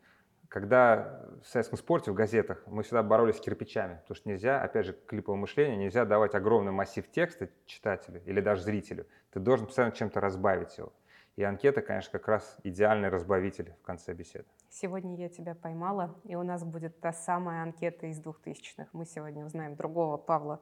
когда 0.48 1.26
в 1.44 1.48
советском 1.48 1.78
спорте, 1.78 2.12
в 2.12 2.14
газетах, 2.14 2.64
мы 2.68 2.84
всегда 2.84 3.04
боролись 3.04 3.36
с 3.36 3.42
кирпичами, 3.42 3.96
потому 3.96 4.16
что 4.16 4.30
нельзя, 4.30 4.62
опять 4.62 4.86
же, 4.86 4.94
клиповое 4.94 5.40
мышление, 5.42 5.76
нельзя 5.76 6.06
давать 6.06 6.36
огромный 6.36 6.72
массив 6.72 7.10
текста 7.12 7.50
читателю 7.66 8.22
или 8.26 8.40
даже 8.40 8.62
зрителю. 8.62 9.06
Ты 9.32 9.40
должен 9.40 9.66
постоянно 9.66 9.94
чем-то 9.94 10.22
разбавить 10.22 10.78
его. 10.78 10.94
И 11.36 11.44
анкета, 11.44 11.82
конечно, 11.82 12.12
как 12.12 12.28
раз 12.28 12.58
идеальный 12.64 13.10
разбавитель 13.10 13.74
в 13.82 13.86
конце 13.86 14.14
беседы. 14.14 14.46
Сегодня 14.70 15.16
я 15.18 15.30
тебя 15.30 15.54
поймала, 15.54 16.16
и 16.24 16.36
у 16.36 16.44
нас 16.44 16.64
будет 16.64 17.00
та 17.00 17.14
самая 17.14 17.64
анкета 17.64 18.08
из 18.08 18.20
двухтысячных. 18.20 18.88
Мы 18.94 19.06
сегодня 19.06 19.46
узнаем 19.46 19.76
другого 19.76 20.18
Павла 20.18 20.62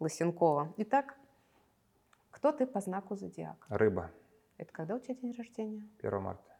Лысенкова. 0.00 0.72
Итак, 0.78 1.14
кто 2.34 2.50
ты 2.50 2.66
по 2.66 2.80
знаку 2.80 3.14
зодиака? 3.14 3.64
Рыба. 3.68 4.10
Это 4.58 4.72
когда 4.72 4.96
у 4.96 4.98
тебя 4.98 5.14
день 5.14 5.34
рождения? 5.38 5.88
1 6.02 6.20
марта. 6.20 6.52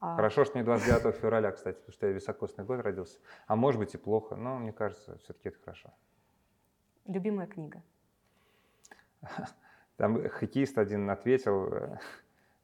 А, 0.00 0.16
Хорошо, 0.16 0.44
что 0.44 0.58
не 0.58 0.64
29 0.64 1.14
февраля, 1.14 1.52
кстати, 1.52 1.76
потому 1.76 1.92
что 1.92 2.06
я 2.08 2.12
високосный 2.12 2.64
год 2.64 2.80
родился. 2.80 3.20
А 3.46 3.54
может 3.54 3.78
быть 3.78 3.94
и 3.94 3.96
плохо, 3.98 4.34
но 4.34 4.58
мне 4.58 4.72
кажется, 4.72 5.16
все-таки 5.18 5.50
это 5.50 5.58
хорошо. 5.60 5.94
Любимая 7.06 7.46
книга? 7.46 7.80
Там 9.96 10.28
хоккеист 10.28 10.78
один 10.78 11.08
ответил, 11.10 11.72
э, 11.72 11.98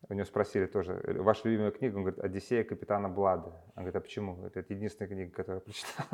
у 0.09 0.14
него 0.14 0.24
спросили 0.24 0.66
тоже, 0.66 1.01
ваша 1.20 1.49
любимая 1.49 1.70
книга? 1.70 1.97
Он 1.97 2.03
говорит, 2.03 2.18
«Одиссея 2.18 2.64
капитана 2.64 3.09
Блада». 3.09 3.51
Он 3.76 3.85
говорит, 3.85 3.97
а 3.97 4.01
почему? 4.01 4.45
Это, 4.45 4.64
единственная 4.74 5.09
книга, 5.09 5.32
которую 5.32 5.59
я 5.59 5.61
прочитал. 5.61 6.07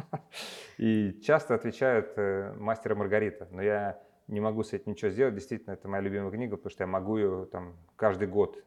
И 0.76 1.18
часто 1.22 1.54
отвечают 1.54 2.12
э, 2.16 2.52
«Мастер 2.58 2.92
и 2.92 2.94
Маргарита», 2.94 3.48
но 3.50 3.62
я 3.62 4.02
не 4.30 4.40
могу 4.40 4.62
с 4.62 4.72
этим 4.72 4.92
ничего 4.92 5.10
сделать. 5.10 5.34
Действительно, 5.34 5.72
это 5.72 5.88
моя 5.88 6.02
любимая 6.02 6.30
книга, 6.30 6.56
потому 6.56 6.70
что 6.70 6.84
я 6.84 6.86
могу 6.86 7.16
ее 7.16 7.46
там 7.46 7.76
каждый 7.96 8.28
год 8.28 8.62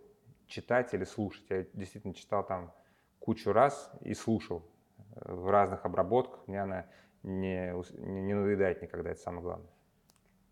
читать 0.46 0.94
или 0.94 1.06
слушать. 1.06 1.46
Я 1.50 1.66
действительно 1.74 2.14
читал 2.14 2.46
там 2.46 2.74
кучу 3.20 3.54
раз 3.54 3.92
и 4.02 4.14
слушал 4.14 4.62
э, 5.16 5.34
в 5.34 5.50
разных 5.50 5.86
обработках. 5.86 6.48
Мне 6.48 6.62
она 6.62 6.86
не, 7.24 7.74
не 7.98 8.34
надоедает 8.34 8.82
никогда, 8.82 9.12
это 9.12 9.22
самое 9.22 9.42
главное. 9.42 9.70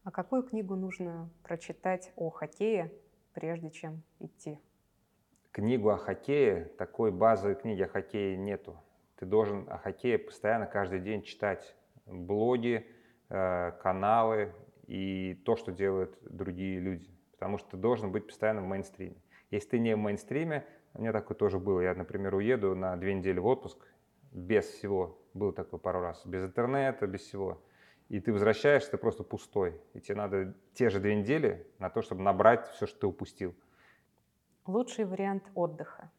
А 0.04 0.12
какую 0.12 0.44
книгу 0.44 0.76
нужно 0.76 1.30
прочитать 1.44 2.12
о 2.16 2.30
хоккее, 2.30 2.92
прежде 3.34 3.70
чем 3.70 4.02
идти? 4.20 4.58
Книгу 5.52 5.90
о 5.90 5.98
хоккее, 5.98 6.72
такой 6.78 7.12
базовой 7.12 7.56
книги 7.56 7.82
о 7.82 7.88
хоккее 7.88 8.38
нету. 8.38 8.78
Ты 9.18 9.26
должен 9.26 9.70
о 9.70 9.78
хоккее 9.78 10.18
постоянно 10.18 10.66
каждый 10.66 11.02
день 11.02 11.22
читать 11.22 11.76
блоги, 12.06 12.88
э, 13.30 13.72
каналы 13.84 14.54
и 14.92 15.36
то, 15.46 15.56
что 15.56 15.72
делают 15.72 16.18
другие 16.22 16.78
люди. 16.82 17.10
Потому 17.32 17.58
что 17.58 17.70
ты 17.70 17.78
должен 17.78 18.12
быть 18.12 18.28
постоянно 18.28 18.62
в 18.62 18.66
мейнстриме. 18.66 19.16
Если 19.50 19.70
ты 19.70 19.80
не 19.80 19.96
в 19.96 20.00
мейнстриме, 20.00 20.66
у 20.94 21.00
меня 21.00 21.14
такое 21.14 21.38
тоже 21.38 21.60
было. 21.60 21.80
Я, 21.80 21.96
например, 21.96 22.36
уеду 22.36 22.76
на 22.76 22.98
две 22.98 23.14
недели 23.14 23.40
в 23.40 23.46
отпуск 23.46 23.88
без 24.34 24.66
всего. 24.66 25.18
Было 25.34 25.54
такое 25.54 25.80
пару 25.80 26.02
раз. 26.02 26.26
Без 26.26 26.44
интернета, 26.44 27.08
без 27.08 27.22
всего. 27.22 27.64
И 28.10 28.20
ты 28.20 28.34
возвращаешься, 28.34 28.92
ты 28.92 28.98
просто 28.98 29.24
пустой. 29.24 29.80
И 29.94 30.02
тебе 30.02 30.16
надо 30.16 30.54
те 30.74 30.90
же 30.90 31.00
две 31.00 31.16
недели 31.16 31.66
на 31.80 31.90
то, 31.90 32.02
чтобы 32.02 32.22
набрать 32.22 32.68
все, 32.72 32.86
что 32.86 33.00
ты 33.00 33.08
упустил. 33.08 33.56
Лучший 34.68 35.06
вариант 35.06 35.46
отдыха? 35.56 36.12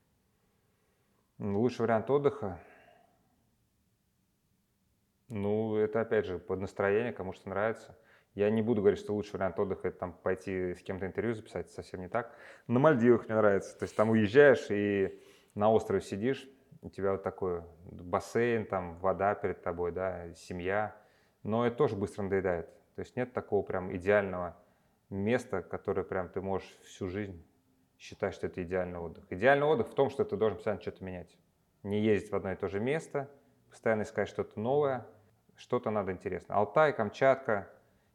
Ну, 1.37 1.61
Лучший 1.61 1.83
вариант 1.83 2.09
отдыха. 2.09 2.59
Ну, 5.29 5.77
это 5.77 6.01
опять 6.01 6.25
же 6.25 6.39
под 6.39 6.61
настроение, 6.61 7.13
кому 7.13 7.35
что 7.35 7.51
нравится. 7.51 7.99
Я 8.35 8.49
не 8.51 8.63
буду 8.63 8.81
говорить, 8.81 9.01
что 9.01 9.15
лучший 9.15 9.35
вариант 9.35 9.59
отдыха 9.59 9.89
это 9.89 9.99
там 9.99 10.13
пойти 10.15 10.75
с 10.75 10.83
кем-то 10.83 11.07
интервью 11.07 11.35
записать, 11.35 11.71
совсем 11.71 12.01
не 12.01 12.09
так. 12.09 12.35
На 12.67 12.79
Мальдивах 12.79 13.29
мне 13.29 13.37
нравится. 13.37 13.79
То 13.79 13.83
есть 13.85 13.95
там 13.95 14.11
уезжаешь 14.11 14.67
и 14.71 15.21
на 15.55 15.71
острове 15.71 16.01
сидишь, 16.01 16.49
у 16.81 16.89
тебя 16.89 17.13
вот 17.13 17.23
такой 17.23 17.63
бассейн, 17.85 18.67
там 18.67 18.99
вода 18.99 19.35
перед 19.35 19.63
тобой, 19.63 19.93
да, 19.93 20.33
семья. 20.35 20.97
Но 21.43 21.67
это 21.67 21.77
тоже 21.77 21.97
быстро 21.97 22.23
надоедает. 22.23 22.69
То 22.95 23.01
есть 23.01 23.17
нет 23.17 23.33
такого 23.33 23.63
прям 23.63 23.95
идеального 23.95 24.57
места, 25.11 25.63
которое 25.63 26.03
прям 26.03 26.29
ты 26.29 26.41
можешь 26.41 26.69
всю 26.85 27.09
жизнь 27.09 27.47
считать, 27.99 28.35
что 28.35 28.47
это 28.47 28.63
идеальный 28.63 28.99
отдых. 28.99 29.25
Идеальный 29.31 29.67
отдых 29.67 29.89
в 29.89 29.95
том, 29.95 30.11
что 30.11 30.25
ты 30.25 30.37
должен 30.37 30.57
постоянно 30.57 30.81
что-то 30.81 31.05
менять. 31.05 31.37
Не 31.83 32.01
ездить 32.01 32.33
в 32.33 32.37
одно 32.37 32.53
и 32.53 32.57
то 32.57 32.69
же 32.69 32.81
место, 32.81 33.29
постоянно 33.71 34.03
искать 34.03 34.29
что-то 34.29 34.59
новое, 34.59 35.07
что-то 35.55 35.91
надо 35.91 36.13
интересное. 36.13 36.57
Алтай, 36.57 36.93
Камчатка, 36.93 37.69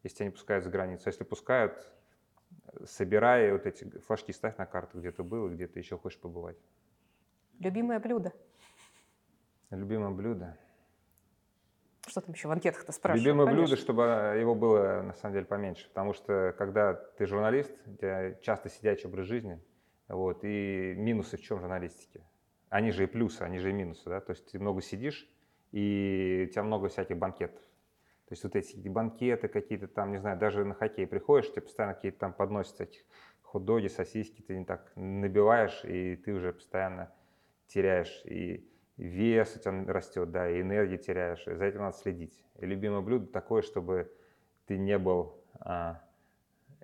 если 0.07 0.17
тебя 0.17 0.25
не 0.27 0.31
пускают 0.31 0.63
за 0.63 0.69
границу. 0.69 1.03
А 1.05 1.09
Если 1.09 1.23
пускают, 1.23 1.91
собирай 2.85 3.51
вот 3.51 3.65
эти 3.65 3.89
флажки, 3.99 4.31
ставь 4.31 4.57
на 4.57 4.65
карту, 4.65 4.99
где 4.99 5.11
ты 5.11 5.23
был 5.23 5.47
и 5.47 5.53
где 5.53 5.67
ты 5.67 5.79
еще 5.79 5.97
хочешь 5.97 6.19
побывать. 6.19 6.57
Любимое 7.59 7.99
блюдо? 7.99 8.33
Любимое 9.69 10.11
блюдо. 10.11 10.57
Что 12.07 12.21
там 12.21 12.33
еще 12.33 12.47
в 12.47 12.51
анкетах-то 12.51 12.93
спрашивают? 12.93 13.25
Любимое 13.25 13.47
Конечно. 13.47 13.67
блюдо, 13.67 13.81
чтобы 13.81 14.03
его 14.39 14.55
было 14.55 15.01
на 15.01 15.13
самом 15.13 15.33
деле 15.33 15.45
поменьше. 15.45 15.89
Потому 15.89 16.13
что 16.13 16.55
когда 16.57 16.93
ты 16.93 17.25
журналист, 17.25 17.73
у 17.85 17.95
тебя 17.95 18.35
часто 18.35 18.69
сидячий 18.69 19.09
образ 19.09 19.25
жизни. 19.25 19.61
Вот, 20.07 20.39
и 20.43 20.93
минусы 20.95 21.35
в 21.35 21.41
чем 21.41 21.59
журналистики? 21.59 22.23
Они 22.69 22.91
же 22.91 23.03
и 23.03 23.07
плюсы, 23.07 23.41
они 23.41 23.59
же 23.59 23.71
и 23.71 23.73
минусы. 23.73 24.09
Да? 24.09 24.21
То 24.21 24.31
есть 24.31 24.49
ты 24.51 24.59
много 24.59 24.81
сидишь, 24.81 25.29
и 25.73 26.47
у 26.47 26.51
тебя 26.51 26.63
много 26.63 26.87
всяких 26.87 27.17
банкетов. 27.17 27.61
То 28.27 28.33
есть 28.33 28.43
вот 28.43 28.57
эти 28.57 28.75
банкеты 28.89 29.47
какие-то 29.47 29.87
там, 29.87 30.11
не 30.11 30.17
знаю, 30.17 30.37
даже 30.37 30.65
на 30.65 30.73
хоккей 30.73 31.07
приходишь, 31.07 31.49
тебе 31.49 31.61
постоянно 31.61 31.93
какие-то 31.93 32.19
там 32.19 32.33
подносят 32.33 32.75
всяких 32.75 33.01
хот-доги, 33.41 33.87
сосиски, 33.87 34.41
ты 34.41 34.57
не 34.57 34.65
так 34.65 34.91
набиваешь, 34.95 35.85
и 35.85 36.17
ты 36.17 36.33
уже 36.33 36.51
постоянно 36.51 37.09
теряешь 37.67 38.21
и 38.25 38.69
вес 38.97 39.55
у 39.55 39.59
тебя 39.59 39.93
растет, 39.93 40.31
да, 40.31 40.49
и 40.49 40.61
энергию 40.61 40.97
теряешь, 40.97 41.47
и 41.47 41.53
за 41.53 41.65
этим 41.65 41.79
надо 41.79 41.95
следить. 41.95 42.43
И 42.57 42.65
любимое 42.65 42.99
блюдо 43.01 43.27
такое, 43.27 43.61
чтобы 43.61 44.11
ты 44.65 44.77
не 44.77 44.97
был, 44.97 45.41
а, 45.59 46.01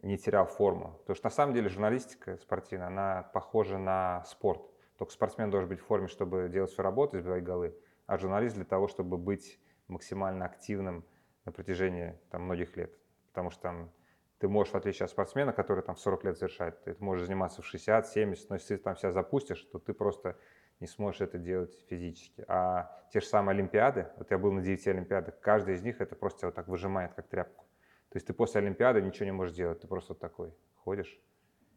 не 0.02 0.18
терял 0.18 0.46
форму. 0.46 0.96
Потому 1.00 1.16
что 1.16 1.26
на 1.26 1.32
самом 1.32 1.54
деле 1.54 1.68
журналистика 1.68 2.38
спортивная, 2.38 2.88
она 2.88 3.24
похожа 3.34 3.78
на 3.78 4.24
спорт. 4.26 4.62
Только 4.98 5.12
спортсмен 5.12 5.50
должен 5.50 5.68
быть 5.68 5.80
в 5.80 5.86
форме, 5.86 6.08
чтобы 6.08 6.48
делать 6.50 6.72
свою 6.72 6.86
работу, 6.86 7.18
забивать 7.18 7.44
голы, 7.44 7.76
а 8.06 8.18
журналист 8.18 8.56
для 8.56 8.66
того, 8.66 8.88
чтобы 8.88 9.18
быть 9.18 9.60
максимально 9.88 10.46
активным 10.46 11.04
на 11.46 11.52
протяжении 11.52 12.20
там, 12.30 12.44
многих 12.44 12.76
лет. 12.78 12.94
Потому 13.28 13.50
что 13.50 13.62
там 13.62 13.92
ты 14.40 14.48
можешь, 14.48 14.74
в 14.74 14.78
отличие 14.78 15.06
от 15.06 15.12
спортсмена, 15.12 15.54
который 15.54 15.84
там 15.84 15.96
в 15.96 16.00
40 16.00 16.26
лет 16.26 16.38
завершает, 16.38 16.84
ты 16.84 16.96
можешь 17.00 17.26
заниматься 17.26 17.62
в 17.62 17.66
60, 17.66 18.08
70, 18.08 18.50
но 18.50 18.56
если 18.56 18.76
ты 18.76 18.84
там 18.84 18.98
себя 18.98 19.12
запустишь, 19.12 19.62
то 19.72 19.80
ты 19.80 19.94
просто 19.94 20.38
не 20.80 20.88
сможешь 20.88 21.22
это 21.22 21.38
делать 21.38 21.74
физически. 21.90 22.44
А 22.48 23.08
те 23.12 23.22
же 23.22 23.26
самые 23.26 23.54
Олимпиады, 23.56 24.08
вот 24.18 24.32
я 24.32 24.38
был 24.38 24.52
на 24.52 24.62
9 24.62 24.88
Олимпиадах, 24.88 25.40
каждая 25.40 25.76
из 25.76 25.82
них 25.82 26.02
это 26.02 26.16
просто 26.16 26.40
тебя 26.40 26.48
вот 26.50 26.56
так 26.56 26.68
выжимает, 26.68 27.14
как 27.14 27.28
тряпку. 27.28 27.64
То 28.10 28.18
есть 28.18 28.28
ты 28.28 28.34
после 28.34 28.60
Олимпиады 28.60 29.02
ничего 29.02 29.26
не 29.26 29.32
можешь 29.32 29.56
делать, 29.56 29.80
ты 29.80 29.88
просто 29.88 30.14
вот 30.14 30.20
такой 30.20 30.54
ходишь. 30.76 31.20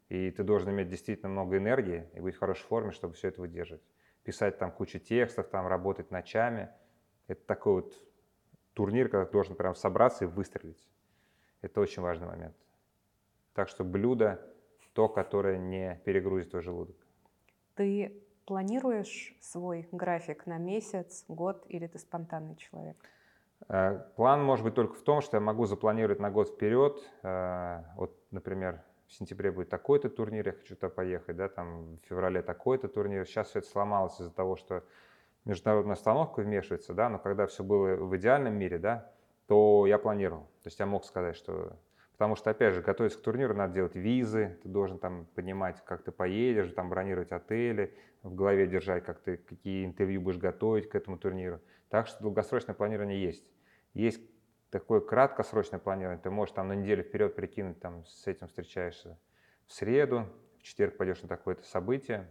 И 0.08 0.30
ты 0.30 0.44
должен 0.44 0.70
иметь 0.70 0.88
действительно 0.88 1.28
много 1.28 1.56
энергии 1.56 2.08
и 2.14 2.20
быть 2.20 2.34
в 2.34 2.38
хорошей 2.38 2.64
форме, 2.64 2.92
чтобы 2.92 3.14
все 3.14 3.28
это 3.28 3.40
выдерживать. 3.40 3.82
Писать 4.22 4.58
там 4.58 4.70
кучу 4.72 4.98
текстов, 4.98 5.48
там 5.48 5.66
работать 5.66 6.10
ночами. 6.10 6.68
Это 7.28 7.44
такой 7.46 7.82
вот 7.82 7.94
турнир, 8.76 9.08
когда 9.08 9.24
ты 9.24 9.32
должен 9.32 9.56
прям 9.56 9.74
собраться 9.74 10.24
и 10.24 10.28
выстрелить. 10.28 10.86
Это 11.62 11.80
очень 11.80 12.02
важный 12.02 12.26
момент. 12.26 12.54
Так 13.54 13.68
что 13.68 13.82
блюдо 13.84 14.38
то, 14.92 15.08
которое 15.08 15.58
не 15.58 16.00
перегрузит 16.04 16.50
твой 16.50 16.62
желудок. 16.62 16.96
Ты 17.74 18.22
планируешь 18.44 19.34
свой 19.40 19.88
график 19.92 20.46
на 20.46 20.58
месяц, 20.58 21.24
год 21.28 21.64
или 21.68 21.86
ты 21.86 21.98
спонтанный 21.98 22.56
человек? 22.56 22.96
Э, 23.68 24.02
План 24.16 24.44
может 24.44 24.64
быть 24.64 24.74
только 24.74 24.94
в 24.94 25.02
том, 25.02 25.20
что 25.22 25.38
я 25.38 25.40
могу 25.40 25.66
запланировать 25.66 26.20
на 26.20 26.30
год 26.30 26.48
вперед. 26.48 27.02
Э, 27.22 27.82
Вот, 27.96 28.14
например, 28.30 28.82
в 29.06 29.12
сентябре 29.12 29.50
будет 29.50 29.70
такой-то 29.70 30.08
турнир, 30.10 30.46
я 30.46 30.52
хочу 30.52 30.74
туда 30.74 30.88
поехать, 30.88 31.36
да, 31.36 31.48
там 31.48 31.96
в 31.96 32.06
феврале 32.06 32.42
такой-то 32.42 32.88
турнир. 32.88 33.26
Сейчас 33.26 33.48
все 33.48 33.60
это 33.60 33.68
сломалось 33.68 34.20
из-за 34.20 34.30
того, 34.30 34.56
что 34.56 34.82
международная 35.46 35.94
остановка 35.94 36.40
вмешивается, 36.40 36.92
да, 36.92 37.08
но 37.08 37.18
когда 37.18 37.46
все 37.46 37.64
было 37.64 37.96
в 37.96 38.14
идеальном 38.16 38.54
мире, 38.54 38.78
да, 38.78 39.10
то 39.46 39.86
я 39.86 39.98
планировал. 39.98 40.44
То 40.62 40.66
есть 40.66 40.78
я 40.78 40.86
мог 40.86 41.04
сказать, 41.04 41.36
что... 41.36 41.78
Потому 42.12 42.34
что, 42.34 42.50
опять 42.50 42.74
же, 42.74 42.82
готовясь 42.82 43.14
к 43.14 43.20
турниру, 43.20 43.54
надо 43.54 43.74
делать 43.74 43.94
визы, 43.94 44.58
ты 44.62 44.68
должен 44.68 44.98
там 44.98 45.26
понимать, 45.34 45.84
как 45.84 46.02
ты 46.02 46.12
поедешь, 46.12 46.72
там 46.72 46.88
бронировать 46.88 47.30
отели, 47.30 47.94
в 48.22 48.34
голове 48.34 48.66
держать, 48.66 49.04
как 49.04 49.20
ты, 49.20 49.36
какие 49.36 49.84
интервью 49.84 50.22
будешь 50.22 50.38
готовить 50.38 50.88
к 50.88 50.94
этому 50.94 51.18
турниру. 51.18 51.60
Так 51.90 52.06
что 52.06 52.22
долгосрочное 52.22 52.74
планирование 52.74 53.22
есть. 53.22 53.46
Есть 53.92 54.20
такое 54.70 55.00
краткосрочное 55.00 55.78
планирование, 55.78 56.20
ты 56.20 56.30
можешь 56.30 56.54
там 56.54 56.68
на 56.68 56.72
неделю 56.72 57.04
вперед 57.04 57.36
прикинуть, 57.36 57.80
там 57.80 58.04
с 58.06 58.26
этим 58.26 58.48
встречаешься 58.48 59.18
в 59.66 59.72
среду, 59.72 60.26
в 60.58 60.62
четверг 60.62 60.96
пойдешь 60.96 61.22
на 61.22 61.28
такое-то 61.28 61.64
событие. 61.64 62.26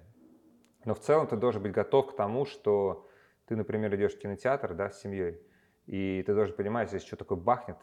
Но 0.85 0.93
в 0.93 0.99
целом 0.99 1.27
ты 1.27 1.35
должен 1.35 1.61
быть 1.61 1.71
готов 1.71 2.11
к 2.11 2.15
тому, 2.15 2.45
что 2.45 3.09
ты, 3.47 3.55
например, 3.55 3.93
идешь 3.95 4.13
в 4.13 4.19
кинотеатр 4.19 4.75
да, 4.75 4.91
с 4.91 5.01
семьей, 5.01 5.41
и 5.87 6.23
ты 6.25 6.33
должен 6.33 6.55
понимать, 6.55 6.93
если 6.93 7.05
что 7.05 7.15
такое 7.15 7.37
бахнет, 7.37 7.77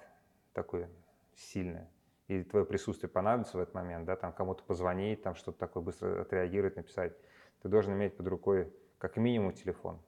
такое 0.52 0.88
сильное, 1.34 1.90
и 2.28 2.44
твое 2.44 2.64
присутствие 2.64 3.10
понадобится 3.10 3.58
в 3.58 3.60
этот 3.60 3.74
момент, 3.74 4.06
да, 4.06 4.16
там 4.16 4.32
кому-то 4.32 4.62
позвонить, 4.62 5.22
там 5.22 5.34
что-то 5.34 5.58
такое 5.58 5.82
быстро 5.82 6.22
отреагировать, 6.22 6.76
написать, 6.76 7.12
ты 7.62 7.68
должен 7.68 7.92
иметь 7.92 8.16
под 8.16 8.28
рукой 8.28 8.72
как 8.98 9.16
минимум 9.16 9.52
телефон, 9.52 10.00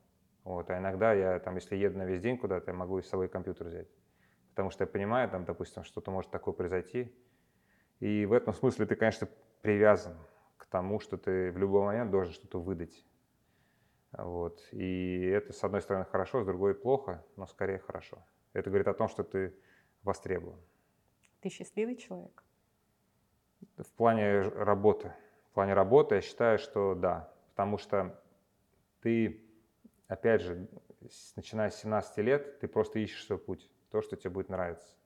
Вот, 0.45 0.70
а 0.70 0.78
иногда 0.78 1.12
я, 1.12 1.40
там, 1.40 1.57
если 1.57 1.74
еду 1.74 1.99
на 1.99 2.05
весь 2.05 2.20
день 2.20 2.38
куда-то, 2.38 2.70
я 2.70 2.76
могу 2.76 2.99
и 2.99 3.03
с 3.03 3.09
собой 3.09 3.28
компьютер 3.28 3.66
взять. 3.66 3.88
Потому 4.51 4.70
что 4.70 4.84
я 4.84 4.86
понимаю, 4.86 5.28
там, 5.28 5.45
допустим, 5.45 5.82
что-то 5.82 6.12
может 6.12 6.30
такое 6.30 6.55
произойти. 6.55 7.12
И 7.99 8.24
в 8.24 8.32
этом 8.32 8.55
смысле 8.55 8.86
ты, 8.86 8.95
конечно, 8.95 9.26
привязан 9.62 10.16
тому, 10.75 10.99
что 10.99 11.16
ты 11.16 11.53
в 11.53 11.57
любой 11.57 11.85
момент 11.85 12.11
должен 12.11 12.33
что-то 12.33 12.61
выдать. 12.61 13.07
Вот. 14.11 14.61
И 14.72 15.25
это, 15.27 15.53
с 15.53 15.62
одной 15.62 15.81
стороны, 15.81 16.05
хорошо, 16.05 16.43
с 16.43 16.47
другой 16.47 16.75
плохо, 16.75 17.25
но 17.37 17.47
скорее 17.47 17.79
хорошо. 17.79 18.18
Это 18.55 18.70
говорит 18.70 18.89
о 18.89 18.95
том, 18.95 19.07
что 19.07 19.22
ты 19.22 19.55
востребован. 20.03 20.59
Ты 21.41 21.49
счастливый 21.49 21.95
человек? 21.95 22.43
В 23.77 23.93
плане 23.93 24.41
работы. 24.41 25.12
В 25.51 25.55
плане 25.55 25.75
работы 25.75 26.16
я 26.16 26.20
считаю, 26.20 26.59
что 26.59 26.97
да. 26.97 27.33
Потому 27.51 27.79
что 27.79 28.20
ты, 29.01 29.45
опять 30.09 30.41
же, 30.41 30.66
начиная 31.37 31.70
с 31.70 31.77
17 31.77 32.18
лет, 32.18 32.59
ты 32.59 32.66
просто 32.66 32.99
ищешь 32.99 33.25
свой 33.27 33.39
путь, 33.39 33.70
то, 33.93 34.03
что 34.03 34.16
тебе 34.16 34.31
будет 34.31 34.49
нравиться. 34.49 34.97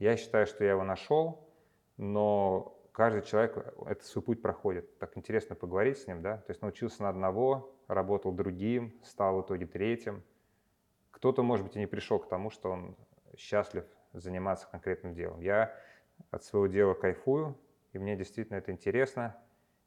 Я 0.00 0.16
считаю, 0.16 0.48
что 0.48 0.64
я 0.64 0.70
его 0.70 0.82
нашел, 0.82 1.48
но 1.96 2.75
каждый 2.96 3.20
человек 3.20 3.58
этот 3.84 4.04
свой 4.04 4.22
путь 4.22 4.40
проходит. 4.40 4.98
Так 4.98 5.18
интересно 5.18 5.54
поговорить 5.54 5.98
с 5.98 6.06
ним, 6.06 6.22
да? 6.22 6.38
То 6.38 6.50
есть 6.50 6.62
научился 6.62 7.02
на 7.02 7.10
одного, 7.10 7.76
работал 7.88 8.32
другим, 8.32 8.98
стал 9.04 9.36
в 9.36 9.42
итоге 9.44 9.66
третьим. 9.66 10.24
Кто-то, 11.10 11.42
может 11.42 11.66
быть, 11.66 11.76
и 11.76 11.78
не 11.78 11.86
пришел 11.86 12.18
к 12.18 12.26
тому, 12.26 12.48
что 12.48 12.70
он 12.70 12.96
счастлив 13.36 13.84
заниматься 14.14 14.66
конкретным 14.70 15.14
делом. 15.14 15.40
Я 15.42 15.78
от 16.30 16.42
своего 16.42 16.68
дела 16.68 16.94
кайфую, 16.94 17.54
и 17.92 17.98
мне 17.98 18.16
действительно 18.16 18.56
это 18.56 18.72
интересно, 18.72 19.36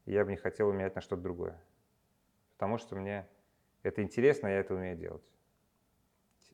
и 0.04 0.12
я 0.12 0.24
бы 0.24 0.30
не 0.30 0.36
хотел 0.36 0.72
менять 0.72 0.94
на 0.94 1.00
что-то 1.00 1.22
другое. 1.22 1.60
Потому 2.52 2.78
что 2.78 2.94
мне 2.94 3.26
это 3.82 4.04
интересно, 4.04 4.46
и 4.46 4.50
я 4.52 4.60
это 4.60 4.74
умею 4.74 4.96
делать. 4.96 5.24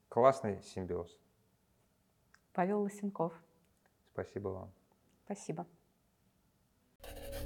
Классный 0.09 0.62
симбиоз. 0.62 1.20
Павел 2.54 2.80
Лысенков. 2.80 3.34
Спасибо 4.14 4.48
вам. 4.48 4.72
Спасибо. 5.26 5.66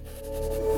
Thank 0.05 0.65
you. 0.65 0.70